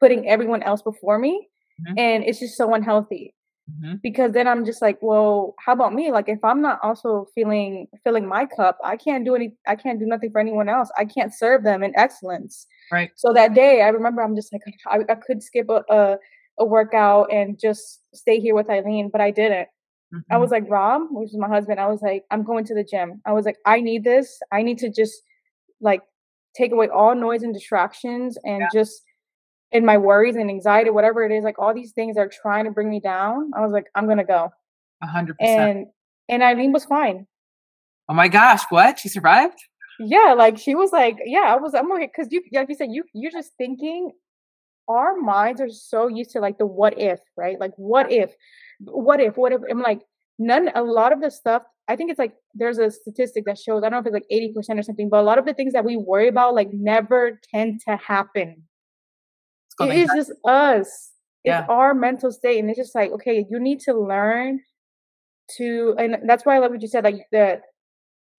putting 0.00 0.28
everyone 0.28 0.62
else 0.62 0.82
before 0.82 1.18
me. 1.18 1.48
Mm-hmm. 1.80 1.98
And 1.98 2.24
it's 2.24 2.40
just 2.40 2.56
so 2.56 2.72
unhealthy. 2.74 3.34
Mm-hmm. 3.70 3.96
Because 4.02 4.32
then 4.32 4.46
I'm 4.46 4.64
just 4.64 4.80
like, 4.80 4.98
well, 5.02 5.54
how 5.58 5.72
about 5.72 5.92
me? 5.92 6.12
Like 6.12 6.28
if 6.28 6.42
I'm 6.44 6.62
not 6.62 6.78
also 6.82 7.26
feeling 7.34 7.88
filling 8.04 8.26
my 8.26 8.46
cup, 8.46 8.78
I 8.84 8.96
can't 8.96 9.24
do 9.24 9.34
any 9.34 9.54
I 9.66 9.74
can't 9.74 9.98
do 9.98 10.06
nothing 10.06 10.30
for 10.30 10.40
anyone 10.40 10.68
else. 10.68 10.88
I 10.96 11.04
can't 11.04 11.34
serve 11.34 11.64
them 11.64 11.82
in 11.82 11.92
excellence. 11.96 12.66
Right. 12.92 13.10
So 13.16 13.32
that 13.32 13.54
day 13.54 13.82
I 13.82 13.88
remember 13.88 14.22
I'm 14.22 14.36
just 14.36 14.52
like 14.52 14.62
I, 14.86 15.00
I 15.12 15.16
could 15.16 15.42
skip 15.42 15.68
a, 15.68 15.82
a, 15.90 16.16
a 16.60 16.64
workout 16.64 17.32
and 17.32 17.58
just 17.60 18.02
stay 18.14 18.38
here 18.38 18.54
with 18.54 18.70
Eileen, 18.70 19.10
but 19.10 19.20
I 19.20 19.32
didn't. 19.32 19.68
Mm-hmm. 20.14 20.32
I 20.32 20.36
was 20.36 20.52
like, 20.52 20.64
Rom, 20.68 21.08
which 21.12 21.30
is 21.30 21.36
my 21.36 21.48
husband, 21.48 21.80
I 21.80 21.88
was 21.88 22.02
like, 22.02 22.22
I'm 22.30 22.44
going 22.44 22.64
to 22.66 22.74
the 22.74 22.84
gym. 22.84 23.20
I 23.26 23.32
was 23.32 23.44
like, 23.44 23.56
I 23.66 23.80
need 23.80 24.04
this. 24.04 24.38
I 24.52 24.62
need 24.62 24.78
to 24.78 24.90
just 24.90 25.14
like 25.80 26.02
take 26.54 26.70
away 26.70 26.88
all 26.88 27.16
noise 27.16 27.42
and 27.42 27.52
distractions 27.52 28.38
and 28.44 28.60
yeah. 28.60 28.68
just 28.72 29.02
in 29.72 29.84
my 29.84 29.98
worries 29.98 30.36
and 30.36 30.50
anxiety, 30.50 30.90
whatever 30.90 31.24
it 31.24 31.32
is, 31.32 31.44
like 31.44 31.58
all 31.58 31.74
these 31.74 31.92
things 31.92 32.16
are 32.16 32.28
trying 32.28 32.64
to 32.64 32.70
bring 32.70 32.90
me 32.90 33.00
down. 33.00 33.50
I 33.56 33.60
was 33.60 33.72
like, 33.72 33.86
I'm 33.94 34.08
gonna 34.08 34.24
go. 34.24 34.50
A 35.02 35.06
hundred 35.06 35.38
percent. 35.38 35.76
And 35.78 35.86
and 36.28 36.42
Eileen 36.42 36.72
was 36.72 36.84
fine. 36.84 37.26
Oh 38.08 38.14
my 38.14 38.28
gosh, 38.28 38.62
what? 38.70 38.98
She 38.98 39.08
survived? 39.08 39.58
Yeah, 39.98 40.34
like 40.36 40.58
she 40.58 40.74
was 40.74 40.92
like, 40.92 41.18
yeah, 41.24 41.54
I 41.54 41.56
was 41.56 41.74
I'm 41.74 41.90
okay 41.92 42.06
because 42.06 42.32
you 42.32 42.42
like 42.52 42.68
you 42.68 42.74
said, 42.74 42.90
you 42.90 43.04
you're 43.12 43.32
just 43.32 43.52
thinking 43.58 44.12
our 44.88 45.16
minds 45.16 45.60
are 45.60 45.68
so 45.68 46.06
used 46.06 46.30
to 46.30 46.40
like 46.40 46.58
the 46.58 46.66
what 46.66 46.98
if, 46.98 47.20
right? 47.36 47.58
Like 47.58 47.72
what 47.76 48.12
if, 48.12 48.32
what 48.80 49.20
if, 49.20 49.36
what 49.36 49.52
if 49.52 49.60
I'm 49.68 49.82
like 49.82 50.02
none 50.38 50.70
a 50.74 50.82
lot 50.82 51.12
of 51.12 51.20
the 51.22 51.30
stuff 51.30 51.62
I 51.88 51.96
think 51.96 52.10
it's 52.10 52.18
like 52.18 52.34
there's 52.54 52.78
a 52.78 52.90
statistic 52.90 53.44
that 53.46 53.58
shows 53.58 53.82
I 53.82 53.88
don't 53.88 54.04
know 54.04 54.10
if 54.10 54.14
it's 54.14 54.56
like 54.56 54.74
80% 54.74 54.78
or 54.78 54.82
something, 54.82 55.08
but 55.08 55.20
a 55.20 55.22
lot 55.22 55.38
of 55.38 55.46
the 55.46 55.54
things 55.54 55.72
that 55.72 55.84
we 55.84 55.96
worry 55.96 56.28
about 56.28 56.54
like 56.54 56.72
never 56.72 57.38
tend 57.52 57.80
to 57.86 57.96
happen. 57.96 58.62
It 59.80 59.96
is 59.96 60.10
just 60.14 60.32
us. 60.44 61.12
Yeah. 61.44 61.60
It's 61.60 61.68
our 61.68 61.94
mental 61.94 62.32
state. 62.32 62.58
And 62.58 62.68
it's 62.68 62.78
just 62.78 62.94
like, 62.94 63.10
okay, 63.12 63.46
you 63.48 63.60
need 63.60 63.80
to 63.80 63.94
learn 63.94 64.60
to 65.58 65.94
and 65.98 66.16
that's 66.28 66.44
why 66.44 66.56
I 66.56 66.58
love 66.58 66.72
what 66.72 66.82
you 66.82 66.88
said, 66.88 67.04
like 67.04 67.26
that 67.30 67.62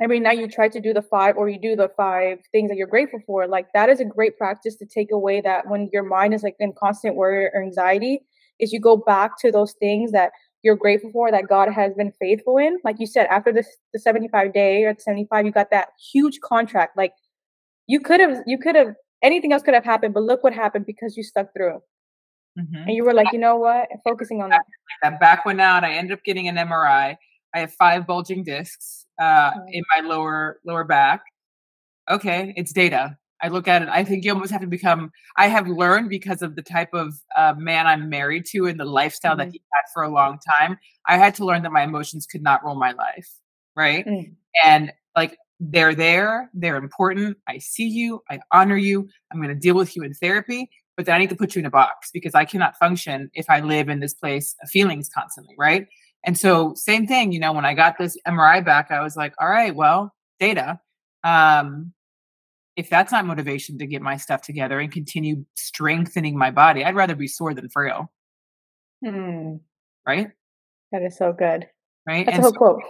every 0.02 0.20
night 0.20 0.38
you 0.38 0.48
try 0.48 0.68
to 0.68 0.80
do 0.80 0.94
the 0.94 1.02
five 1.02 1.38
or 1.38 1.50
you 1.50 1.60
do 1.60 1.76
the 1.76 1.90
five 1.96 2.40
things 2.52 2.70
that 2.70 2.78
you're 2.78 2.88
grateful 2.88 3.20
for. 3.26 3.48
Like 3.48 3.68
that 3.74 3.90
is 3.90 4.00
a 4.00 4.06
great 4.06 4.38
practice 4.38 4.76
to 4.76 4.86
take 4.86 5.12
away 5.12 5.42
that 5.42 5.68
when 5.68 5.90
your 5.94 6.04
mind 6.04 6.34
is 6.34 6.44
like 6.44 6.56
in 6.60 6.74
constant 6.74 7.16
worry 7.16 7.46
or 7.46 7.64
anxiety, 7.64 8.22
is 8.60 8.74
you 8.74 8.80
go 8.80 8.98
back 8.98 9.38
to 9.40 9.52
those 9.52 9.74
things 9.80 10.12
that 10.12 10.32
you're 10.64 10.76
grateful 10.76 11.12
for 11.12 11.32
that 11.32 11.48
God 11.48 11.72
has 11.72 11.94
been 11.94 12.12
faithful 12.20 12.58
in. 12.58 12.78
Like 12.84 12.98
you 13.00 13.08
said, 13.08 13.28
after 13.28 13.54
this 13.54 13.68
the 13.94 14.00
75 14.00 14.54
day 14.54 14.84
or 14.84 14.94
the 14.94 15.02
75, 15.02 15.46
you 15.46 15.52
got 15.52 15.72
that 15.72 15.90
huge 16.12 16.40
contract. 16.42 16.98
Like 16.98 17.14
you 17.88 18.00
could 18.00 18.20
have, 18.20 18.44
you 18.46 18.58
could 18.58 18.76
have, 18.76 18.96
anything 19.22 19.54
else 19.54 19.64
could 19.64 19.74
have 19.74 19.86
happened, 19.86 20.14
but 20.14 20.24
look 20.24 20.44
what 20.44 20.54
happened 20.54 20.86
because 20.86 21.18
you 21.18 21.24
stuck 21.24 21.48
through. 21.56 21.82
Mm-hmm. 22.60 22.76
And 22.76 22.92
you 22.92 23.04
were 23.04 23.14
like, 23.14 23.32
you 23.32 23.40
know 23.40 23.58
what? 23.58 23.88
focusing 24.04 24.42
on 24.42 24.50
that. 24.50 24.62
That 25.04 25.20
back 25.20 25.46
went 25.46 25.62
out. 25.62 25.84
I 25.84 25.94
ended 25.94 26.14
up 26.14 26.24
getting 26.24 26.48
an 26.48 26.56
MRI. 26.56 27.16
I 27.54 27.60
have 27.60 27.72
five 27.74 28.08
bulging 28.08 28.44
discs 28.44 29.06
uh, 29.20 29.52
mm-hmm. 29.52 29.68
in 29.70 29.84
my 29.96 30.08
lower 30.08 30.60
lower 30.66 30.84
back. 30.84 31.22
Okay, 32.10 32.54
it's 32.56 32.74
data. 32.74 33.18
I 33.42 33.50
look 33.50 33.68
at 33.68 33.84
it. 33.84 33.90
I 33.92 34.04
think 34.04 34.26
you 34.26 34.34
almost 34.34 34.52
have 34.52 34.62
to 34.62 34.68
become. 34.68 35.12
I 35.38 35.48
have 35.48 35.68
learned 35.68 36.10
because 36.10 36.42
of 36.42 36.56
the 36.56 36.64
type 36.64 36.90
of 36.94 37.14
uh, 37.36 37.54
man 37.58 37.86
I'm 37.86 38.10
married 38.10 38.46
to 38.52 38.66
and 38.66 38.80
the 38.80 38.86
lifestyle 38.86 39.34
mm-hmm. 39.34 39.50
that 39.50 39.52
he 39.52 39.62
had 39.74 39.84
for 39.94 40.04
a 40.04 40.10
long 40.10 40.40
time. 40.58 40.78
I 41.08 41.18
had 41.18 41.36
to 41.36 41.46
learn 41.46 41.62
that 41.64 41.72
my 41.72 41.84
emotions 41.84 42.26
could 42.26 42.42
not 42.42 42.64
rule 42.64 42.76
my 42.76 42.94
life, 42.94 43.30
right? 43.76 44.06
Mm-hmm. 44.06 44.34
And 44.66 44.92
like 45.16 45.38
they're 45.60 45.96
there, 45.96 46.50
they're 46.54 46.78
important. 46.78 47.38
I 47.48 47.58
see 47.58 47.88
you, 47.88 48.22
I 48.30 48.40
honor 48.52 48.78
you. 48.78 49.08
I'm 49.32 49.38
going 49.38 49.50
to 49.50 49.56
deal 49.56 49.76
with 49.76 49.96
you 49.96 50.04
in 50.04 50.14
therapy, 50.14 50.70
but 50.96 51.06
then 51.06 51.16
I 51.16 51.18
need 51.18 51.30
to 51.30 51.36
put 51.36 51.56
you 51.56 51.60
in 51.60 51.66
a 51.66 51.72
box 51.72 52.10
because 52.14 52.36
I 52.36 52.46
cannot 52.46 52.78
function 52.78 53.30
if 53.34 53.50
I 53.50 53.62
live 53.62 53.90
in 53.90 54.00
this 54.00 54.14
place 54.14 54.56
of 54.62 54.70
feelings 54.70 55.10
constantly, 55.10 55.56
right? 55.58 55.88
And 56.26 56.38
so, 56.38 56.74
same 56.76 57.08
thing. 57.08 57.32
You 57.32 57.40
know, 57.40 57.54
when 57.54 57.66
I 57.66 57.74
got 57.74 57.98
this 57.98 58.18
MRI 58.28 58.64
back, 58.64 58.92
I 58.92 59.02
was 59.02 59.16
like, 59.16 59.34
all 59.40 59.50
right, 59.50 59.76
well, 59.76 60.14
data. 60.40 60.80
Um, 61.24 61.94
if 62.76 62.90
that's 62.90 63.12
not 63.12 63.26
motivation 63.26 63.78
to 63.80 63.88
get 63.88 64.02
my 64.02 64.18
stuff 64.18 64.42
together 64.42 64.80
and 64.80 64.92
continue 64.92 65.46
strengthening 65.56 66.38
my 66.38 66.52
body, 66.52 66.84
I'd 66.84 66.96
rather 66.96 67.16
be 67.16 67.28
sore 67.28 67.54
than 67.54 67.70
frail. 67.70 68.12
Hmm. 69.04 69.56
Right? 70.06 70.30
That 70.92 71.02
is 71.02 71.18
so 71.18 71.34
good. 71.34 71.68
Right? 72.08 72.26
That's 72.26 72.38
and 72.38 72.46
a 72.46 72.50
so 72.50 72.54
quote. 72.54 72.82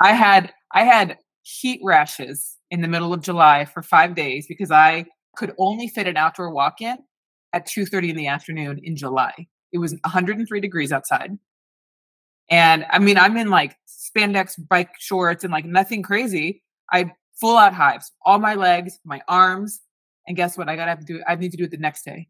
I 0.00 0.12
had 0.12 0.52
I 0.72 0.84
had 0.84 1.18
heat 1.44 1.80
rashes 1.84 2.56
in 2.70 2.80
the 2.80 2.88
middle 2.88 3.12
of 3.12 3.22
July 3.22 3.66
for 3.66 3.82
five 3.82 4.14
days 4.14 4.46
because 4.48 4.70
I 4.70 5.04
could 5.36 5.52
only 5.58 5.88
fit 5.88 6.08
an 6.08 6.16
outdoor 6.16 6.50
walk-in 6.50 6.98
at 7.52 7.66
2:30 7.66 8.10
in 8.10 8.16
the 8.16 8.26
afternoon 8.26 8.80
in 8.82 8.96
July. 8.96 9.46
It 9.72 9.78
was 9.78 9.92
103 10.04 10.60
degrees 10.60 10.90
outside. 10.90 11.38
And 12.50 12.86
I 12.90 12.98
mean, 12.98 13.18
I'm 13.18 13.36
in 13.36 13.50
like 13.50 13.76
spandex 13.88 14.54
bike 14.68 14.90
shorts 14.98 15.44
and 15.44 15.52
like 15.52 15.64
nothing 15.64 16.02
crazy. 16.02 16.62
I 16.90 17.12
full 17.40 17.56
out 17.56 17.74
hives, 17.74 18.12
all 18.24 18.38
my 18.38 18.54
legs, 18.54 18.98
my 19.04 19.20
arms. 19.28 19.80
And 20.26 20.36
guess 20.36 20.56
what? 20.56 20.68
I 20.68 20.76
gotta 20.76 20.90
have 20.90 21.00
to 21.00 21.06
do 21.06 21.22
I 21.28 21.34
need 21.36 21.50
to 21.52 21.56
do 21.56 21.64
it 21.64 21.70
the 21.70 21.76
next 21.76 22.04
day. 22.04 22.28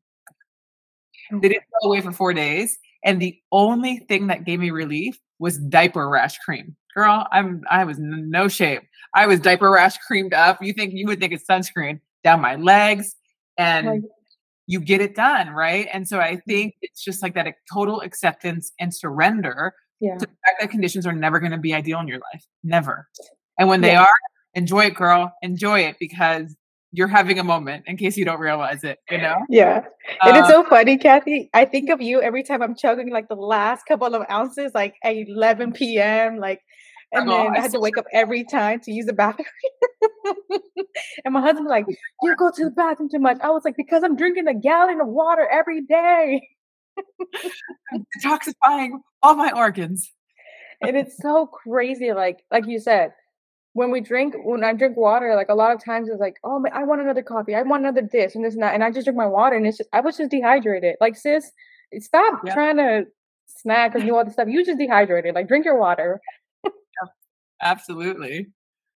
They 1.30 1.48
didn't 1.48 1.64
go 1.80 1.88
away 1.88 2.00
for 2.00 2.12
four 2.12 2.34
days. 2.34 2.78
And 3.04 3.20
the 3.20 3.38
only 3.52 3.98
thing 4.08 4.26
that 4.28 4.44
gave 4.44 4.60
me 4.60 4.70
relief 4.70 5.18
was 5.38 5.58
diaper 5.58 6.08
rash 6.08 6.38
cream. 6.38 6.76
Girl, 6.94 7.26
I'm 7.32 7.62
I 7.70 7.84
was 7.84 7.98
no 7.98 8.48
shape. 8.48 8.82
I 9.14 9.26
was 9.26 9.40
diaper 9.40 9.70
rash 9.70 9.96
creamed 9.98 10.34
up. 10.34 10.62
You 10.62 10.72
think 10.72 10.92
you 10.94 11.06
would 11.06 11.20
think 11.20 11.32
it's 11.32 11.44
sunscreen 11.44 12.00
down 12.22 12.40
my 12.40 12.56
legs 12.56 13.14
and 13.58 14.04
you 14.66 14.80
get 14.80 15.00
it 15.00 15.14
done, 15.14 15.50
right? 15.50 15.88
And 15.92 16.08
so 16.08 16.20
I 16.20 16.36
think 16.48 16.74
it's 16.82 17.02
just 17.02 17.22
like 17.22 17.34
that 17.34 17.54
total 17.72 18.00
acceptance 18.00 18.72
and 18.80 18.94
surrender 18.94 19.74
yeah. 20.00 20.16
to 20.16 20.26
the 20.26 20.26
fact 20.26 20.60
that 20.60 20.70
conditions 20.70 21.06
are 21.06 21.12
never 21.12 21.38
going 21.38 21.52
to 21.52 21.58
be 21.58 21.74
ideal 21.74 22.00
in 22.00 22.08
your 22.08 22.18
life. 22.32 22.44
Never. 22.62 23.08
And 23.58 23.68
when 23.68 23.82
yeah. 23.82 23.88
they 23.88 23.96
are, 23.96 24.08
enjoy 24.54 24.86
it, 24.86 24.94
girl. 24.94 25.32
Enjoy 25.42 25.80
it 25.80 25.96
because 26.00 26.56
you're 26.92 27.08
having 27.08 27.38
a 27.38 27.44
moment 27.44 27.84
in 27.86 27.96
case 27.96 28.16
you 28.16 28.24
don't 28.24 28.38
realize 28.38 28.84
it, 28.84 28.98
you 29.10 29.18
know? 29.18 29.36
Yeah. 29.48 29.84
And 30.22 30.36
it's 30.36 30.48
uh 30.48 30.52
so 30.52 30.64
funny, 30.64 30.96
Kathy. 30.96 31.50
I 31.52 31.64
think 31.64 31.90
of 31.90 32.00
you 32.00 32.22
every 32.22 32.42
time 32.42 32.62
I'm 32.62 32.76
chugging 32.76 33.10
like 33.10 33.28
the 33.28 33.34
last 33.34 33.84
couple 33.86 34.14
of 34.14 34.24
ounces, 34.30 34.72
like 34.74 34.94
at 35.02 35.16
11 35.16 35.72
p.m., 35.72 36.36
like, 36.36 36.62
and 37.14 37.28
oh, 37.28 37.44
then 37.44 37.56
I 37.56 37.60
had 37.60 37.70
to 37.72 37.80
wake 37.80 37.96
up 37.96 38.06
every 38.12 38.44
time 38.44 38.80
to 38.80 38.92
use 38.92 39.06
the 39.06 39.12
bathroom. 39.12 39.46
and 41.24 41.32
my 41.32 41.40
husband 41.40 41.66
was 41.66 41.70
like, 41.70 41.86
you 42.22 42.36
go 42.36 42.50
to 42.50 42.64
the 42.64 42.70
bathroom 42.70 43.08
too 43.08 43.18
much. 43.18 43.38
I 43.42 43.50
was 43.50 43.64
like, 43.64 43.76
because 43.76 44.02
I'm 44.02 44.16
drinking 44.16 44.48
a 44.48 44.54
gallon 44.54 45.00
of 45.00 45.08
water 45.08 45.48
every 45.50 45.82
day. 45.82 46.48
detoxifying 48.22 49.00
all 49.22 49.34
my 49.34 49.50
organs. 49.54 50.12
and 50.80 50.96
it's 50.96 51.16
so 51.18 51.46
crazy, 51.46 52.12
like 52.12 52.44
like 52.50 52.66
you 52.66 52.78
said, 52.78 53.12
when 53.74 53.90
we 53.90 54.00
drink, 54.00 54.34
when 54.44 54.62
I 54.62 54.72
drink 54.72 54.96
water, 54.96 55.34
like 55.34 55.48
a 55.48 55.54
lot 55.54 55.74
of 55.74 55.84
times 55.84 56.08
it's 56.08 56.20
like, 56.20 56.36
oh, 56.44 56.60
man, 56.60 56.72
I 56.72 56.84
want 56.84 57.00
another 57.00 57.22
coffee, 57.22 57.54
I 57.54 57.62
want 57.62 57.82
another 57.82 58.08
this 58.10 58.34
and 58.34 58.44
this 58.44 58.54
and 58.54 58.62
that, 58.62 58.74
and 58.74 58.84
I 58.84 58.90
just 58.90 59.04
drink 59.04 59.16
my 59.16 59.26
water, 59.26 59.56
and 59.56 59.66
it's 59.66 59.78
just, 59.78 59.90
I 59.92 60.00
was 60.00 60.16
just 60.16 60.30
dehydrated. 60.30 60.96
Like, 61.00 61.16
sis, 61.16 61.50
stop 61.98 62.40
yep. 62.44 62.54
trying 62.54 62.76
to 62.76 63.04
snack 63.46 63.94
or 63.96 64.00
do 64.00 64.14
all 64.14 64.24
this 64.24 64.34
stuff. 64.34 64.48
You 64.48 64.64
just 64.64 64.78
dehydrated. 64.78 65.34
Like, 65.34 65.48
drink 65.48 65.64
your 65.64 65.78
water. 65.78 66.20
Absolutely, 67.64 68.48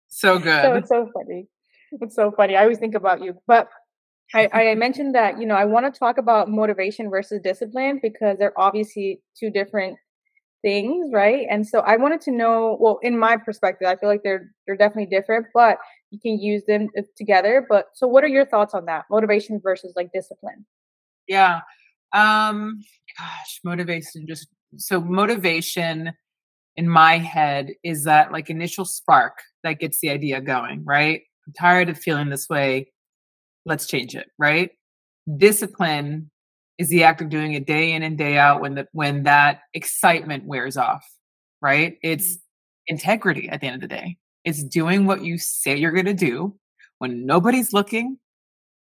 so 0.09 0.39
good. 0.39 0.63
So 0.63 0.75
it's 0.75 0.89
so 0.89 1.11
funny. 1.13 1.47
It's 2.01 2.15
so 2.15 2.31
funny. 2.31 2.57
I 2.57 2.63
always 2.63 2.79
think 2.79 2.95
about 2.95 3.23
you, 3.23 3.35
but 3.47 3.69
I, 4.35 4.49
I 4.53 4.75
mentioned 4.75 5.15
that 5.15 5.41
you 5.41 5.47
know 5.47 5.55
I 5.55 5.65
want 5.65 5.93
to 5.93 5.99
talk 5.99 6.19
about 6.19 6.49
motivation 6.49 7.11
versus 7.11 7.41
discipline 7.43 7.99
because 8.03 8.37
they're 8.39 8.59
obviously 8.59 9.23
two 9.39 9.51
different 9.51 9.97
things, 10.63 11.11
right? 11.13 11.47
And 11.49 11.67
so 11.67 11.81
I 11.81 11.97
wanted 11.97 12.21
to 12.23 12.33
know, 12.33 12.77
well, 12.81 12.99
in 13.03 13.19
my 13.19 13.37
perspective, 13.37 13.89
I 13.89 13.97
feel 13.97 14.09
like 14.09 14.23
they're 14.23 14.51
they're 14.67 14.77
definitely 14.77 15.07
different, 15.07 15.47
but 15.55 15.79
you 16.11 16.19
can 16.21 16.39
use 16.39 16.63
them 16.67 16.89
together. 17.17 17.67
But 17.69 17.87
so 17.95 18.07
what 18.07 18.25
are 18.25 18.29
your 18.29 18.47
thoughts 18.47 18.75
on 18.75 18.87
that? 18.87 19.05
Motivation 19.11 19.61
versus 19.63 19.93
like 19.97 20.11
discipline? 20.13 20.67
Yeah. 21.27 21.61
Um 22.13 22.81
gosh, 23.19 23.61
motivation 23.65 24.27
just 24.27 24.49
so 24.77 25.01
motivation 25.01 26.13
in 26.79 26.89
my 26.89 27.19
head 27.19 27.73
is 27.85 28.05
that 28.05 28.33
like 28.33 28.49
initial 28.49 28.87
spark 28.87 29.35
that 29.63 29.81
gets 29.81 30.01
the 30.01 30.09
idea 30.09 30.41
going, 30.41 30.83
right? 30.85 31.21
I'm 31.47 31.53
tired 31.53 31.91
of 31.91 31.99
feeling 31.99 32.31
this 32.31 32.49
way. 32.49 32.91
Let's 33.67 33.87
change 33.87 34.15
it, 34.15 34.29
right? 34.39 34.71
Discipline 35.37 36.31
is 36.79 36.89
the 36.89 37.05
act 37.05 37.21
of 37.21 37.29
doing 37.29 37.53
it 37.53 37.67
day 37.67 37.93
in 37.93 38.03
and 38.03 38.17
day 38.17 38.39
out 38.39 38.63
when 38.63 38.75
the 38.75 38.89
when 38.93 39.25
that 39.25 39.61
excitement 39.75 40.45
wears 40.45 40.77
off 40.77 41.05
right 41.61 41.99
it's 42.05 42.37
mm-hmm. 42.37 42.95
integrity 42.95 43.49
at 43.49 43.61
the 43.61 43.67
end 43.67 43.75
of 43.75 43.81
the 43.81 43.93
day 43.93 44.17
it's 44.45 44.63
doing 44.63 45.05
what 45.05 45.25
you 45.25 45.37
say 45.39 45.77
you're 45.77 45.91
going 45.91 46.07
to 46.07 46.15
do 46.15 46.57
when 46.99 47.27
nobody's 47.27 47.73
looking 47.73 48.17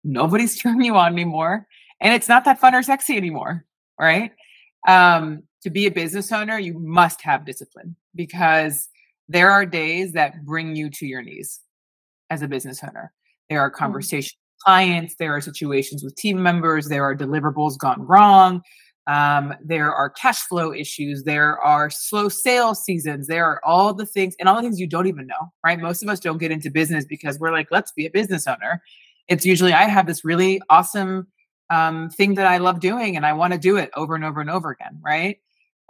Nobody's 0.04 0.58
turning 0.60 0.86
you 0.86 0.96
on 0.96 1.12
anymore. 1.12 1.66
And 2.00 2.14
it's 2.14 2.28
not 2.28 2.44
that 2.44 2.58
fun 2.58 2.74
or 2.74 2.82
sexy 2.82 3.16
anymore. 3.16 3.64
Right. 3.98 4.32
Um, 4.88 5.42
to 5.62 5.70
be 5.70 5.86
a 5.86 5.90
business 5.90 6.32
owner, 6.32 6.58
you 6.58 6.78
must 6.78 7.22
have 7.22 7.44
discipline 7.44 7.96
because 8.14 8.88
there 9.28 9.50
are 9.50 9.64
days 9.64 10.12
that 10.12 10.44
bring 10.44 10.74
you 10.74 10.90
to 10.90 11.06
your 11.06 11.22
knees 11.22 11.60
as 12.30 12.42
a 12.42 12.48
business 12.48 12.82
owner. 12.82 13.12
There 13.48 13.60
are 13.60 13.70
mm. 13.70 13.74
conversations 13.74 14.36
with 14.54 14.64
clients, 14.64 15.14
there 15.18 15.34
are 15.34 15.40
situations 15.40 16.02
with 16.02 16.16
team 16.16 16.42
members, 16.42 16.88
there 16.88 17.04
are 17.04 17.14
deliverables 17.14 17.78
gone 17.78 18.06
wrong, 18.06 18.62
um, 19.06 19.54
there 19.64 19.92
are 19.94 20.10
cash 20.10 20.40
flow 20.42 20.72
issues, 20.72 21.24
there 21.24 21.58
are 21.58 21.90
slow 21.90 22.28
sales 22.28 22.84
seasons, 22.84 23.26
there 23.26 23.44
are 23.44 23.60
all 23.64 23.92
the 23.92 24.06
things 24.06 24.34
and 24.38 24.48
all 24.48 24.56
the 24.56 24.62
things 24.62 24.78
you 24.78 24.86
don't 24.86 25.06
even 25.06 25.26
know, 25.26 25.52
right? 25.64 25.78
Most 25.78 26.02
of 26.02 26.08
us 26.08 26.20
don't 26.20 26.38
get 26.38 26.52
into 26.52 26.70
business 26.70 27.04
because 27.04 27.38
we're 27.38 27.52
like, 27.52 27.68
let's 27.70 27.92
be 27.92 28.06
a 28.06 28.10
business 28.10 28.46
owner. 28.46 28.82
It's 29.28 29.44
usually 29.46 29.72
I 29.72 29.84
have 29.84 30.06
this 30.06 30.24
really 30.24 30.60
awesome 30.70 31.26
um, 31.70 32.10
thing 32.10 32.34
that 32.34 32.46
I 32.46 32.58
love 32.58 32.80
doing 32.80 33.16
and 33.16 33.24
I 33.24 33.32
want 33.32 33.52
to 33.52 33.58
do 33.58 33.76
it 33.76 33.90
over 33.94 34.14
and 34.14 34.24
over 34.24 34.40
and 34.40 34.50
over 34.50 34.70
again, 34.70 34.98
right? 35.00 35.38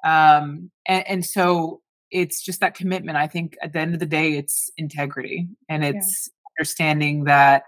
Um, 0.04 0.70
and, 0.86 1.06
and 1.08 1.26
so 1.26 1.80
it's 2.10 2.42
just 2.42 2.60
that 2.60 2.74
commitment. 2.74 3.16
I 3.16 3.26
think 3.26 3.56
at 3.62 3.72
the 3.72 3.80
end 3.80 3.94
of 3.94 4.00
the 4.00 4.06
day, 4.06 4.36
it's 4.36 4.70
integrity 4.76 5.48
and 5.68 5.84
it's 5.84 6.28
yeah. 6.28 6.60
understanding 6.60 7.24
that 7.24 7.64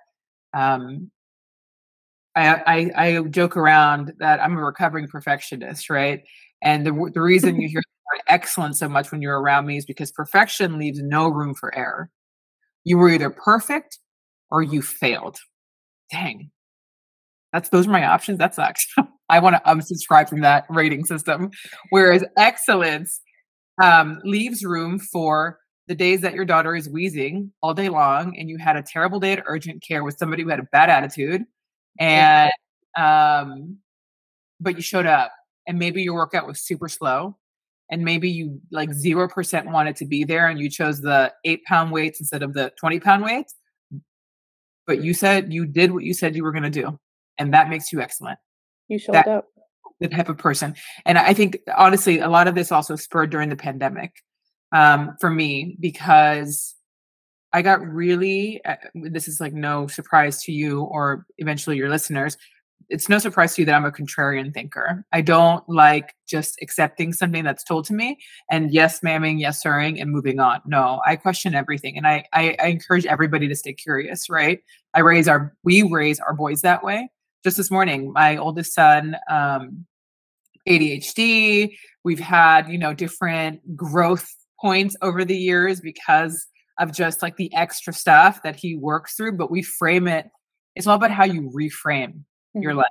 um, 0.55 1.11
I, 2.35 2.91
I, 2.97 3.07
I 3.07 3.22
joke 3.22 3.57
around 3.57 4.14
that 4.18 4.41
I'm 4.41 4.57
a 4.57 4.64
recovering 4.64 5.09
perfectionist, 5.09 5.91
right? 5.91 6.22
And 6.62 6.87
the 6.87 7.11
the 7.12 7.20
reason 7.20 7.61
you 7.61 7.68
hear 7.70 7.83
excellence 8.28 8.78
so 8.78 8.89
much 8.89 9.11
when 9.11 9.22
you're 9.22 9.41
around 9.41 9.66
me 9.66 9.76
is 9.76 9.87
because 9.87 10.12
perfection 10.12 10.78
leaves 10.78 11.01
no 11.03 11.28
room 11.28 11.55
for 11.55 11.74
error. 11.74 12.11
You 12.85 12.99
were 12.99 13.11
either 13.11 13.30
perfect 13.30 13.99
or 14.51 14.62
you 14.62 14.83
failed. 14.83 15.39
Dang, 16.11 16.51
that's 17.53 17.68
those 17.68 17.87
are 17.87 17.91
my 17.91 18.05
options. 18.07 18.39
That 18.39 18.55
sucks. 18.55 18.87
I 19.29 19.39
want 19.39 19.57
to 19.57 19.62
unsubscribe 19.70 20.29
from 20.29 20.41
that 20.41 20.66
rating 20.68 21.05
system. 21.05 21.51
Whereas 21.91 22.25
excellence 22.37 23.20
um, 23.83 24.20
leaves 24.25 24.64
room 24.64 24.99
for 24.99 25.59
the 25.89 25.95
days 25.95 26.20
that 26.20 26.35
your 26.35 26.45
daughter 26.45 26.75
is 26.75 26.89
wheezing 26.89 27.53
all 27.62 27.75
day 27.75 27.89
long 27.89 28.37
and 28.39 28.49
you 28.49 28.59
had 28.59 28.77
a 28.77 28.83
terrible 28.83 29.20
day 29.20 29.33
at 29.33 29.43
urgent 29.47 29.83
care 29.83 30.05
with 30.05 30.16
somebody 30.16 30.43
who 30.43 30.49
had 30.49 30.61
a 30.61 30.66
bad 30.73 30.89
attitude 30.89 31.43
and 31.99 32.53
um 32.97 33.79
but 34.61 34.77
you 34.77 34.83
showed 34.83 35.07
up 35.07 35.33
and 35.66 35.79
maybe 35.79 36.03
your 36.03 36.14
workout 36.14 36.47
was 36.47 36.61
super 36.61 36.89
slow 36.89 37.37
and 37.91 38.05
maybe 38.05 38.31
you 38.31 38.61
like 38.70 38.91
0% 38.91 39.70
wanted 39.70 39.97
to 39.97 40.07
be 40.07 40.25
there 40.25 40.49
and 40.49 40.59
you 40.61 40.70
chose 40.70 41.01
the 41.01 41.33
eight 41.45 41.62
pound 41.64 41.91
weights 41.91 42.20
instead 42.20 42.43
of 42.43 42.55
the 42.55 42.73
20 42.79 43.01
pound 43.01 43.25
weights 43.25 43.55
but 44.87 45.03
you 45.03 45.12
said 45.12 45.53
you 45.53 45.66
did 45.66 45.91
what 45.91 46.05
you 46.05 46.14
said 46.14 46.37
you 46.37 46.45
were 46.45 46.53
going 46.53 46.62
to 46.62 46.70
do 46.70 46.99
and 47.39 47.53
that 47.53 47.68
makes 47.68 47.93
you 47.93 48.01
excellent 48.01 48.39
you 48.93 48.99
showed 48.99 49.14
that, 49.14 49.26
up 49.26 49.49
the 50.01 50.09
type 50.09 50.28
of 50.28 50.36
person 50.36 50.74
and 51.07 51.18
i 51.18 51.32
think 51.32 51.59
honestly 51.76 52.18
a 52.18 52.28
lot 52.28 52.49
of 52.49 52.55
this 52.55 52.72
also 52.72 52.97
spurred 52.97 53.30
during 53.30 53.49
the 53.49 53.57
pandemic 53.57 54.12
um, 54.72 55.16
for 55.20 55.30
me 55.30 55.76
because 55.80 56.74
I 57.53 57.62
got 57.62 57.86
really, 57.86 58.64
uh, 58.64 58.76
this 58.95 59.28
is 59.28 59.40
like 59.40 59.53
no 59.53 59.86
surprise 59.86 60.43
to 60.45 60.53
you 60.53 60.82
or 60.82 61.26
eventually 61.38 61.76
your 61.76 61.90
listeners. 61.90 62.36
It's 62.88 63.09
no 63.09 63.18
surprise 63.18 63.55
to 63.55 63.62
you 63.62 63.66
that 63.66 63.74
I'm 63.74 63.84
a 63.84 63.93
contrarian 63.93 64.53
thinker. 64.53 65.05
I 65.12 65.20
don't 65.20 65.66
like 65.68 66.14
just 66.26 66.59
accepting 66.61 67.12
something 67.12 67.45
that's 67.45 67.62
told 67.62 67.84
to 67.86 67.95
me 67.95 68.18
and 68.51 68.72
yes, 68.72 69.01
mamming, 69.01 69.38
yes, 69.38 69.62
sirring, 69.62 70.01
and 70.01 70.11
moving 70.11 70.40
on. 70.40 70.61
No, 70.66 71.01
I 71.07 71.16
question 71.16 71.55
everything. 71.55 71.97
And 71.97 72.07
I, 72.07 72.24
I, 72.32 72.57
I 72.61 72.66
encourage 72.66 73.07
everybody 73.07 73.49
to 73.49 73.55
stay 73.55 73.72
curious, 73.72 74.28
right? 74.28 74.61
I 74.95 75.01
raise 75.01 75.28
our, 75.28 75.55
we 75.62 75.82
raise 75.82 76.20
our 76.20 76.34
boys 76.34 76.62
that 76.62 76.82
way. 76.82 77.11
Just 77.45 77.57
this 77.57 77.70
morning, 77.70 78.12
my 78.12 78.36
oldest 78.36 78.72
son, 78.72 79.16
um, 79.28 79.84
ADHD. 80.68 81.76
We've 82.05 82.20
had, 82.20 82.68
you 82.68 82.78
know, 82.78 82.95
different 82.95 83.76
growth 83.76 84.28
points 84.61 84.97
over 85.03 85.24
the 85.24 85.36
years 85.36 85.80
because 85.80 86.47
of 86.78 86.93
just 86.93 87.20
like 87.20 87.36
the 87.36 87.53
extra 87.55 87.93
stuff 87.93 88.43
that 88.45 88.57
he 88.57 88.76
works 88.76 89.14
through, 89.14 89.32
but 89.32 89.51
we 89.51 89.62
frame 89.62 90.07
it. 90.07 90.30
It's 90.74 90.86
all 90.86 90.97
about 90.97 91.11
how 91.11 91.24
you 91.24 91.51
reframe 91.51 92.12
mm-hmm. 92.14 92.62
your 92.62 92.74
life, 92.74 92.86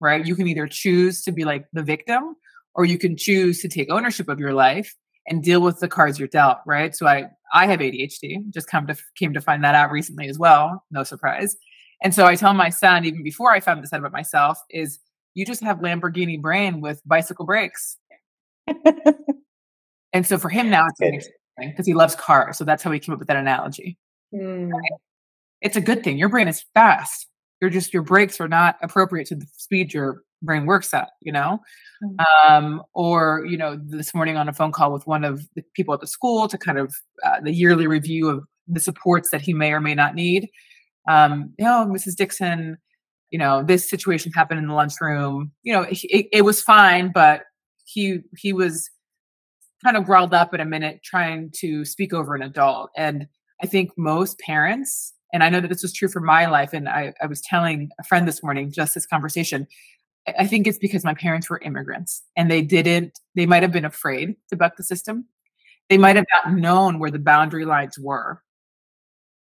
right? 0.00 0.24
You 0.24 0.36
can 0.36 0.46
either 0.46 0.66
choose 0.66 1.22
to 1.22 1.32
be 1.32 1.44
like 1.44 1.66
the 1.72 1.82
victim 1.82 2.36
or 2.74 2.84
you 2.84 2.98
can 2.98 3.16
choose 3.16 3.60
to 3.62 3.68
take 3.68 3.90
ownership 3.90 4.28
of 4.28 4.38
your 4.38 4.52
life 4.52 4.94
and 5.26 5.42
deal 5.42 5.60
with 5.60 5.80
the 5.80 5.88
cards 5.88 6.18
you're 6.18 6.28
dealt, 6.28 6.58
right? 6.66 6.94
So 6.94 7.06
I 7.06 7.30
I 7.52 7.66
have 7.66 7.80
ADHD, 7.80 8.50
just 8.52 8.68
come 8.68 8.86
to 8.88 8.96
came 9.16 9.32
to 9.32 9.40
find 9.40 9.64
that 9.64 9.74
out 9.74 9.90
recently 9.90 10.28
as 10.28 10.38
well, 10.38 10.84
no 10.90 11.04
surprise. 11.04 11.56
And 12.04 12.14
so 12.14 12.26
I 12.26 12.36
tell 12.36 12.52
my 12.52 12.68
son 12.68 13.06
even 13.06 13.22
before 13.22 13.50
I 13.50 13.60
found 13.60 13.82
this 13.82 13.92
out 13.92 13.98
about 13.98 14.12
myself 14.12 14.58
is 14.68 14.98
you 15.32 15.46
just 15.46 15.62
have 15.62 15.78
Lamborghini 15.78 16.40
brain 16.40 16.82
with 16.82 17.00
bicycle 17.06 17.46
brakes. 17.46 17.96
and 20.12 20.26
so 20.26 20.38
for 20.38 20.50
him 20.50 20.68
now 20.68 20.86
it's 21.00 21.28
because 21.58 21.86
he 21.86 21.94
loves 21.94 22.14
cars. 22.14 22.58
So 22.58 22.64
that's 22.64 22.82
how 22.82 22.92
he 22.92 23.00
came 23.00 23.14
up 23.14 23.18
with 23.18 23.28
that 23.28 23.38
analogy. 23.38 23.96
Mm. 24.34 24.70
Right? 24.70 24.92
It's 25.62 25.76
a 25.76 25.80
good 25.80 26.04
thing. 26.04 26.18
Your 26.18 26.28
brain 26.28 26.46
is 26.46 26.62
fast. 26.74 27.26
You're 27.60 27.70
just 27.70 27.94
your 27.94 28.02
brakes 28.02 28.38
are 28.38 28.48
not 28.48 28.76
appropriate 28.82 29.26
to 29.28 29.36
the 29.36 29.46
speed 29.56 29.94
your 29.94 30.22
brain 30.42 30.66
works 30.66 30.92
at, 30.92 31.08
you 31.22 31.32
know? 31.32 31.58
Mm. 32.04 32.24
Um, 32.46 32.82
or, 32.92 33.46
you 33.48 33.56
know, 33.56 33.80
this 33.82 34.14
morning 34.14 34.36
on 34.36 34.46
a 34.46 34.52
phone 34.52 34.72
call 34.72 34.92
with 34.92 35.06
one 35.06 35.24
of 35.24 35.48
the 35.56 35.62
people 35.74 35.94
at 35.94 36.00
the 36.00 36.06
school 36.06 36.48
to 36.48 36.58
kind 36.58 36.76
of 36.76 36.94
uh, 37.24 37.40
the 37.40 37.52
yearly 37.52 37.86
review 37.86 38.28
of 38.28 38.44
the 38.68 38.80
supports 38.80 39.30
that 39.30 39.40
he 39.40 39.54
may 39.54 39.72
or 39.72 39.80
may 39.80 39.94
not 39.94 40.14
need. 40.14 40.50
Um, 41.08 41.52
know, 41.58 41.86
Mrs. 41.86 42.16
Dixon, 42.16 42.78
you 43.30 43.38
know, 43.38 43.62
this 43.62 43.88
situation 43.88 44.32
happened 44.32 44.60
in 44.60 44.68
the 44.68 44.74
lunchroom. 44.74 45.52
You 45.62 45.74
know, 45.74 45.86
it, 45.90 46.26
it 46.32 46.44
was 46.44 46.62
fine, 46.62 47.10
but 47.12 47.42
he 47.84 48.20
he 48.36 48.52
was 48.52 48.90
kind 49.84 49.96
of 49.96 50.04
growled 50.04 50.34
up 50.34 50.54
in 50.54 50.60
a 50.60 50.64
minute 50.64 51.00
trying 51.04 51.50
to 51.56 51.84
speak 51.84 52.12
over 52.14 52.34
an 52.34 52.42
adult. 52.42 52.90
And 52.96 53.26
I 53.62 53.66
think 53.66 53.90
most 53.96 54.38
parents, 54.38 55.12
and 55.32 55.44
I 55.44 55.50
know 55.50 55.60
that 55.60 55.68
this 55.68 55.82
was 55.82 55.92
true 55.92 56.08
for 56.08 56.20
my 56.20 56.46
life, 56.46 56.72
and 56.72 56.88
I, 56.88 57.12
I 57.20 57.26
was 57.26 57.40
telling 57.40 57.90
a 58.00 58.04
friend 58.04 58.26
this 58.26 58.42
morning 58.42 58.72
just 58.72 58.94
this 58.94 59.06
conversation. 59.06 59.66
I 60.38 60.46
think 60.46 60.66
it's 60.66 60.78
because 60.78 61.04
my 61.04 61.12
parents 61.12 61.50
were 61.50 61.60
immigrants 61.60 62.22
and 62.34 62.50
they 62.50 62.62
didn't, 62.62 63.18
they 63.34 63.44
might 63.44 63.62
have 63.62 63.72
been 63.72 63.84
afraid 63.84 64.36
to 64.48 64.56
buck 64.56 64.76
the 64.78 64.82
system. 64.82 65.26
They 65.90 65.98
might 65.98 66.16
have 66.16 66.24
not 66.32 66.54
known 66.54 66.98
where 66.98 67.10
the 67.10 67.18
boundary 67.18 67.66
lines 67.66 67.98
were. 67.98 68.40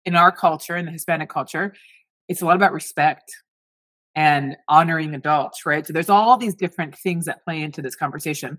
In 0.06 0.16
our 0.16 0.32
culture, 0.32 0.76
in 0.76 0.86
the 0.86 0.92
Hispanic 0.92 1.30
culture, 1.30 1.74
it's 2.28 2.42
a 2.42 2.46
lot 2.46 2.56
about 2.56 2.74
respect 2.74 3.32
and 4.16 4.58
honoring 4.68 5.14
adults, 5.14 5.66
right? 5.66 5.86
So 5.86 5.94
there's 5.94 6.10
all 6.10 6.38
these 6.38 6.56
different 6.56 6.98
things 6.98 7.26
that 7.26 7.44
play 7.44 7.62
into 7.62 7.82
this 7.82 7.96
conversation 7.96 8.58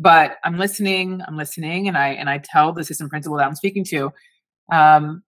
but 0.00 0.36
i'm 0.44 0.56
listening 0.56 1.20
i'm 1.26 1.36
listening 1.36 1.88
and 1.88 1.98
i 1.98 2.10
and 2.10 2.30
i 2.30 2.38
tell 2.38 2.72
the 2.72 2.80
assistant 2.80 3.10
principal 3.10 3.36
that 3.36 3.46
i'm 3.46 3.56
speaking 3.56 3.84
to 3.84 4.12
um, 4.70 5.22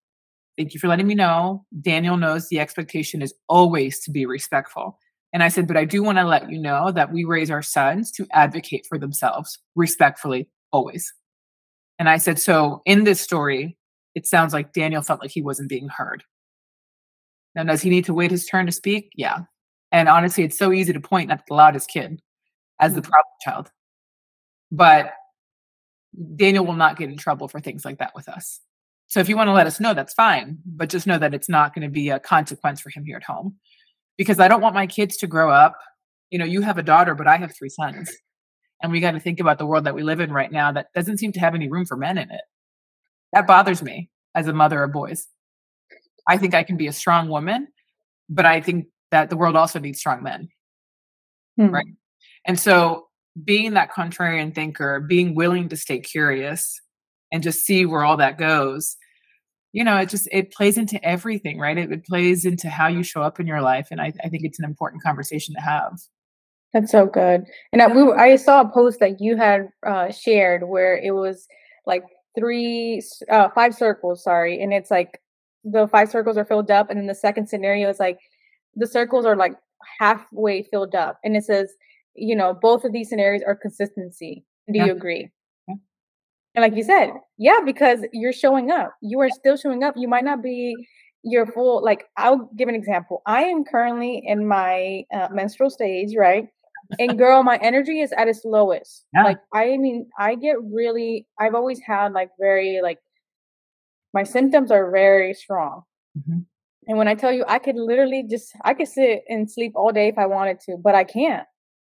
thank 0.56 0.74
you 0.74 0.80
for 0.80 0.88
letting 0.88 1.06
me 1.06 1.14
know. 1.14 1.64
Daniel 1.80 2.16
knows 2.16 2.48
the 2.48 2.61
expectation 2.61 3.22
is 3.22 3.32
always 3.48 4.00
to 4.00 4.11
be 4.11 4.26
respectful. 4.26 4.98
And 5.32 5.42
i 5.42 5.48
said 5.48 5.66
but 5.66 5.76
i 5.76 5.84
do 5.84 6.02
want 6.02 6.18
to 6.18 6.24
let 6.24 6.50
you 6.50 6.58
know 6.58 6.90
that 6.92 7.12
we 7.12 7.24
raise 7.24 7.50
our 7.50 7.62
sons 7.62 8.11
to 8.12 8.26
advocate 8.32 8.86
for 8.88 8.98
themselves 8.98 9.58
respectfully 9.74 10.48
always. 10.72 11.12
And 11.98 12.08
i 12.08 12.18
said 12.18 12.38
so 12.38 12.82
in 12.84 13.04
this 13.04 13.20
story 13.20 13.76
it 14.14 14.26
sounds 14.26 14.52
like 14.52 14.72
daniel 14.72 15.02
felt 15.02 15.20
like 15.20 15.30
he 15.30 15.42
wasn't 15.42 15.68
being 15.68 15.88
heard 15.88 16.24
now 17.54 17.64
does 17.64 17.82
he 17.82 17.90
need 17.90 18.04
to 18.04 18.14
wait 18.14 18.30
his 18.30 18.46
turn 18.46 18.66
to 18.66 18.72
speak 18.72 19.11
yeah 19.16 19.40
and 19.92 20.08
honestly 20.08 20.44
it's 20.44 20.58
so 20.58 20.72
easy 20.72 20.92
to 20.92 21.00
point 21.00 21.30
at 21.30 21.42
the 21.46 21.54
loudest 21.54 21.90
kid 21.90 22.20
as 22.80 22.94
the 22.94 23.00
mm-hmm. 23.00 23.11
problem 23.11 23.32
child 23.44 23.70
but 24.70 25.12
Daniel 26.36 26.66
will 26.66 26.74
not 26.74 26.98
get 26.98 27.08
in 27.08 27.16
trouble 27.16 27.48
for 27.48 27.61
things 27.61 27.84
like 27.84 27.98
that 27.98 28.14
with 28.14 28.28
us. 28.28 28.61
So 29.08 29.20
if 29.20 29.28
you 29.28 29.36
want 29.36 29.48
to 29.48 29.52
let 29.52 29.66
us 29.66 29.80
know, 29.80 29.94
that's 29.94 30.14
fine. 30.14 30.58
But 30.64 30.88
just 30.88 31.06
know 31.06 31.18
that 31.18 31.34
it's 31.34 31.48
not 31.48 31.74
going 31.74 31.82
to 31.82 31.92
be 31.92 32.11
a 32.11 32.20
consequence 32.20 32.80
for 32.80 32.90
him 32.90 33.04
here 33.04 33.16
at 33.16 33.24
home. 33.24 33.56
Because 34.16 34.38
I 34.38 34.48
don't 34.48 34.61
want 34.61 34.74
my 34.74 34.86
kids 34.86 35.16
to 35.18 35.26
grow 35.26 35.50
up. 35.50 35.76
You 36.30 36.38
know, 36.38 36.44
you 36.44 36.61
have 36.62 36.78
a 36.78 36.82
daughter, 36.82 37.14
but 37.14 37.26
I 37.26 37.36
have 37.36 37.54
three 37.56 37.68
sons. 37.68 38.11
And 38.82 38.92
we 38.92 39.00
got 39.00 39.12
to 39.12 39.20
think 39.20 39.40
about 39.40 39.58
the 39.58 39.66
world 39.66 39.84
that 39.84 39.94
we 39.94 40.02
live 40.02 40.20
in 40.20 40.32
right 40.32 40.50
now 40.50 40.72
that 40.72 40.86
doesn't 40.94 41.18
seem 41.18 41.32
to 41.32 41.40
have 41.40 41.54
any 41.54 41.68
room 41.68 41.84
for 41.84 41.96
men 41.96 42.18
in 42.18 42.30
it. 42.30 42.40
That 43.32 43.46
bothers 43.46 43.82
me 43.82 44.10
as 44.34 44.48
a 44.48 44.52
mother 44.52 44.82
of 44.82 44.92
boys. 44.92 45.28
I 46.26 46.36
think 46.36 46.54
I 46.54 46.62
can 46.62 46.76
be 46.76 46.86
a 46.86 46.92
strong 46.92 47.28
woman, 47.28 47.68
but 48.28 48.46
I 48.46 48.60
think 48.60 48.86
that 49.10 49.30
the 49.30 49.36
world 49.36 49.56
also 49.56 49.78
needs 49.78 49.98
strong 49.98 50.22
men. 50.22 50.48
Hmm. 51.56 51.70
Right. 51.70 51.86
And 52.46 52.58
so 52.58 53.08
being 53.44 53.74
that 53.74 53.92
contrarian 53.92 54.54
thinker, 54.54 55.00
being 55.00 55.34
willing 55.34 55.68
to 55.68 55.76
stay 55.76 55.98
curious 55.98 56.80
and 57.32 57.42
just 57.42 57.64
see 57.64 57.86
where 57.86 58.04
all 58.04 58.16
that 58.16 58.38
goes, 58.38 58.96
you 59.72 59.84
know, 59.84 59.96
it 59.98 60.08
just 60.08 60.28
it 60.32 60.52
plays 60.52 60.76
into 60.76 61.02
everything, 61.04 61.58
right? 61.58 61.78
It, 61.78 61.92
it 61.92 62.04
plays 62.04 62.44
into 62.44 62.68
how 62.68 62.88
you 62.88 63.02
show 63.02 63.22
up 63.22 63.38
in 63.38 63.46
your 63.46 63.60
life, 63.62 63.88
and 63.90 64.00
I, 64.00 64.12
I 64.24 64.28
think 64.28 64.44
it's 64.44 64.58
an 64.58 64.64
important 64.64 65.02
conversation 65.02 65.54
to 65.54 65.60
have. 65.60 65.98
That's 66.72 66.90
so 66.90 67.06
good. 67.06 67.44
And 67.72 67.82
I, 67.82 67.86
we, 67.88 68.12
I 68.12 68.36
saw 68.36 68.62
a 68.62 68.68
post 68.68 69.00
that 69.00 69.20
you 69.20 69.36
had 69.36 69.68
uh, 69.86 70.10
shared 70.10 70.68
where 70.68 70.96
it 70.96 71.12
was 71.12 71.46
like 71.86 72.04
three, 72.38 73.02
uh, 73.28 73.48
five 73.50 73.74
circles, 73.74 74.22
sorry, 74.22 74.60
and 74.62 74.72
it's 74.72 74.90
like 74.90 75.20
the 75.64 75.88
five 75.88 76.10
circles 76.10 76.36
are 76.36 76.44
filled 76.44 76.70
up, 76.70 76.90
and 76.90 76.98
then 76.98 77.06
the 77.06 77.14
second 77.14 77.48
scenario 77.48 77.88
is 77.88 78.00
like 78.00 78.18
the 78.76 78.86
circles 78.86 79.24
are 79.24 79.36
like 79.36 79.54
halfway 79.98 80.62
filled 80.62 80.94
up 80.94 81.18
and 81.24 81.36
it 81.36 81.44
says 81.44 81.72
you 82.14 82.36
know 82.36 82.56
both 82.60 82.84
of 82.84 82.92
these 82.92 83.08
scenarios 83.08 83.42
are 83.46 83.54
consistency. 83.54 84.44
Do 84.72 84.78
yeah. 84.78 84.86
you 84.86 84.92
agree? 84.92 85.30
Yeah. 85.68 85.74
and 86.54 86.62
like 86.62 86.76
you 86.76 86.84
said 86.84 87.10
yeah 87.38 87.60
because 87.64 88.00
you're 88.12 88.32
showing 88.32 88.70
up. 88.70 88.94
You 89.00 89.20
are 89.20 89.30
still 89.30 89.56
showing 89.56 89.82
up. 89.82 89.94
You 89.96 90.08
might 90.08 90.24
not 90.24 90.42
be 90.42 90.74
your 91.22 91.44
full 91.44 91.84
like 91.84 92.06
i'll 92.16 92.50
give 92.56 92.68
an 92.68 92.74
example. 92.74 93.22
I 93.26 93.42
am 93.44 93.64
currently 93.64 94.22
in 94.24 94.46
my 94.46 95.04
uh, 95.12 95.28
menstrual 95.32 95.70
stage 95.70 96.14
right 96.16 96.48
and 96.99 97.18
girl 97.18 97.43
my 97.43 97.57
energy 97.62 98.01
is 98.01 98.12
at 98.12 98.28
its 98.28 98.45
lowest 98.45 99.05
yeah. 99.14 99.24
like 99.24 99.38
i 99.53 99.76
mean 99.76 100.09
i 100.18 100.34
get 100.34 100.57
really 100.62 101.26
i've 101.38 101.55
always 101.55 101.80
had 101.80 102.12
like 102.12 102.30
very 102.38 102.80
like 102.82 102.99
my 104.12 104.22
symptoms 104.22 104.70
are 104.70 104.91
very 104.91 105.34
strong 105.34 105.82
mm-hmm. 106.18 106.41
and 106.88 106.99
when 106.99 107.09
i 107.09 107.14
tell 107.14 107.32
you 107.32 107.45
i 107.49 107.59
could 107.59 107.76
literally 107.76 108.24
just 108.28 108.53
i 108.64 108.74
could 108.74 108.88
sit 108.88 109.22
and 109.28 109.51
sleep 109.51 109.72
all 109.74 109.93
day 109.93 110.09
if 110.09 110.18
i 110.18 110.26
wanted 110.26 110.59
to 110.61 110.76
but 110.76 110.95
i 110.95 111.05
can't 111.05 111.47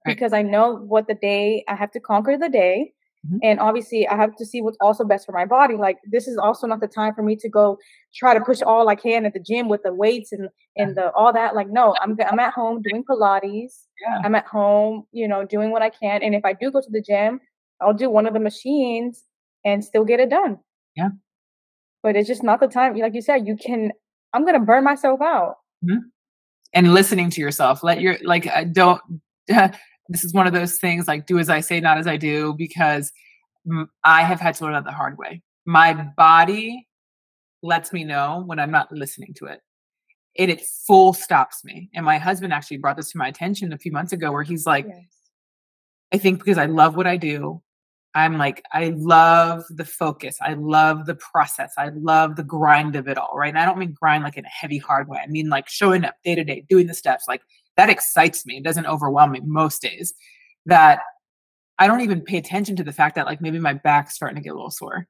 right. 0.06 0.14
because 0.14 0.32
i 0.32 0.42
know 0.42 0.76
what 0.76 1.06
the 1.06 1.14
day 1.14 1.64
i 1.68 1.74
have 1.74 1.90
to 1.90 2.00
conquer 2.00 2.36
the 2.36 2.48
day 2.48 2.92
Mm-hmm. 3.26 3.38
And 3.42 3.60
obviously, 3.60 4.08
I 4.08 4.16
have 4.16 4.34
to 4.36 4.44
see 4.44 4.60
what's 4.60 4.76
also 4.80 5.04
best 5.04 5.26
for 5.26 5.32
my 5.32 5.44
body. 5.44 5.76
Like 5.76 5.98
this 6.10 6.26
is 6.26 6.36
also 6.36 6.66
not 6.66 6.80
the 6.80 6.88
time 6.88 7.14
for 7.14 7.22
me 7.22 7.36
to 7.36 7.48
go 7.48 7.78
try 8.14 8.34
to 8.34 8.40
push 8.40 8.62
all 8.62 8.88
I 8.88 8.96
can 8.96 9.24
at 9.24 9.32
the 9.32 9.40
gym 9.40 9.68
with 9.68 9.82
the 9.84 9.94
weights 9.94 10.32
and 10.32 10.48
and 10.76 10.96
the 10.96 11.12
all 11.12 11.32
that. 11.32 11.54
Like 11.54 11.68
no, 11.70 11.94
I'm 12.00 12.16
I'm 12.28 12.40
at 12.40 12.52
home 12.52 12.82
doing 12.82 13.04
Pilates. 13.04 13.84
Yeah. 14.00 14.22
I'm 14.24 14.34
at 14.34 14.46
home, 14.46 15.04
you 15.12 15.28
know, 15.28 15.44
doing 15.44 15.70
what 15.70 15.82
I 15.82 15.90
can. 15.90 16.22
And 16.22 16.34
if 16.34 16.44
I 16.44 16.52
do 16.52 16.72
go 16.72 16.80
to 16.80 16.90
the 16.90 17.00
gym, 17.00 17.40
I'll 17.80 17.94
do 17.94 18.10
one 18.10 18.26
of 18.26 18.34
the 18.34 18.40
machines 18.40 19.22
and 19.64 19.84
still 19.84 20.04
get 20.04 20.18
it 20.18 20.28
done. 20.28 20.58
Yeah. 20.96 21.10
But 22.02 22.16
it's 22.16 22.26
just 22.26 22.42
not 22.42 22.58
the 22.58 22.66
time. 22.66 22.96
Like 22.96 23.14
you 23.14 23.22
said, 23.22 23.46
you 23.46 23.56
can. 23.56 23.92
I'm 24.32 24.44
gonna 24.44 24.60
burn 24.60 24.82
myself 24.82 25.20
out. 25.20 25.58
Mm-hmm. 25.84 26.08
And 26.74 26.92
listening 26.92 27.30
to 27.30 27.40
yourself. 27.40 27.84
Let 27.84 28.00
your 28.00 28.16
like 28.24 28.50
don't 28.72 29.00
this 30.08 30.24
is 30.24 30.34
one 30.34 30.46
of 30.46 30.52
those 30.52 30.78
things 30.78 31.08
like 31.08 31.26
do 31.26 31.38
as 31.38 31.48
I 31.48 31.60
say, 31.60 31.80
not 31.80 31.98
as 31.98 32.06
I 32.06 32.16
do, 32.16 32.54
because 32.56 33.12
I 34.04 34.22
have 34.22 34.40
had 34.40 34.54
to 34.56 34.64
learn 34.64 34.74
that 34.74 34.84
the 34.84 34.92
hard 34.92 35.18
way. 35.18 35.42
My 35.64 35.92
body 36.16 36.88
lets 37.62 37.92
me 37.92 38.04
know 38.04 38.42
when 38.46 38.58
I'm 38.58 38.70
not 38.70 38.90
listening 38.90 39.34
to 39.38 39.46
it. 39.46 39.60
It 40.34 40.48
it 40.48 40.62
full 40.62 41.12
stops 41.12 41.64
me. 41.64 41.90
And 41.94 42.04
my 42.04 42.18
husband 42.18 42.52
actually 42.52 42.78
brought 42.78 42.96
this 42.96 43.12
to 43.12 43.18
my 43.18 43.28
attention 43.28 43.72
a 43.72 43.78
few 43.78 43.92
months 43.92 44.12
ago 44.12 44.32
where 44.32 44.42
he's 44.42 44.66
like, 44.66 44.86
yes. 44.88 45.04
I 46.12 46.18
think 46.18 46.38
because 46.38 46.58
I 46.58 46.66
love 46.66 46.96
what 46.96 47.06
I 47.06 47.16
do, 47.16 47.62
I'm 48.14 48.36
like, 48.36 48.62
I 48.72 48.92
love 48.96 49.64
the 49.70 49.84
focus. 49.84 50.36
I 50.42 50.54
love 50.54 51.06
the 51.06 51.14
process. 51.14 51.72
I 51.78 51.90
love 51.94 52.36
the 52.36 52.42
grind 52.42 52.96
of 52.96 53.08
it 53.08 53.16
all, 53.16 53.30
right? 53.34 53.48
And 53.48 53.58
I 53.58 53.64
don't 53.64 53.78
mean 53.78 53.92
grind 53.98 54.24
like 54.24 54.36
in 54.36 54.44
a 54.44 54.48
heavy, 54.48 54.78
hard 54.78 55.08
way. 55.08 55.18
I 55.22 55.26
mean 55.28 55.48
like 55.48 55.68
showing 55.68 56.04
up 56.04 56.14
day 56.24 56.34
to 56.34 56.44
day, 56.44 56.64
doing 56.68 56.86
the 56.86 56.94
steps, 56.94 57.24
like 57.26 57.42
that 57.76 57.90
excites 57.90 58.44
me. 58.46 58.58
It 58.58 58.64
doesn't 58.64 58.86
overwhelm 58.86 59.32
me 59.32 59.40
most 59.44 59.82
days. 59.82 60.14
That 60.66 61.00
I 61.78 61.86
don't 61.86 62.02
even 62.02 62.20
pay 62.20 62.36
attention 62.36 62.76
to 62.76 62.84
the 62.84 62.92
fact 62.92 63.16
that 63.16 63.26
like 63.26 63.40
maybe 63.40 63.58
my 63.58 63.72
back's 63.72 64.14
starting 64.14 64.36
to 64.36 64.42
get 64.42 64.52
a 64.52 64.54
little 64.54 64.70
sore. 64.70 65.06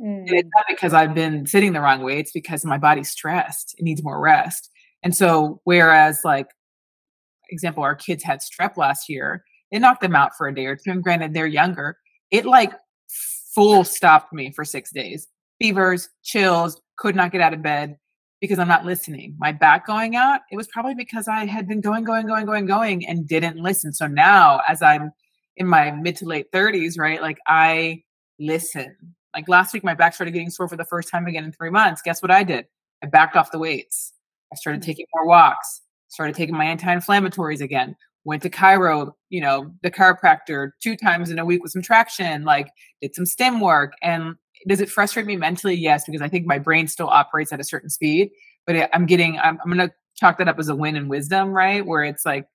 Mm. 0.00 0.24
it's 0.26 0.48
not 0.56 0.64
because 0.68 0.94
I've 0.94 1.14
been 1.14 1.46
sitting 1.46 1.74
the 1.74 1.80
wrong 1.80 2.02
way. 2.02 2.18
It's 2.18 2.32
because 2.32 2.64
my 2.64 2.78
body's 2.78 3.10
stressed. 3.10 3.76
It 3.78 3.84
needs 3.84 4.02
more 4.02 4.20
rest. 4.20 4.70
And 5.02 5.14
so, 5.14 5.60
whereas 5.64 6.22
like, 6.24 6.48
example, 7.50 7.82
our 7.84 7.94
kids 7.94 8.24
had 8.24 8.40
strep 8.40 8.76
last 8.76 9.08
year, 9.08 9.44
it 9.70 9.80
knocked 9.80 10.00
them 10.00 10.16
out 10.16 10.36
for 10.36 10.48
a 10.48 10.54
day 10.54 10.66
or 10.66 10.76
two. 10.76 10.90
And 10.90 11.02
granted, 11.02 11.34
they're 11.34 11.46
younger. 11.46 11.98
It 12.30 12.46
like 12.46 12.72
full 13.54 13.84
stopped 13.84 14.32
me 14.32 14.50
for 14.52 14.64
six 14.64 14.90
days. 14.90 15.28
Fevers, 15.60 16.08
chills, 16.24 16.80
could 16.96 17.14
not 17.14 17.30
get 17.30 17.40
out 17.40 17.54
of 17.54 17.62
bed 17.62 17.96
because 18.42 18.58
I'm 18.58 18.68
not 18.68 18.84
listening. 18.84 19.36
My 19.38 19.52
back 19.52 19.86
going 19.86 20.16
out, 20.16 20.40
it 20.50 20.56
was 20.56 20.66
probably 20.66 20.96
because 20.96 21.28
I 21.28 21.46
had 21.46 21.68
been 21.68 21.80
going, 21.80 22.02
going, 22.02 22.26
going, 22.26 22.44
going, 22.44 22.66
going 22.66 23.06
and 23.06 23.26
didn't 23.26 23.56
listen. 23.56 23.92
So 23.92 24.08
now, 24.08 24.60
as 24.68 24.82
I'm 24.82 25.12
in 25.56 25.68
my 25.68 25.92
mid 25.92 26.16
to 26.16 26.26
late 26.26 26.50
30s, 26.50 26.98
right, 26.98 27.22
like 27.22 27.38
I 27.46 28.02
listen. 28.40 28.96
Like 29.32 29.48
last 29.48 29.72
week, 29.72 29.84
my 29.84 29.94
back 29.94 30.12
started 30.12 30.32
getting 30.32 30.50
sore 30.50 30.66
for 30.66 30.76
the 30.76 30.84
first 30.84 31.08
time 31.08 31.26
again 31.26 31.44
in 31.44 31.52
three 31.52 31.70
months. 31.70 32.02
Guess 32.02 32.20
what 32.20 32.32
I 32.32 32.42
did? 32.42 32.66
I 33.00 33.06
backed 33.06 33.36
off 33.36 33.52
the 33.52 33.60
weights. 33.60 34.12
I 34.52 34.56
started 34.56 34.82
mm. 34.82 34.86
taking 34.86 35.06
more 35.14 35.24
walks, 35.24 35.82
started 36.08 36.34
taking 36.34 36.56
my 36.56 36.64
anti 36.64 36.92
inflammatories 36.92 37.60
again, 37.60 37.94
went 38.24 38.42
to 38.42 38.50
chiro, 38.50 39.12
you 39.30 39.40
know, 39.40 39.72
the 39.84 39.90
chiropractor 39.90 40.72
two 40.82 40.96
times 40.96 41.30
in 41.30 41.38
a 41.38 41.44
week 41.44 41.62
with 41.62 41.70
some 41.70 41.80
traction, 41.80 42.42
like 42.42 42.70
did 43.00 43.14
some 43.14 43.24
stem 43.24 43.60
work. 43.60 43.92
And 44.02 44.34
does 44.66 44.80
it 44.80 44.90
frustrate 44.90 45.26
me 45.26 45.36
mentally? 45.36 45.74
Yes, 45.74 46.04
because 46.06 46.22
I 46.22 46.28
think 46.28 46.46
my 46.46 46.58
brain 46.58 46.88
still 46.88 47.08
operates 47.08 47.52
at 47.52 47.60
a 47.60 47.64
certain 47.64 47.90
speed. 47.90 48.30
But 48.66 48.90
I'm 48.92 49.06
getting, 49.06 49.38
I'm, 49.38 49.58
I'm 49.64 49.72
going 49.72 49.88
to 49.88 49.94
chalk 50.16 50.38
that 50.38 50.48
up 50.48 50.58
as 50.58 50.68
a 50.68 50.76
win 50.76 50.96
in 50.96 51.08
wisdom, 51.08 51.50
right? 51.50 51.84
Where 51.84 52.04
it's 52.04 52.24
like 52.24 52.46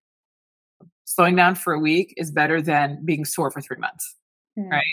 slowing 1.06 1.36
down 1.36 1.56
for 1.56 1.74
a 1.74 1.80
week 1.80 2.14
is 2.18 2.32
better 2.32 2.62
than 2.62 3.04
being 3.04 3.26
sore 3.26 3.52
for 3.52 3.62
three 3.62 3.78
months, 3.78 4.16
mm. 4.58 4.70
right? 4.70 4.84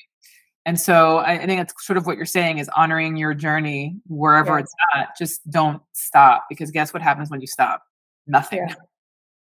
And 0.67 0.81
so 0.81 1.19
I, 1.19 1.33
I, 1.33 1.47
think 1.47 1.61
that's 1.61 1.75
sort 1.85 1.99
of 1.99 2.07
what 2.07 2.17
you're 2.17 2.25
saying 2.25 2.59
is 2.59 2.71
honoring 2.71 3.17
your 3.17 3.35
journey 3.35 3.97
wherever 4.07 4.59
it's 4.59 4.73
at. 4.95 5.09
Just 5.19 5.49
don't 5.51 5.83
stop 5.93 6.47
because 6.49 6.71
guess 6.71 6.95
what 6.95 7.03
happens 7.03 7.31
when 7.31 7.41
you 7.41 7.47
stop? 7.47 7.83
Nothing. 8.27 8.67
Yeah. 8.69 8.75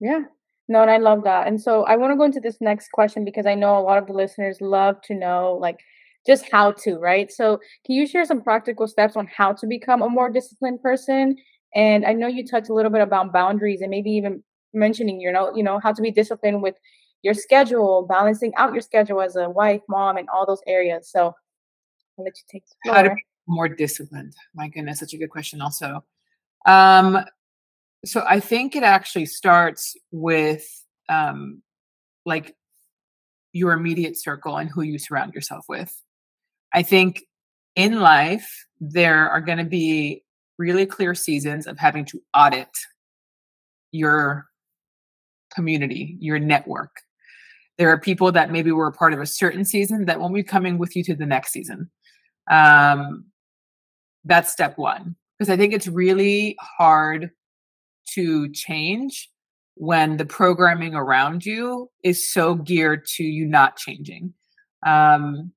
yeah. 0.00 0.20
No, 0.68 0.82
and 0.82 0.90
I 0.90 0.98
love 0.98 1.22
that. 1.24 1.46
And 1.46 1.60
so 1.60 1.84
I 1.84 1.96
want 1.96 2.12
to 2.12 2.16
go 2.16 2.24
into 2.24 2.40
this 2.40 2.60
next 2.60 2.90
question 2.90 3.24
because 3.24 3.46
I 3.46 3.54
know 3.54 3.78
a 3.78 3.80
lot 3.80 3.98
of 3.98 4.06
the 4.06 4.12
listeners 4.12 4.60
love 4.60 5.00
to 5.02 5.14
know 5.14 5.58
like 5.60 5.78
just 6.26 6.50
how 6.50 6.72
to, 6.72 6.96
right? 6.96 7.30
So, 7.30 7.58
can 7.84 7.94
you 7.94 8.06
share 8.06 8.24
some 8.24 8.42
practical 8.42 8.86
steps 8.86 9.16
on 9.16 9.26
how 9.26 9.52
to 9.54 9.66
become 9.66 10.02
a 10.02 10.08
more 10.08 10.30
disciplined 10.30 10.82
person? 10.82 11.36
And 11.74 12.04
I 12.04 12.12
know 12.12 12.26
you 12.26 12.46
touched 12.46 12.68
a 12.68 12.74
little 12.74 12.90
bit 12.90 13.00
about 13.00 13.32
boundaries 13.32 13.80
and 13.80 13.90
maybe 13.90 14.10
even 14.10 14.42
mentioning, 14.74 15.20
you 15.20 15.32
know, 15.32 15.54
you 15.54 15.62
know, 15.62 15.80
how 15.82 15.92
to 15.92 16.02
be 16.02 16.10
disciplined 16.10 16.62
with 16.62 16.76
your 17.22 17.34
schedule, 17.34 18.06
balancing 18.08 18.52
out 18.56 18.72
your 18.72 18.82
schedule 18.82 19.20
as 19.20 19.36
a 19.36 19.48
wife, 19.48 19.80
mom, 19.88 20.16
and 20.16 20.28
all 20.28 20.46
those 20.46 20.62
areas. 20.66 21.10
So, 21.10 21.34
I'll 22.18 22.24
let 22.24 22.34
you 22.36 22.44
take 22.50 22.64
how 22.84 23.02
to 23.02 23.10
be 23.10 23.22
more 23.46 23.68
disciplined. 23.68 24.34
My 24.54 24.68
goodness, 24.68 25.00
such 25.00 25.14
a 25.14 25.18
good 25.18 25.30
question. 25.30 25.60
Also, 25.60 26.04
um, 26.66 27.18
so 28.04 28.24
I 28.28 28.40
think 28.40 28.74
it 28.76 28.82
actually 28.82 29.26
starts 29.26 29.96
with 30.10 30.66
um, 31.08 31.62
like 32.24 32.54
your 33.52 33.72
immediate 33.72 34.18
circle 34.18 34.56
and 34.56 34.70
who 34.70 34.82
you 34.82 34.98
surround 34.98 35.34
yourself 35.34 35.66
with. 35.68 35.94
I 36.74 36.82
think 36.82 37.22
in 37.76 38.00
life, 38.00 38.66
there 38.80 39.28
are 39.30 39.40
going 39.40 39.58
to 39.58 39.64
be 39.64 40.24
really 40.58 40.86
clear 40.86 41.14
seasons 41.14 41.66
of 41.66 41.78
having 41.78 42.04
to 42.06 42.22
audit 42.34 42.68
your 43.90 44.46
community, 45.54 46.16
your 46.20 46.38
network. 46.38 46.90
There 47.78 47.90
are 47.90 47.98
people 47.98 48.32
that 48.32 48.52
maybe 48.52 48.72
were 48.72 48.86
a 48.86 48.92
part 48.92 49.12
of 49.12 49.20
a 49.20 49.26
certain 49.26 49.64
season 49.64 50.04
that 50.06 50.20
won't 50.20 50.34
be 50.34 50.42
coming 50.42 50.78
with 50.78 50.94
you 50.94 51.04
to 51.04 51.14
the 51.14 51.26
next 51.26 51.52
season. 51.52 51.90
Um, 52.50 53.26
that's 54.24 54.52
step 54.52 54.78
one. 54.78 55.16
Because 55.38 55.50
I 55.50 55.56
think 55.56 55.72
it's 55.72 55.88
really 55.88 56.56
hard 56.60 57.30
to 58.14 58.50
change 58.52 59.30
when 59.74 60.16
the 60.16 60.26
programming 60.26 60.94
around 60.94 61.44
you 61.44 61.90
is 62.04 62.30
so 62.30 62.54
geared 62.54 63.06
to 63.16 63.24
you 63.24 63.46
not 63.46 63.76
changing. 63.76 64.34
Um, 64.86 65.52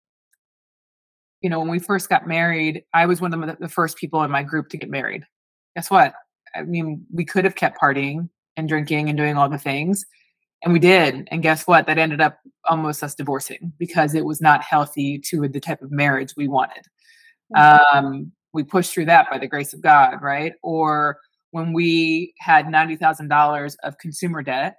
you 1.45 1.49
know, 1.51 1.59
when 1.59 1.69
we 1.69 1.77
first 1.77 2.09
got 2.09 2.27
married, 2.27 2.83
I 2.95 3.05
was 3.05 3.21
one 3.21 3.31
of 3.31 3.59
the 3.59 3.69
first 3.69 3.97
people 3.97 4.23
in 4.23 4.31
my 4.31 4.41
group 4.41 4.67
to 4.69 4.77
get 4.77 4.89
married. 4.89 5.27
Guess 5.75 5.91
what? 5.91 6.15
I 6.55 6.63
mean, 6.63 7.05
we 7.13 7.23
could 7.23 7.45
have 7.45 7.53
kept 7.53 7.79
partying 7.79 8.29
and 8.57 8.67
drinking 8.67 9.09
and 9.09 9.17
doing 9.17 9.37
all 9.37 9.47
the 9.47 9.59
things, 9.59 10.07
and 10.63 10.73
we 10.73 10.79
did. 10.79 11.27
And 11.29 11.43
guess 11.43 11.67
what? 11.67 11.85
That 11.85 11.99
ended 11.99 12.19
up 12.19 12.39
almost 12.67 13.03
us 13.03 13.13
divorcing 13.13 13.71
because 13.77 14.15
it 14.15 14.25
was 14.25 14.41
not 14.41 14.63
healthy 14.63 15.19
to 15.19 15.47
the 15.47 15.59
type 15.59 15.83
of 15.83 15.91
marriage 15.91 16.33
we 16.35 16.47
wanted. 16.47 16.83
Mm-hmm. 17.55 17.95
Um, 17.95 18.31
we 18.51 18.63
pushed 18.63 18.91
through 18.91 19.05
that 19.05 19.29
by 19.29 19.37
the 19.37 19.45
grace 19.45 19.71
of 19.71 19.83
God, 19.83 20.23
right? 20.23 20.53
Or 20.63 21.19
when 21.51 21.73
we 21.73 22.33
had 22.39 22.65
$90,000 22.65 23.75
of 23.83 23.99
consumer 23.99 24.41
debt 24.41 24.77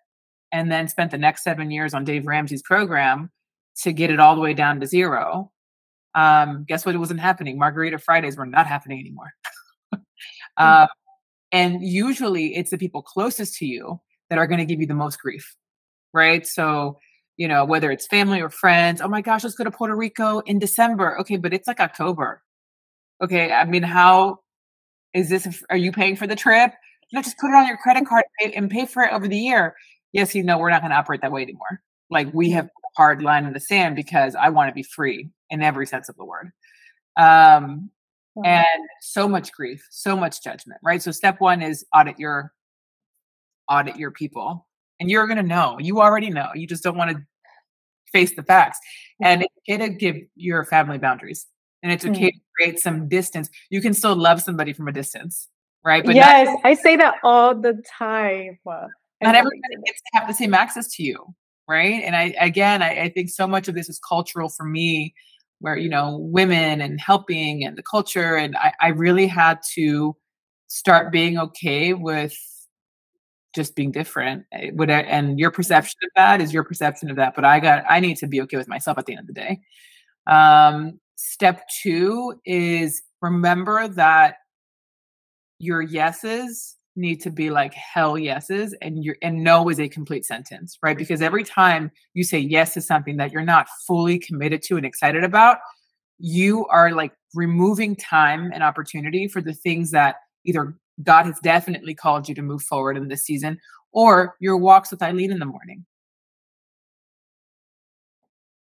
and 0.50 0.72
then 0.72 0.88
spent 0.88 1.12
the 1.12 1.18
next 1.18 1.44
seven 1.44 1.70
years 1.70 1.94
on 1.94 2.02
Dave 2.02 2.26
Ramsey's 2.26 2.62
program 2.62 3.30
to 3.82 3.92
get 3.92 4.10
it 4.10 4.18
all 4.18 4.34
the 4.34 4.40
way 4.40 4.52
down 4.52 4.80
to 4.80 4.86
zero 4.88 5.52
um, 6.16 6.64
guess 6.66 6.84
what? 6.84 6.94
It 6.94 6.98
wasn't 6.98 7.20
happening. 7.20 7.58
Margarita 7.58 7.98
Fridays 7.98 8.36
were 8.36 8.46
not 8.46 8.66
happening 8.66 8.98
anymore. 8.98 9.32
uh, 10.56 10.86
and 11.52 11.82
usually 11.82 12.56
it's 12.56 12.70
the 12.70 12.78
people 12.78 13.02
closest 13.02 13.56
to 13.58 13.66
you 13.66 14.00
that 14.30 14.38
are 14.38 14.46
going 14.46 14.58
to 14.58 14.64
give 14.64 14.80
you 14.80 14.86
the 14.86 14.94
most 14.94 15.20
grief, 15.20 15.54
right? 16.14 16.46
So, 16.46 16.98
you 17.36 17.46
know, 17.46 17.66
whether 17.66 17.90
it's 17.90 18.06
family 18.06 18.40
or 18.40 18.48
friends, 18.48 19.02
oh 19.02 19.08
my 19.08 19.20
gosh, 19.20 19.44
let's 19.44 19.54
go 19.54 19.64
to 19.64 19.70
Puerto 19.70 19.94
Rico 19.94 20.40
in 20.40 20.58
December. 20.58 21.20
Okay, 21.20 21.36
but 21.36 21.52
it's 21.52 21.68
like 21.68 21.80
October. 21.80 22.42
Okay, 23.22 23.52
I 23.52 23.66
mean, 23.66 23.82
how 23.82 24.38
is 25.12 25.28
this? 25.28 25.62
Are 25.68 25.76
you 25.76 25.92
paying 25.92 26.16
for 26.16 26.26
the 26.26 26.36
trip? 26.36 26.72
You 27.10 27.18
know, 27.18 27.22
just 27.22 27.38
put 27.38 27.50
it 27.50 27.54
on 27.54 27.68
your 27.68 27.76
credit 27.76 28.06
card 28.06 28.24
and 28.54 28.70
pay 28.70 28.86
for 28.86 29.02
it 29.02 29.12
over 29.12 29.28
the 29.28 29.36
year. 29.36 29.74
Yes, 30.12 30.34
you 30.34 30.42
know, 30.42 30.58
we're 30.58 30.70
not 30.70 30.80
going 30.80 30.90
to 30.90 30.96
operate 30.96 31.20
that 31.20 31.30
way 31.30 31.42
anymore. 31.42 31.82
Like 32.10 32.32
we 32.32 32.50
have 32.50 32.70
hard 32.96 33.22
line 33.22 33.44
in 33.44 33.52
the 33.52 33.60
sand 33.60 33.96
because 33.96 34.34
I 34.34 34.48
want 34.48 34.70
to 34.70 34.74
be 34.74 34.82
free 34.82 35.28
in 35.50 35.62
every 35.62 35.86
sense 35.86 36.08
of 36.08 36.16
the 36.16 36.24
word. 36.24 36.52
Um, 37.16 37.90
and 38.44 38.66
so 39.00 39.28
much 39.28 39.52
grief, 39.52 39.86
so 39.90 40.16
much 40.16 40.42
judgment, 40.42 40.80
right? 40.84 41.02
So 41.02 41.10
step 41.10 41.40
one 41.40 41.62
is 41.62 41.86
audit 41.94 42.18
your 42.18 42.52
audit 43.68 43.96
your 43.96 44.10
people. 44.10 44.66
And 44.98 45.10
you're 45.10 45.26
going 45.26 45.36
to 45.36 45.42
know. 45.42 45.76
You 45.78 46.00
already 46.00 46.30
know. 46.30 46.48
You 46.54 46.66
just 46.66 46.82
don't 46.82 46.96
want 46.96 47.10
to 47.10 47.22
face 48.12 48.34
the 48.34 48.42
facts. 48.42 48.78
And 49.22 49.42
it's 49.42 49.54
okay 49.68 49.76
to 49.86 49.92
give 49.92 50.16
your 50.34 50.64
family 50.64 50.98
boundaries. 50.98 51.46
And 51.82 51.92
it's 51.92 52.04
okay 52.04 52.28
mm. 52.28 52.32
to 52.32 52.40
create 52.56 52.78
some 52.78 53.08
distance. 53.08 53.50
You 53.68 53.82
can 53.82 53.92
still 53.92 54.16
love 54.16 54.40
somebody 54.40 54.72
from 54.72 54.88
a 54.88 54.92
distance, 54.92 55.48
right? 55.84 56.04
But 56.04 56.14
yes, 56.14 56.46
not, 56.46 56.60
I 56.64 56.74
say 56.74 56.96
that 56.96 57.16
all 57.22 57.54
the 57.54 57.82
time. 57.98 58.58
Not 58.64 59.34
everybody 59.34 59.76
gets 59.84 60.00
to 60.00 60.18
have 60.18 60.28
the 60.28 60.34
same 60.34 60.54
access 60.54 60.88
to 60.96 61.02
you, 61.02 61.34
right? 61.68 62.02
And 62.02 62.16
I 62.16 62.34
again, 62.40 62.82
I, 62.82 63.02
I 63.02 63.08
think 63.10 63.28
so 63.28 63.46
much 63.46 63.68
of 63.68 63.74
this 63.74 63.88
is 63.88 63.98
cultural 63.98 64.48
for 64.48 64.64
me, 64.64 65.14
where 65.60 65.76
you 65.76 65.88
know 65.88 66.18
women 66.18 66.80
and 66.80 67.00
helping 67.00 67.64
and 67.64 67.76
the 67.76 67.82
culture, 67.82 68.36
and 68.36 68.56
I, 68.56 68.72
I 68.80 68.88
really 68.88 69.26
had 69.26 69.60
to 69.74 70.16
start 70.68 71.12
being 71.12 71.38
okay 71.38 71.92
with 71.92 72.36
just 73.54 73.74
being 73.74 73.90
different 73.90 74.44
eh, 74.52 74.70
and 74.88 75.38
your 75.38 75.50
perception 75.50 75.96
of 76.02 76.10
that 76.14 76.42
is 76.42 76.52
your 76.52 76.62
perception 76.62 77.08
of 77.08 77.16
that 77.16 77.34
but 77.34 77.42
i 77.42 77.58
got 77.58 77.84
i 77.88 78.00
need 78.00 78.16
to 78.18 78.26
be 78.26 78.38
okay 78.42 78.58
with 78.58 78.68
myself 78.68 78.98
at 78.98 79.06
the 79.06 79.12
end 79.12 79.20
of 79.20 79.26
the 79.26 79.32
day. 79.32 79.60
Um, 80.26 81.00
step 81.16 81.62
two 81.82 82.34
is 82.44 83.02
remember 83.22 83.88
that 83.88 84.36
your 85.58 85.80
yeses 85.80 86.75
need 86.96 87.20
to 87.20 87.30
be 87.30 87.50
like 87.50 87.74
hell 87.74 88.16
yeses 88.18 88.74
and 88.80 89.04
your 89.04 89.16
and 89.22 89.44
no 89.44 89.68
is 89.68 89.78
a 89.78 89.88
complete 89.88 90.24
sentence 90.24 90.78
right 90.82 90.96
because 90.96 91.20
every 91.20 91.44
time 91.44 91.90
you 92.14 92.24
say 92.24 92.38
yes 92.38 92.74
to 92.74 92.80
something 92.80 93.16
that 93.16 93.30
you're 93.32 93.42
not 93.42 93.66
fully 93.86 94.18
committed 94.18 94.62
to 94.62 94.76
and 94.76 94.86
excited 94.86 95.22
about 95.22 95.58
you 96.18 96.66
are 96.66 96.92
like 96.92 97.12
removing 97.34 97.94
time 97.94 98.50
and 98.52 98.62
opportunity 98.62 99.28
for 99.28 99.40
the 99.40 99.52
things 99.52 99.90
that 99.90 100.16
either 100.44 100.76
God 101.02 101.26
has 101.26 101.38
definitely 101.40 101.94
called 101.94 102.28
you 102.28 102.34
to 102.34 102.42
move 102.42 102.62
forward 102.62 102.96
in 102.96 103.08
this 103.08 103.24
season, 103.24 103.58
or 103.92 104.36
your 104.40 104.56
walks 104.56 104.90
with 104.90 105.02
Eileen 105.02 105.30
in 105.30 105.38
the 105.38 105.46
morning. 105.46 105.84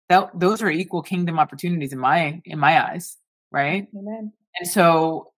That, 0.09 0.31
those 0.37 0.61
are 0.61 0.69
equal 0.69 1.01
kingdom 1.01 1.39
opportunities 1.39 1.93
in 1.93 1.99
my 1.99 2.41
in 2.45 2.59
my 2.59 2.91
eyes, 2.91 3.17
right? 3.51 3.87
Amen. 3.97 4.31
And 4.59 4.69
so 4.69 5.31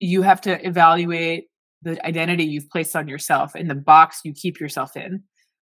you 0.00 0.22
have 0.22 0.40
to 0.42 0.66
evaluate 0.66 1.48
the 1.86 2.06
identity 2.06 2.44
you've 2.44 2.68
placed 2.68 2.94
on 2.96 3.08
yourself 3.08 3.56
in 3.56 3.68
the 3.68 3.74
box 3.74 4.20
you 4.24 4.32
keep 4.32 4.60
yourself 4.60 4.96
in 4.96 5.22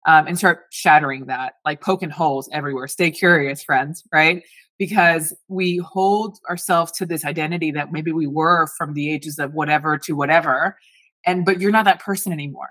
um, 0.07 0.27
and 0.27 0.37
start 0.37 0.65
shattering 0.71 1.25
that, 1.25 1.53
like 1.65 1.81
poking 1.81 2.09
holes 2.09 2.49
everywhere. 2.53 2.87
Stay 2.87 3.11
curious, 3.11 3.63
friends, 3.63 4.03
right? 4.13 4.43
Because 4.77 5.33
we 5.47 5.77
hold 5.77 6.37
ourselves 6.49 6.91
to 6.93 7.05
this 7.05 7.25
identity 7.25 7.71
that 7.71 7.91
maybe 7.91 8.11
we 8.11 8.27
were 8.27 8.67
from 8.77 8.93
the 8.93 9.11
ages 9.11 9.39
of 9.39 9.53
whatever 9.53 9.97
to 9.97 10.13
whatever. 10.13 10.77
And, 11.25 11.45
but 11.45 11.59
you're 11.59 11.71
not 11.71 11.85
that 11.85 11.99
person 11.99 12.31
anymore. 12.31 12.69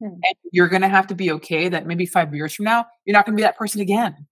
Hmm. 0.00 0.06
And 0.06 0.34
you're 0.50 0.68
going 0.68 0.82
to 0.82 0.88
have 0.88 1.06
to 1.08 1.14
be 1.14 1.30
okay 1.32 1.68
that 1.68 1.86
maybe 1.86 2.06
five 2.06 2.34
years 2.34 2.54
from 2.54 2.64
now, 2.64 2.86
you're 3.04 3.14
not 3.14 3.24
going 3.24 3.36
to 3.36 3.40
be 3.40 3.44
that 3.44 3.56
person 3.56 3.80
again. 3.80 4.26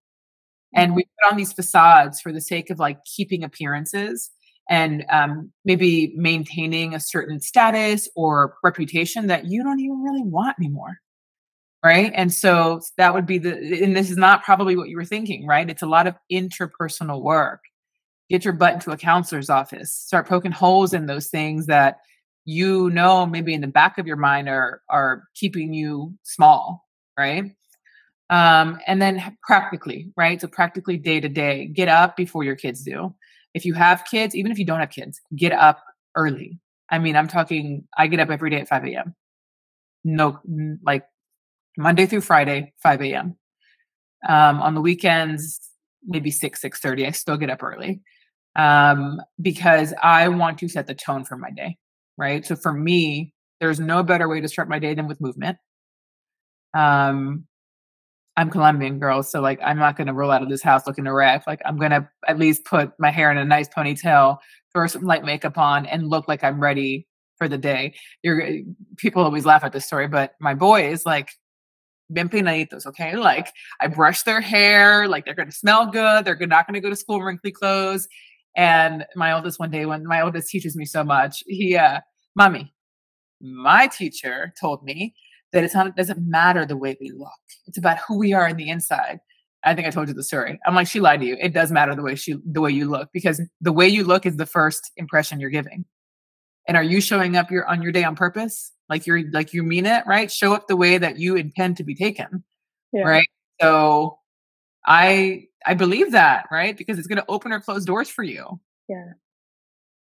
And 0.75 0.89
mm-hmm. 0.89 0.95
we 0.97 1.03
put 1.03 1.31
on 1.31 1.37
these 1.37 1.53
facades 1.53 2.19
for 2.19 2.33
the 2.33 2.41
sake 2.41 2.69
of 2.69 2.79
like 2.79 3.03
keeping 3.05 3.43
appearances 3.43 4.31
and 4.69 5.05
um, 5.09 5.51
maybe 5.65 6.13
maintaining 6.15 6.93
a 6.93 6.99
certain 6.99 7.39
status 7.39 8.09
or 8.15 8.55
reputation 8.63 9.27
that 9.27 9.45
you 9.45 9.63
don't 9.63 9.79
even 9.79 10.01
really 10.01 10.23
want 10.23 10.55
anymore 10.59 10.97
right? 11.83 12.11
And 12.15 12.33
so 12.33 12.81
that 12.97 13.13
would 13.13 13.25
be 13.25 13.37
the 13.37 13.83
and 13.83 13.95
this 13.95 14.09
is 14.09 14.17
not 14.17 14.43
probably 14.43 14.75
what 14.75 14.89
you 14.89 14.95
were 14.95 15.05
thinking 15.05 15.45
right? 15.45 15.69
It's 15.69 15.81
a 15.81 15.87
lot 15.87 16.07
of 16.07 16.15
interpersonal 16.31 17.21
work. 17.21 17.61
Get 18.29 18.45
your 18.45 18.53
butt 18.53 18.75
into 18.75 18.91
a 18.91 18.97
counselor's 18.97 19.49
office. 19.49 19.93
Start 19.93 20.27
poking 20.27 20.51
holes 20.53 20.93
in 20.93 21.05
those 21.05 21.27
things 21.27 21.67
that 21.67 21.97
you 22.45 22.89
know 22.89 23.25
maybe 23.25 23.53
in 23.53 23.61
the 23.61 23.67
back 23.67 23.97
of 23.97 24.07
your 24.07 24.17
mind 24.17 24.49
are 24.49 24.81
are 24.89 25.23
keeping 25.35 25.73
you 25.73 26.13
small 26.23 26.85
right? 27.17 27.51
Um 28.29 28.79
and 28.87 29.01
then 29.01 29.37
practically 29.43 30.11
right? 30.15 30.39
So 30.39 30.47
practically 30.47 30.97
day 30.97 31.19
to 31.19 31.29
day 31.29 31.67
get 31.67 31.89
up 31.89 32.15
before 32.15 32.43
your 32.43 32.55
kids 32.55 32.83
do 32.83 33.13
if 33.53 33.65
you 33.65 33.73
have 33.73 34.03
kids 34.05 34.35
even 34.35 34.51
if 34.51 34.59
you 34.59 34.65
don't 34.65 34.79
have 34.79 34.89
kids 34.89 35.21
get 35.35 35.51
up 35.51 35.83
early 36.15 36.59
i 36.89 36.99
mean 36.99 37.15
i'm 37.15 37.27
talking 37.27 37.87
i 37.97 38.07
get 38.07 38.19
up 38.19 38.29
every 38.29 38.49
day 38.49 38.59
at 38.59 38.67
5 38.67 38.85
a.m 38.85 39.15
no 40.03 40.39
like 40.85 41.03
Monday 41.77 42.05
through 42.05 42.21
Friday, 42.21 42.73
5 42.81 43.01
a.m. 43.01 43.37
Um, 44.27 44.61
on 44.61 44.75
the 44.75 44.81
weekends, 44.81 45.59
maybe 46.05 46.31
6, 46.31 46.61
6.30. 46.61 47.07
I 47.07 47.11
still 47.11 47.37
get 47.37 47.49
up 47.49 47.63
early 47.63 48.01
um, 48.55 49.19
because 49.41 49.93
I 50.01 50.27
want 50.29 50.59
to 50.59 50.69
set 50.69 50.87
the 50.87 50.95
tone 50.95 51.25
for 51.25 51.35
my 51.35 51.49
day, 51.51 51.77
right? 52.17 52.45
So 52.45 52.55
for 52.55 52.73
me, 52.73 53.33
there's 53.59 53.79
no 53.79 54.03
better 54.03 54.29
way 54.29 54.41
to 54.41 54.47
start 54.47 54.69
my 54.69 54.79
day 54.79 54.93
than 54.93 55.07
with 55.07 55.19
movement. 55.19 55.57
Um, 56.75 57.45
I'm 58.35 58.49
Colombian 58.49 58.99
girl, 58.99 59.21
so 59.21 59.41
like 59.41 59.59
I'm 59.63 59.77
not 59.77 59.95
gonna 59.95 60.13
roll 60.13 60.31
out 60.31 60.41
of 60.41 60.49
this 60.49 60.63
house 60.63 60.87
looking 60.87 61.05
a 61.05 61.13
wreck. 61.13 61.43
Like 61.45 61.61
I'm 61.65 61.77
gonna 61.77 62.09
at 62.27 62.39
least 62.39 62.65
put 62.65 62.91
my 62.99 63.11
hair 63.11 63.31
in 63.31 63.37
a 63.37 63.45
nice 63.45 63.69
ponytail, 63.69 64.37
throw 64.73 64.87
some 64.87 65.03
light 65.03 65.23
makeup 65.23 65.57
on, 65.57 65.85
and 65.85 66.09
look 66.09 66.27
like 66.27 66.43
I'm 66.43 66.59
ready 66.59 67.07
for 67.37 67.47
the 67.47 67.57
day. 67.57 67.93
You're 68.23 68.49
people 68.97 69.23
always 69.23 69.45
laugh 69.45 69.63
at 69.63 69.71
this 69.71 69.85
story, 69.85 70.07
but 70.07 70.33
my 70.39 70.55
boys 70.55 71.05
like 71.05 71.29
bien 72.11 72.27
peinaditos, 72.29 72.87
okay? 72.87 73.15
Like 73.15 73.49
I 73.79 73.87
brush 73.87 74.23
their 74.23 74.41
hair, 74.41 75.07
like 75.07 75.25
they're 75.25 75.35
gonna 75.35 75.51
smell 75.51 75.85
good, 75.87 76.25
they're 76.25 76.37
not 76.47 76.65
gonna 76.67 76.81
go 76.81 76.89
to 76.89 76.95
school 76.95 77.17
in 77.17 77.23
wrinkly 77.23 77.51
clothes. 77.51 78.07
And 78.55 79.05
my 79.15 79.31
oldest 79.33 79.59
one 79.59 79.71
day, 79.71 79.85
when 79.85 80.05
my 80.05 80.21
oldest 80.21 80.49
teaches 80.49 80.75
me 80.75 80.85
so 80.85 81.03
much, 81.03 81.43
he 81.47 81.75
uh, 81.77 81.99
mommy, 82.35 82.73
my 83.41 83.87
teacher 83.87 84.53
told 84.59 84.83
me 84.83 85.13
that 85.53 85.63
it's 85.63 85.73
not 85.73 85.87
it 85.87 85.95
doesn't 85.95 86.19
matter 86.19 86.65
the 86.65 86.77
way 86.77 86.97
we 86.99 87.11
look. 87.11 87.31
It's 87.67 87.77
about 87.77 87.99
who 88.07 88.17
we 88.17 88.33
are 88.33 88.47
in 88.47 88.57
the 88.57 88.69
inside. 88.69 89.19
I 89.63 89.73
think 89.73 89.87
I 89.87 89.91
told 89.91 90.09
you 90.09 90.13
the 90.13 90.23
story. 90.23 90.59
I'm 90.65 90.75
like, 90.75 90.87
she 90.87 90.99
lied 90.99 91.21
to 91.21 91.25
you. 91.25 91.37
It 91.39 91.53
does 91.53 91.71
matter 91.71 91.95
the 91.95 92.01
way 92.01 92.15
she 92.15 92.35
the 92.45 92.59
way 92.59 92.71
you 92.71 92.89
look 92.89 93.09
because 93.13 93.41
the 93.61 93.71
way 93.71 93.87
you 93.87 94.03
look 94.03 94.25
is 94.25 94.35
the 94.35 94.45
first 94.45 94.91
impression 94.97 95.39
you're 95.39 95.49
giving. 95.49 95.85
And 96.67 96.75
are 96.75 96.83
you 96.83 96.99
showing 96.99 97.37
up 97.37 97.49
your 97.49 97.65
on 97.67 97.81
your 97.81 97.91
day 97.91 98.03
on 98.03 98.15
purpose? 98.15 98.73
like 98.89 99.07
you're 99.07 99.29
like 99.31 99.53
you 99.53 99.63
mean 99.63 99.85
it 99.85 100.03
right 100.05 100.31
show 100.31 100.53
up 100.53 100.67
the 100.67 100.75
way 100.75 100.97
that 100.97 101.17
you 101.17 101.35
intend 101.35 101.77
to 101.77 101.83
be 101.83 101.95
taken 101.95 102.43
yeah. 102.91 103.03
right 103.03 103.27
so 103.61 104.19
i 104.85 105.45
i 105.65 105.73
believe 105.73 106.11
that 106.11 106.45
right 106.51 106.77
because 106.77 106.97
it's 106.97 107.07
going 107.07 107.17
to 107.17 107.25
open 107.27 107.51
or 107.51 107.59
close 107.59 107.85
doors 107.85 108.09
for 108.09 108.23
you 108.23 108.59
yeah 108.87 109.11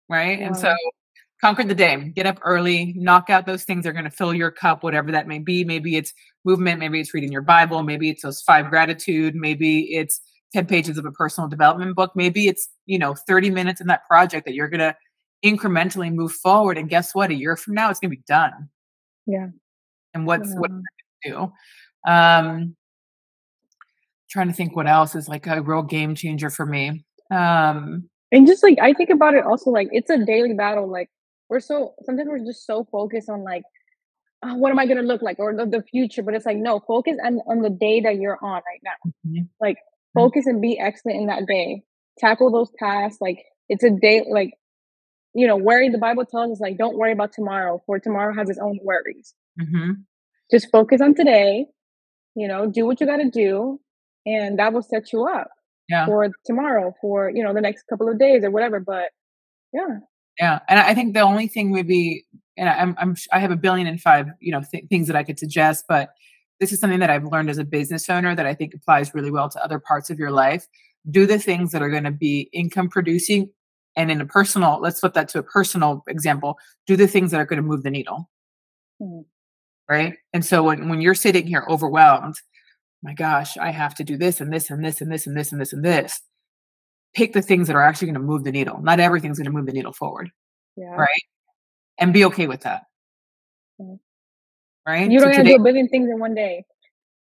right 0.09 0.41
and 0.41 0.57
so 0.57 0.75
conquer 1.41 1.65
the 1.65 1.75
day 1.75 2.13
get 2.15 2.27
up 2.27 2.39
early 2.43 2.95
knock 2.97 3.29
out 3.31 3.47
those 3.47 3.65
things 3.65 3.85
that 3.85 3.91
are 3.91 3.93
going 3.93 4.05
to 4.05 4.11
fill 4.11 4.35
your 4.35 4.51
cup 4.51 4.83
whatever 4.83 5.13
that 5.13 5.27
may 5.27 5.39
be 5.39 5.65
maybe 5.65 5.97
it's 5.97 6.13
movement 6.45 6.81
maybe 6.81 7.01
it's 7.01 7.13
reading 7.13 7.33
your 7.33 7.43
bible 7.43 7.83
maybe 7.83 8.09
it's 8.09 8.23
those 8.23 8.41
five 8.43 8.71
gratitude 8.71 9.35
maybe 9.35 9.95
it's 9.95 10.21
10 10.53 10.67
pages 10.67 10.97
of 10.97 11.05
a 11.05 11.13
personal 11.13 11.49
development 11.49 11.95
book 11.95 12.13
maybe 12.15 12.49
it's 12.49 12.69
you 12.87 12.99
know 12.99 13.15
30 13.15 13.51
minutes 13.51 13.81
in 13.81 13.87
that 13.87 14.07
project 14.07 14.47
that 14.47 14.55
you're 14.55 14.69
going 14.69 14.81
to 14.81 14.97
incrementally 15.45 16.13
move 16.13 16.33
forward. 16.33 16.79
And 16.79 16.89
guess 16.89 17.15
what? 17.15 17.31
A 17.31 17.35
year 17.35 17.57
from 17.57 17.75
now, 17.75 17.91
it's 17.91 18.01
going 18.01 18.11
to 18.11 18.17
be 18.17 18.23
done. 18.27 18.69
Yeah. 19.27 19.49
And 20.15 20.27
what's 20.27 20.49
yeah. 20.49 20.59
what 20.59 20.71
do? 21.25 21.53
Um, 22.07 22.77
trying 24.31 24.49
to 24.49 24.55
think 24.55 24.77
what 24.77 24.87
else 24.87 25.15
is 25.15 25.29
like 25.29 25.47
a 25.47 25.63
real 25.63 25.83
game 25.83 26.15
changer 26.15 26.51
for 26.51 26.67
me. 26.67 27.05
Um, 27.31 28.09
and 28.33 28.47
just 28.47 28.63
like 28.63 28.79
I 28.81 28.93
think 28.93 29.11
about 29.11 29.35
it, 29.35 29.45
also 29.45 29.71
like 29.71 29.89
it's 29.93 30.11
a 30.11 30.25
daily 30.25 30.55
battle. 30.55 30.91
Like 30.91 31.11
we're 31.49 31.61
so 31.61 31.95
sometimes 32.05 32.29
we're 32.29 32.45
just 32.45 32.67
so 32.67 32.87
focused 32.91 33.29
on 33.29 33.45
like 33.45 33.63
oh, 34.45 34.55
what 34.57 34.71
am 34.71 34.79
I 34.79 34.87
going 34.87 34.99
to 34.99 35.03
look 35.03 35.23
like 35.23 35.39
or 35.39 35.55
the, 35.55 35.67
the, 35.67 35.83
future, 35.83 36.23
but 36.23 36.35
it's 36.35 36.47
like 36.47 36.59
no, 36.59 36.81
focus 36.81 37.17
on 37.25 37.41
on 37.47 37.61
the 37.63 37.71
day 37.71 38.01
that 38.01 38.17
you're 38.17 38.39
on 38.43 38.63
right 38.67 38.83
now. 38.85 39.11
Mm-hmm. 39.27 39.45
Like 39.61 39.79
focus 40.15 40.47
and 40.47 40.61
be 40.61 40.79
excellent 40.79 41.21
in 41.21 41.27
that 41.27 41.47
day. 41.47 41.83
Tackle 42.19 42.51
those 42.51 42.71
tasks. 42.79 43.19
Like 43.21 43.45
it's 43.69 43.85
a 43.85 43.91
day. 43.91 44.25
Like 44.29 44.55
you 45.37 45.47
know, 45.47 45.57
worry, 45.57 45.91
the 45.91 45.99
Bible 45.99 46.25
tells 46.25 46.53
us, 46.53 46.61
like, 46.61 46.79
don't 46.79 46.97
worry 46.97 47.13
about 47.13 47.31
tomorrow, 47.31 47.83
for 47.85 47.99
tomorrow 47.99 48.35
has 48.35 48.49
its 48.49 48.59
own 48.59 48.79
worries. 48.83 49.35
Mm-hmm. 49.61 49.91
Just 50.51 50.71
focus 50.73 51.03
on 51.03 51.15
today, 51.15 51.67
you 52.35 52.49
know, 52.49 52.71
do 52.71 52.87
what 52.87 53.03
you 53.03 53.07
got 53.07 53.19
to 53.19 53.29
do, 53.29 53.79
and 54.25 54.59
that 54.59 54.73
will 54.73 54.81
set 54.81 55.13
you 55.13 55.27
up 55.27 55.51
yeah. 55.91 56.07
for 56.07 56.31
tomorrow, 56.47 56.95
for, 57.03 57.29
you 57.29 57.45
know, 57.45 57.53
the 57.53 57.61
next 57.61 57.83
couple 57.83 58.09
of 58.09 58.19
days 58.19 58.45
or 58.45 58.51
whatever. 58.51 58.81
But 58.81 59.11
yeah. 59.75 59.99
Yeah. 60.39 60.61
And 60.69 60.79
I 60.79 60.95
think 60.95 61.15
the 61.15 61.21
only 61.21 61.49
thing 61.49 61.71
would 61.71 61.87
be, 61.87 62.25
and 62.57 62.69
I'm, 62.69 62.95
I'm, 62.99 63.17
I 63.33 63.39
have 63.39 63.51
a 63.51 63.57
billion 63.57 63.87
and 63.87 64.01
five, 64.01 64.29
you 64.41 64.53
know, 64.53 64.63
th- 64.71 64.85
things 64.89 65.07
that 65.07 65.17
I 65.17 65.23
could 65.23 65.39
suggest, 65.39 65.85
but 65.89 66.11
this 66.61 66.73
is 66.73 66.81
something 66.81 67.01
that 67.01 67.11
I've 67.11 67.25
learned 67.25 67.51
as 67.51 67.59
a 67.59 67.65
business 67.65 68.09
owner 68.09 68.35
that 68.35 68.47
I 68.47 68.55
think 68.55 68.75
applies 68.75 69.15
really 69.15 69.31
well 69.31 69.49
to 69.51 69.65
other 69.65 69.79
parts 69.79 70.11
of 70.11 70.19
your 70.19 70.31
life. 70.31 70.67
Do 71.11 71.27
the 71.27 71.39
things 71.39 71.73
that 71.73 71.83
are 71.83 71.91
going 71.91 72.05
to 72.05 72.11
be 72.11 72.49
income 72.53 72.89
producing 72.89 73.51
and 73.97 74.11
in 74.11 74.21
a 74.21 74.27
personal 74.27 74.79
let's 74.81 75.01
flip 75.01 75.15
that 75.15 75.29
to 75.29 75.39
a 75.39 75.43
personal 75.43 76.05
example 76.07 76.59
do 76.87 76.97
the 76.97 77.09
things 77.09 77.31
that 77.31 77.41
are 77.41 77.47
going 77.47 77.57
to 77.57 77.63
move 77.63 77.83
the 77.83 77.91
needle 77.91 78.31
mm-hmm. 79.03 79.23
right 79.89 80.15
and 80.33 80.45
so 80.45 80.63
when, 80.63 80.89
when 80.89 81.01
you're 81.01 81.15
sitting 81.15 81.47
here 81.47 81.67
overwhelmed 81.69 82.37
my 83.03 83.15
gosh 83.15 83.57
i 83.57 83.71
have 83.71 83.95
to 83.95 84.05
do 84.05 84.17
this 84.17 84.41
and 84.41 84.53
this 84.53 84.71
and 84.71 84.85
this 84.85 85.01
and 85.01 85.11
this 85.11 85.27
and 85.27 85.37
this 85.37 85.53
and 85.53 85.61
this 85.61 85.73
and 85.73 85.85
this 85.85 86.21
pick 87.17 87.33
the 87.33 87.43
things 87.43 87.67
that 87.67 87.75
are 87.75 87.83
actually 87.83 88.07
going 88.07 88.15
to 88.15 88.21
move 88.21 88.45
the 88.45 88.53
needle 88.53 88.81
not 88.83 89.01
everything's 89.01 89.39
going 89.39 89.47
to 89.47 89.51
move 89.51 89.67
the 89.67 89.73
needle 89.73 89.93
forward 89.93 90.31
yeah. 90.77 90.95
right 90.95 91.23
and 91.99 92.13
be 92.13 92.25
okay 92.25 92.47
with 92.47 92.61
that 92.61 92.83
mm-hmm. 93.81 93.95
right? 94.91 95.11
You 95.11 95.19
don't 95.19 95.33
so 95.33 95.39
have 95.39 95.47
to 95.47 95.53
do 95.53 95.57
a 95.57 95.63
billion 95.63 95.89
things 95.89 96.09
in 96.11 96.19
one 96.19 96.35
day. 96.35 96.65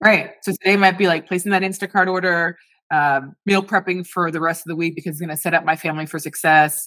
Right. 0.02 0.32
So 0.42 0.52
today 0.52 0.76
might 0.76 0.98
be 0.98 1.06
like 1.06 1.28
placing 1.28 1.52
that 1.52 1.62
Instacart 1.62 2.08
order, 2.08 2.58
um, 2.90 3.34
meal 3.46 3.62
prepping 3.62 4.06
for 4.06 4.30
the 4.30 4.40
rest 4.40 4.62
of 4.66 4.70
the 4.70 4.76
week 4.76 4.96
because 4.96 5.10
it's 5.10 5.20
going 5.20 5.28
to 5.30 5.36
set 5.36 5.54
up 5.54 5.64
my 5.64 5.76
family 5.76 6.06
for 6.06 6.18
success. 6.18 6.82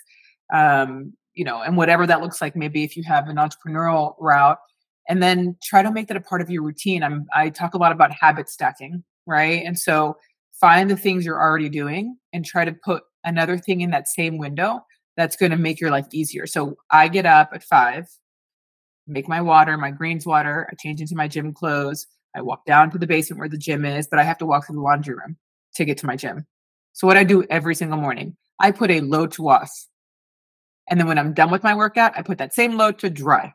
Um, 0.54 1.14
you 1.34 1.46
know, 1.46 1.62
and 1.62 1.78
whatever 1.78 2.06
that 2.08 2.22
looks 2.22 2.42
like, 2.42 2.56
maybe 2.56 2.84
if 2.84 2.96
you 2.96 3.04
have 3.04 3.28
an 3.28 3.38
entrepreneurial 3.38 4.16
route, 4.20 4.58
and 5.08 5.22
then 5.22 5.56
try 5.64 5.82
to 5.82 5.92
make 5.92 6.08
that 6.08 6.18
a 6.18 6.22
part 6.22 6.42
of 6.42 6.50
your 6.50 6.64
routine. 6.64 7.04
I'm 7.04 7.26
I 7.34 7.50
talk 7.50 7.74
a 7.74 7.78
lot 7.78 7.92
about 7.92 8.12
habit 8.12 8.50
stacking, 8.50 9.04
right? 9.26 9.64
And 9.66 9.78
so 9.78 10.18
find 10.60 10.90
the 10.90 10.98
things 10.98 11.26
you're 11.26 11.42
already 11.42 11.70
doing 11.70 12.18
and 12.34 12.46
try 12.46 12.66
to 12.66 12.74
put 12.74 13.04
another 13.24 13.58
thing 13.58 13.82
in 13.82 13.92
that 13.92 14.08
same 14.08 14.38
window 14.38 14.82
that's 15.18 15.36
going 15.36 15.52
to 15.52 15.58
make 15.58 15.80
your 15.80 15.92
life 15.92 16.08
easier. 16.12 16.48
So 16.48 16.78
I 16.92 17.08
get 17.08 17.26
up 17.26 17.50
at 17.54 17.64
five, 17.64 18.08
make 19.08 19.28
my 19.28 19.42
water, 19.42 19.78
my 19.78 19.92
greens 19.92 20.26
water, 20.26 20.68
I 20.72 20.76
change 20.76 21.02
into 21.02 21.16
my 21.16 21.28
gym 21.28 21.54
clothes. 21.54 22.08
I 22.36 22.42
walk 22.42 22.66
down 22.66 22.92
to 22.92 22.98
the 22.98 23.08
basement 23.08 23.40
where 23.40 23.50
the 23.50 23.58
gym 23.58 23.86
is, 23.86 24.08
but 24.08 24.20
I 24.20 24.24
have 24.24 24.38
to 24.40 24.46
walk 24.46 24.68
through 24.68 24.76
the 24.76 24.82
laundry 24.82 25.16
room 25.16 25.38
to 25.76 25.86
get 25.86 25.98
to 26.00 26.06
my 26.06 26.18
gym. 26.18 26.46
So 26.94 27.08
what 27.08 27.18
I 27.18 27.24
do 27.24 27.44
every 27.50 27.76
single 27.76 27.98
morning, 27.98 28.36
I 28.60 28.72
put 28.72 28.92
a 28.92 29.02
load 29.02 29.32
to 29.34 29.42
wash. 29.42 29.70
And 30.90 31.00
then 31.00 31.08
when 31.08 31.18
I'm 31.18 31.34
done 31.34 31.50
with 31.50 31.64
my 31.64 31.76
workout, 31.76 32.18
I 32.18 32.22
put 32.22 32.38
that 32.38 32.54
same 32.54 32.78
load 32.78 33.00
to 33.00 33.10
dry. 33.10 33.54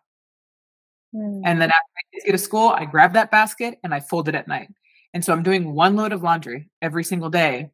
Mm. 1.15 1.43
And 1.45 1.61
then 1.61 1.71
after 1.71 1.91
I 1.97 2.27
get 2.27 2.33
to 2.33 2.39
school, 2.39 2.69
I 2.69 2.85
grab 2.85 3.13
that 3.15 3.31
basket 3.31 3.79
and 3.85 3.95
I 3.95 4.01
fold 4.01 4.29
it 4.29 4.35
at 4.35 4.49
night. 4.49 4.69
And 5.13 5.25
so 5.25 5.33
I'm 5.33 5.43
doing 5.43 5.75
one 5.75 5.97
load 5.97 6.13
of 6.13 6.23
laundry 6.23 6.71
every 6.81 7.05
single 7.05 7.31
day 7.31 7.71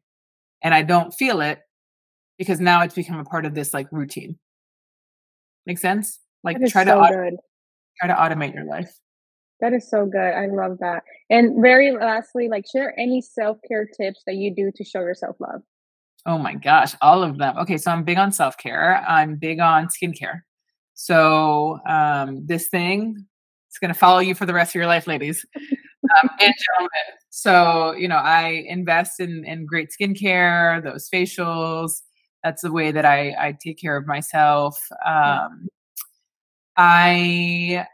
and 0.63 0.73
I 0.73 0.81
don't 0.81 1.13
feel 1.13 1.41
it 1.41 1.59
because 2.37 2.59
now 2.59 2.81
it's 2.81 2.95
become 2.95 3.19
a 3.19 3.23
part 3.23 3.45
of 3.45 3.53
this 3.53 3.73
like 3.73 3.87
routine. 3.91 4.37
Make 5.65 5.77
sense? 5.77 6.19
Like 6.43 6.57
try 6.67 6.83
so 6.83 6.95
to 6.95 7.07
automate, 7.07 7.37
try 7.99 8.07
to 8.07 8.13
automate 8.13 8.53
your 8.53 8.65
life. 8.65 8.91
That 9.59 9.73
is 9.73 9.89
so 9.89 10.05
good. 10.05 10.19
I 10.33 10.47
love 10.47 10.77
that. 10.79 11.03
And 11.29 11.61
very 11.61 11.91
lastly, 11.91 12.47
like 12.47 12.65
share 12.71 12.97
any 12.99 13.21
self-care 13.21 13.87
tips 13.97 14.21
that 14.25 14.35
you 14.35 14.53
do 14.53 14.71
to 14.75 14.83
show 14.83 15.01
yourself 15.01 15.35
love. 15.39 15.61
Oh 16.25 16.37
my 16.37 16.55
gosh, 16.55 16.93
all 17.01 17.23
of 17.23 17.37
them. 17.37 17.57
Okay, 17.57 17.77
so 17.77 17.91
I'm 17.91 18.03
big 18.03 18.17
on 18.17 18.31
self-care. 18.31 19.03
I'm 19.07 19.35
big 19.35 19.59
on 19.59 19.87
skincare. 19.87 20.41
So 20.93 21.79
um, 21.87 22.45
this 22.45 22.67
thing, 22.67 23.25
it's 23.69 23.79
going 23.79 23.93
to 23.93 23.99
follow 23.99 24.19
you 24.19 24.35
for 24.35 24.45
the 24.45 24.53
rest 24.53 24.71
of 24.71 24.75
your 24.75 24.87
life, 24.87 25.07
ladies 25.07 25.45
um, 26.21 26.29
and 26.39 26.53
gentlemen. 26.57 27.19
So 27.29 27.93
you 27.93 28.07
know, 28.07 28.17
I 28.17 28.65
invest 28.67 29.19
in 29.19 29.43
in 29.45 29.65
great 29.65 29.89
skincare, 29.89 30.83
those 30.83 31.09
facials. 31.09 32.01
That's 32.43 32.61
the 32.61 32.71
way 32.71 32.91
that 32.91 33.05
I 33.05 33.35
I 33.39 33.57
take 33.59 33.79
care 33.79 33.97
of 33.97 34.07
myself. 34.07 34.79
Um, 35.05 35.67
I 36.77 37.87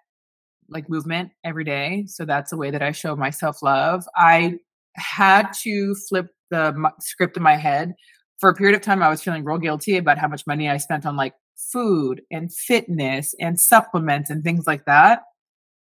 like 0.69 0.89
movement 0.89 1.31
every 1.43 1.63
day. 1.63 2.05
So 2.07 2.25
that's 2.25 2.51
the 2.51 2.57
way 2.57 2.71
that 2.71 2.81
I 2.81 2.91
show 2.91 3.15
myself 3.15 3.61
love. 3.61 4.05
I 4.15 4.55
had 4.95 5.51
to 5.61 5.95
flip 5.95 6.27
the 6.49 6.91
script 6.99 7.37
in 7.37 7.43
my 7.43 7.55
head. 7.55 7.93
For 8.39 8.49
a 8.49 8.53
period 8.53 8.75
of 8.75 8.81
time, 8.81 9.01
I 9.01 9.09
was 9.09 9.23
feeling 9.23 9.43
real 9.43 9.57
guilty 9.57 9.97
about 9.97 10.17
how 10.17 10.27
much 10.27 10.45
money 10.45 10.69
I 10.69 10.77
spent 10.77 11.05
on 11.05 11.15
like 11.15 11.33
food 11.55 12.21
and 12.31 12.53
fitness 12.53 13.33
and 13.39 13.59
supplements 13.59 14.29
and 14.29 14.43
things 14.43 14.67
like 14.67 14.85
that. 14.85 15.21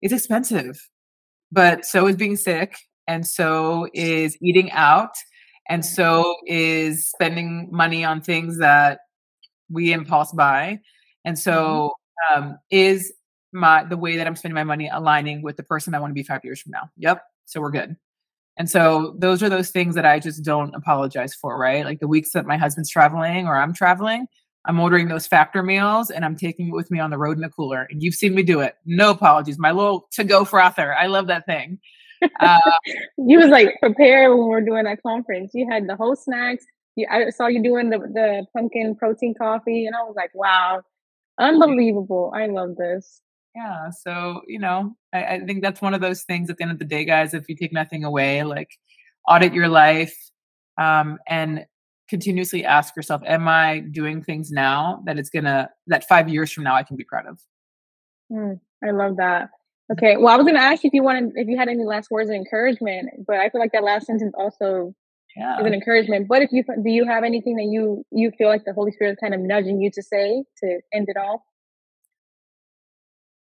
It's 0.02 0.12
expensive, 0.12 0.78
but 1.52 1.84
so 1.84 2.06
is 2.06 2.16
being 2.16 2.36
sick. 2.36 2.76
And 3.08 3.26
so 3.26 3.88
is 3.94 4.36
eating 4.42 4.70
out. 4.72 5.14
And 5.68 5.84
so 5.84 6.36
is 6.46 7.08
spending 7.08 7.68
money 7.70 8.04
on 8.04 8.20
things 8.20 8.58
that 8.58 9.00
we 9.70 9.92
impulse 9.92 10.32
buy. 10.32 10.80
And 11.24 11.38
so 11.38 11.92
mm-hmm. 12.32 12.44
um, 12.44 12.58
is 12.70 13.12
my 13.52 13.84
the 13.84 13.96
way 13.96 14.16
that 14.16 14.26
I'm 14.26 14.36
spending 14.36 14.54
my 14.54 14.64
money 14.64 14.88
aligning 14.92 15.42
with 15.42 15.56
the 15.56 15.62
person 15.62 15.94
I 15.94 16.00
want 16.00 16.10
to 16.10 16.14
be 16.14 16.22
five 16.22 16.44
years 16.44 16.60
from 16.60 16.72
now. 16.72 16.90
Yep. 16.98 17.22
So 17.46 17.60
we're 17.60 17.70
good. 17.70 17.96
And 18.56 18.70
so 18.70 19.14
those 19.18 19.42
are 19.42 19.48
those 19.48 19.70
things 19.70 19.94
that 19.96 20.06
I 20.06 20.18
just 20.18 20.42
don't 20.42 20.74
apologize 20.74 21.34
for, 21.34 21.58
right? 21.58 21.84
Like 21.84 22.00
the 22.00 22.08
weeks 22.08 22.30
that 22.32 22.46
my 22.46 22.56
husband's 22.56 22.90
traveling 22.90 23.46
or 23.46 23.56
I'm 23.56 23.74
traveling, 23.74 24.26
I'm 24.66 24.80
ordering 24.80 25.08
those 25.08 25.26
factor 25.26 25.62
meals 25.62 26.10
and 26.10 26.24
I'm 26.24 26.36
taking 26.36 26.68
it 26.68 26.72
with 26.72 26.90
me 26.90 26.98
on 26.98 27.10
the 27.10 27.18
road 27.18 27.38
in 27.38 27.44
a 27.44 27.50
cooler. 27.50 27.86
And 27.90 28.02
you've 28.02 28.14
seen 28.14 28.34
me 28.34 28.42
do 28.42 28.60
it. 28.60 28.76
No 28.84 29.10
apologies. 29.10 29.58
My 29.58 29.70
little 29.70 30.08
to 30.12 30.24
go 30.24 30.44
frother. 30.44 30.94
I 30.94 31.06
love 31.06 31.26
that 31.28 31.46
thing. 31.46 31.78
Uh, 32.40 32.58
you 33.18 33.38
was 33.38 33.48
like 33.48 33.76
prepared 33.78 34.30
when 34.30 34.38
we 34.38 34.48
were 34.48 34.62
doing 34.62 34.84
that 34.84 35.02
conference. 35.02 35.50
You 35.52 35.68
had 35.70 35.86
the 35.86 35.96
whole 35.96 36.16
snacks. 36.16 36.64
You, 36.96 37.06
I 37.10 37.28
saw 37.28 37.46
you 37.46 37.62
doing 37.62 37.90
the, 37.90 37.98
the 37.98 38.46
pumpkin 38.54 38.96
protein 38.96 39.34
coffee 39.34 39.84
and 39.84 39.94
I 39.94 40.00
was 40.00 40.14
like, 40.16 40.30
wow, 40.34 40.80
unbelievable. 41.38 42.32
I 42.34 42.46
love 42.46 42.76
this 42.76 43.20
yeah 43.56 43.88
so 43.90 44.42
you 44.46 44.58
know 44.58 44.94
I, 45.12 45.24
I, 45.24 45.40
think 45.40 45.62
that's 45.62 45.80
one 45.80 45.94
of 45.94 46.00
those 46.02 46.22
things 46.22 46.50
at 46.50 46.58
the 46.58 46.62
end 46.62 46.72
of 46.72 46.78
the 46.78 46.84
day 46.84 47.04
guys 47.06 47.32
if 47.32 47.48
you 47.48 47.56
take 47.56 47.72
nothing 47.72 48.04
away 48.04 48.42
like 48.42 48.68
audit 49.26 49.54
your 49.54 49.68
life 49.68 50.14
um, 50.78 51.18
and 51.26 51.64
continuously 52.08 52.64
ask 52.64 52.94
yourself 52.96 53.22
am 53.26 53.48
i 53.48 53.80
doing 53.90 54.22
things 54.22 54.50
now 54.50 55.02
that 55.06 55.18
it's 55.18 55.30
gonna 55.30 55.68
that 55.86 56.06
five 56.08 56.28
years 56.28 56.52
from 56.52 56.64
now 56.64 56.74
i 56.74 56.82
can 56.82 56.96
be 56.96 57.04
proud 57.04 57.26
of 57.26 57.40
mm, 58.32 58.58
i 58.84 58.90
love 58.90 59.16
that 59.16 59.50
okay 59.92 60.16
well 60.16 60.28
i 60.28 60.36
was 60.36 60.46
gonna 60.46 60.58
ask 60.58 60.84
you 60.84 60.88
if 60.88 60.94
you 60.94 61.02
wanted 61.02 61.32
if 61.34 61.48
you 61.48 61.56
had 61.56 61.68
any 61.68 61.84
last 61.84 62.10
words 62.10 62.30
of 62.30 62.36
encouragement 62.36 63.08
but 63.26 63.36
i 63.36 63.48
feel 63.48 63.60
like 63.60 63.72
that 63.72 63.84
last 63.84 64.06
sentence 64.06 64.32
also 64.36 64.94
yeah. 65.36 65.58
is 65.60 65.66
an 65.66 65.74
encouragement 65.74 66.26
but 66.28 66.42
if 66.42 66.50
you 66.52 66.64
do 66.82 66.90
you 66.90 67.04
have 67.04 67.24
anything 67.24 67.56
that 67.56 67.64
you 67.64 68.04
you 68.10 68.30
feel 68.38 68.48
like 68.48 68.64
the 68.64 68.72
holy 68.72 68.92
spirit 68.92 69.12
is 69.12 69.18
kind 69.20 69.34
of 69.34 69.40
nudging 69.40 69.80
you 69.80 69.90
to 69.90 70.02
say 70.02 70.42
to 70.58 70.80
end 70.92 71.08
it 71.08 71.16
all? 71.16 71.44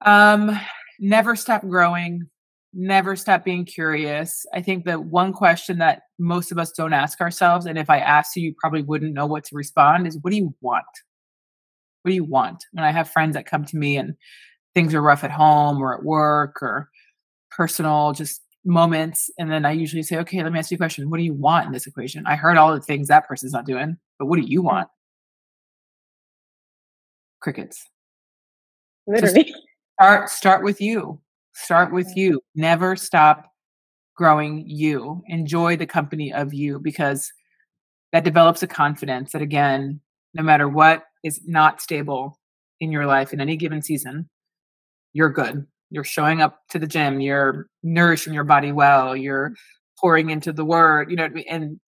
um, 0.02 0.58
never 1.00 1.36
stop 1.36 1.62
growing, 1.62 2.30
never 2.74 3.16
stop 3.16 3.44
being 3.44 3.66
curious. 3.66 4.46
I 4.54 4.62
think 4.62 4.86
that 4.86 5.06
one 5.06 5.34
question 5.34 5.80
that 5.80 6.04
most 6.20 6.52
of 6.52 6.58
us 6.58 6.72
don't 6.72 6.94
ask 6.94 7.20
ourselves, 7.22 7.66
and 7.66 7.78
if 7.78 7.90
I 7.90 8.00
asked 8.00 8.36
you, 8.36 8.44
you 8.44 8.56
probably 8.60 8.84
wouldn't 8.84 9.14
know 9.14 9.26
what 9.26 9.44
to 9.46 9.56
respond, 9.56 10.08
is 10.08 10.18
what 10.22 10.32
do 10.32 10.38
you 10.38 10.54
want? 10.62 10.86
What 12.04 12.10
do 12.10 12.16
you 12.16 12.24
want? 12.24 12.66
And 12.76 12.86
I 12.86 12.92
have 12.92 13.10
friends 13.10 13.34
that 13.34 13.46
come 13.46 13.66
to 13.66 13.78
me 13.78 13.98
and 13.98 14.16
things 14.76 14.94
are 14.94 15.02
rough 15.02 15.24
at 15.24 15.32
home 15.32 15.82
or 15.82 15.96
at 15.96 16.04
work 16.04 16.62
or 16.62 16.90
personal, 17.50 18.14
just 18.14 18.42
moments. 18.64 19.30
And 19.38 19.52
then 19.52 19.66
I 19.66 19.72
usually 19.72 20.04
say, 20.04 20.18
okay, 20.18 20.42
let 20.44 20.52
me 20.52 20.60
ask 20.60 20.72
you 20.72 20.76
a 20.76 20.78
question. 20.78 21.10
What 21.10 21.18
do 21.18 21.24
you 21.24 21.34
want 21.34 21.66
in 21.66 21.74
this 21.74 21.88
equation? 21.88 22.26
I 22.26 22.36
heard 22.36 22.58
all 22.58 22.74
the 22.74 22.82
things 22.82 23.08
that 23.08 23.28
person's 23.28 23.54
not 23.54 23.66
doing, 23.66 23.98
but 24.18 24.28
what 24.28 24.40
do 24.40 24.46
you 24.46 24.62
want? 24.62 24.88
Crickets. 27.42 27.86
Literally. 29.08 29.54
start 30.00 30.30
start 30.30 30.64
with 30.64 30.80
you 30.80 31.20
start 31.64 31.94
with 31.94 32.16
you. 32.16 32.42
Never 32.56 32.96
stop 32.96 33.46
growing 34.16 34.66
you. 34.68 35.22
Enjoy 35.28 35.78
the 35.78 35.86
company 35.86 36.34
of 36.34 36.54
you 36.54 36.80
because 36.80 37.32
that 38.12 38.24
develops 38.24 38.64
a 38.64 38.68
confidence 38.68 39.32
that 39.32 39.42
again 39.42 40.02
no 40.34 40.44
matter 40.44 40.68
what 40.68 41.04
is 41.24 41.42
not 41.46 41.82
stable 41.82 42.40
in 42.80 42.92
your 42.92 43.06
life 43.06 43.34
in 43.34 43.42
any 43.42 43.56
given 43.56 43.82
season 43.82 44.30
you're 45.14 45.32
good. 45.32 45.66
You're 45.90 46.04
showing 46.04 46.40
up 46.40 46.60
to 46.70 46.78
the 46.78 46.86
gym. 46.86 47.20
You're 47.20 47.68
nourishing 47.82 48.32
your 48.32 48.44
body 48.44 48.72
well. 48.72 49.16
You're 49.16 49.54
pouring 50.00 50.30
into 50.30 50.54
the 50.54 50.66
word 50.66 51.10
you 51.10 51.16
know 51.16 51.30
and 51.50 51.80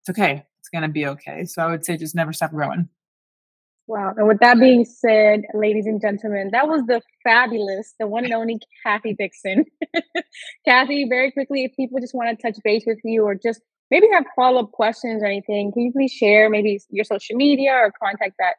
it's 0.00 0.10
okay. 0.10 0.44
It's 0.60 0.68
going 0.70 0.82
to 0.82 0.88
be 0.88 1.06
okay. 1.06 1.44
So 1.44 1.62
i 1.62 1.70
would 1.70 1.84
say 1.84 1.96
just 1.96 2.14
never 2.14 2.32
stop 2.32 2.50
growing 2.50 2.88
Wow. 3.86 4.14
And 4.16 4.26
with 4.26 4.40
that 4.40 4.58
being 4.58 4.84
said, 4.84 5.42
ladies 5.52 5.84
and 5.84 6.00
gentlemen, 6.00 6.50
that 6.52 6.68
was 6.68 6.82
the 6.86 7.02
fabulous, 7.22 7.94
the 8.00 8.06
one 8.06 8.24
and 8.24 8.32
only 8.32 8.58
Kathy 8.82 9.14
Dixon. 9.14 9.66
Kathy, 10.64 11.06
very 11.08 11.30
quickly, 11.30 11.64
if 11.64 11.76
people 11.76 12.00
just 12.00 12.14
want 12.14 12.30
to 12.30 12.42
touch 12.42 12.58
base 12.64 12.84
with 12.86 12.98
you 13.04 13.24
or 13.24 13.34
just 13.34 13.60
maybe 13.90 14.06
have 14.12 14.24
follow 14.34 14.62
up 14.62 14.72
questions 14.72 15.22
or 15.22 15.26
anything, 15.26 15.70
can 15.72 15.82
you 15.82 15.92
please 15.92 16.12
share 16.12 16.48
maybe 16.48 16.80
your 16.88 17.04
social 17.04 17.36
media 17.36 17.72
or 17.72 17.92
contact 18.02 18.34
that 18.38 18.54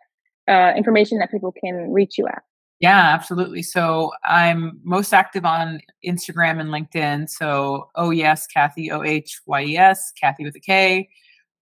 uh, 0.48 0.78
information 0.78 1.18
that 1.20 1.32
people 1.32 1.52
can 1.52 1.92
reach 1.92 2.20
you 2.20 2.28
at? 2.28 2.44
Yeah, 2.80 3.14
absolutely. 3.14 3.64
So 3.64 4.12
I'm 4.24 4.80
most 4.84 5.14
active 5.14 5.44
on 5.44 5.80
Instagram 6.06 6.60
and 6.60 6.70
LinkedIn. 6.70 7.30
So, 7.30 7.90
oh 7.96 8.12
yes, 8.12 8.46
Kathy, 8.46 8.92
O 8.92 9.02
H 9.02 9.42
Y 9.48 9.64
E 9.64 9.78
S, 9.78 10.12
Kathy 10.22 10.44
with 10.44 10.56
a 10.56 10.60
K. 10.60 11.10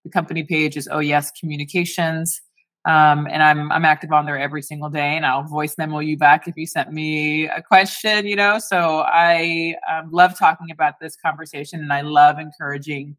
The 0.03 0.09
company 0.09 0.43
page 0.43 0.75
is 0.75 0.89
Oh 0.91 0.99
Yes 0.99 1.31
Communications. 1.39 2.41
Um, 2.85 3.27
and 3.31 3.41
I'm 3.41 3.71
I'm 3.71 3.85
active 3.85 4.11
on 4.11 4.25
there 4.25 4.37
every 4.37 4.61
single 4.61 4.89
day, 4.89 5.15
and 5.15 5.25
I'll 5.25 5.43
voice 5.43 5.77
memo 5.77 5.99
you 5.99 6.17
back 6.17 6.47
if 6.47 6.57
you 6.57 6.67
sent 6.67 6.91
me 6.91 7.47
a 7.47 7.61
question. 7.61 8.27
You 8.27 8.35
know, 8.35 8.59
so 8.59 9.03
I 9.05 9.75
um, 9.89 10.11
love 10.11 10.37
talking 10.37 10.69
about 10.69 10.99
this 10.99 11.15
conversation, 11.15 11.79
and 11.79 11.93
I 11.93 12.01
love 12.01 12.39
encouraging 12.39 13.15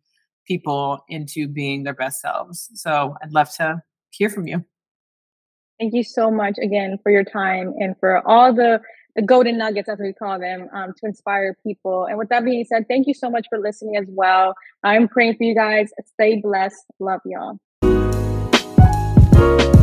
people 0.47 1.03
into 1.09 1.49
being 1.49 1.85
their 1.85 1.95
best 1.95 2.21
selves. 2.21 2.71
So 2.75 3.17
I'd 3.23 3.33
love 3.33 3.51
to 3.57 3.83
hear 4.11 4.29
from 4.29 4.47
you. 4.47 4.65
Thank 5.81 5.95
you 5.95 6.05
so 6.05 6.31
much 6.31 6.59
again 6.59 6.99
for 7.03 7.11
your 7.11 7.25
time 7.25 7.73
and 7.81 7.97
for 7.99 8.27
all 8.29 8.53
the 8.53 8.81
the 9.17 9.23
golden 9.23 9.57
nuggets, 9.59 9.89
as 9.89 9.99
we 9.99 10.12
call 10.12 10.41
them, 10.41 10.69
um, 10.75 10.93
to 10.99 11.07
inspire 11.07 11.57
people. 11.65 12.07
And 12.07 12.19
with 12.19 12.29
that 12.31 12.45
being 12.45 12.65
said, 12.65 12.87
thank 12.89 13.07
you 13.07 13.15
so 13.15 13.31
much 13.31 13.47
for 13.49 13.59
listening 13.59 13.97
as 13.97 14.07
well. 14.09 14.55
I'm 14.83 15.07
praying 15.07 15.37
for 15.37 15.45
you 15.45 15.55
guys. 15.55 15.91
Stay 16.15 16.41
blessed. 16.41 16.85
Love 16.99 17.21
y'all. 17.25 17.59
Bye. 19.45 19.74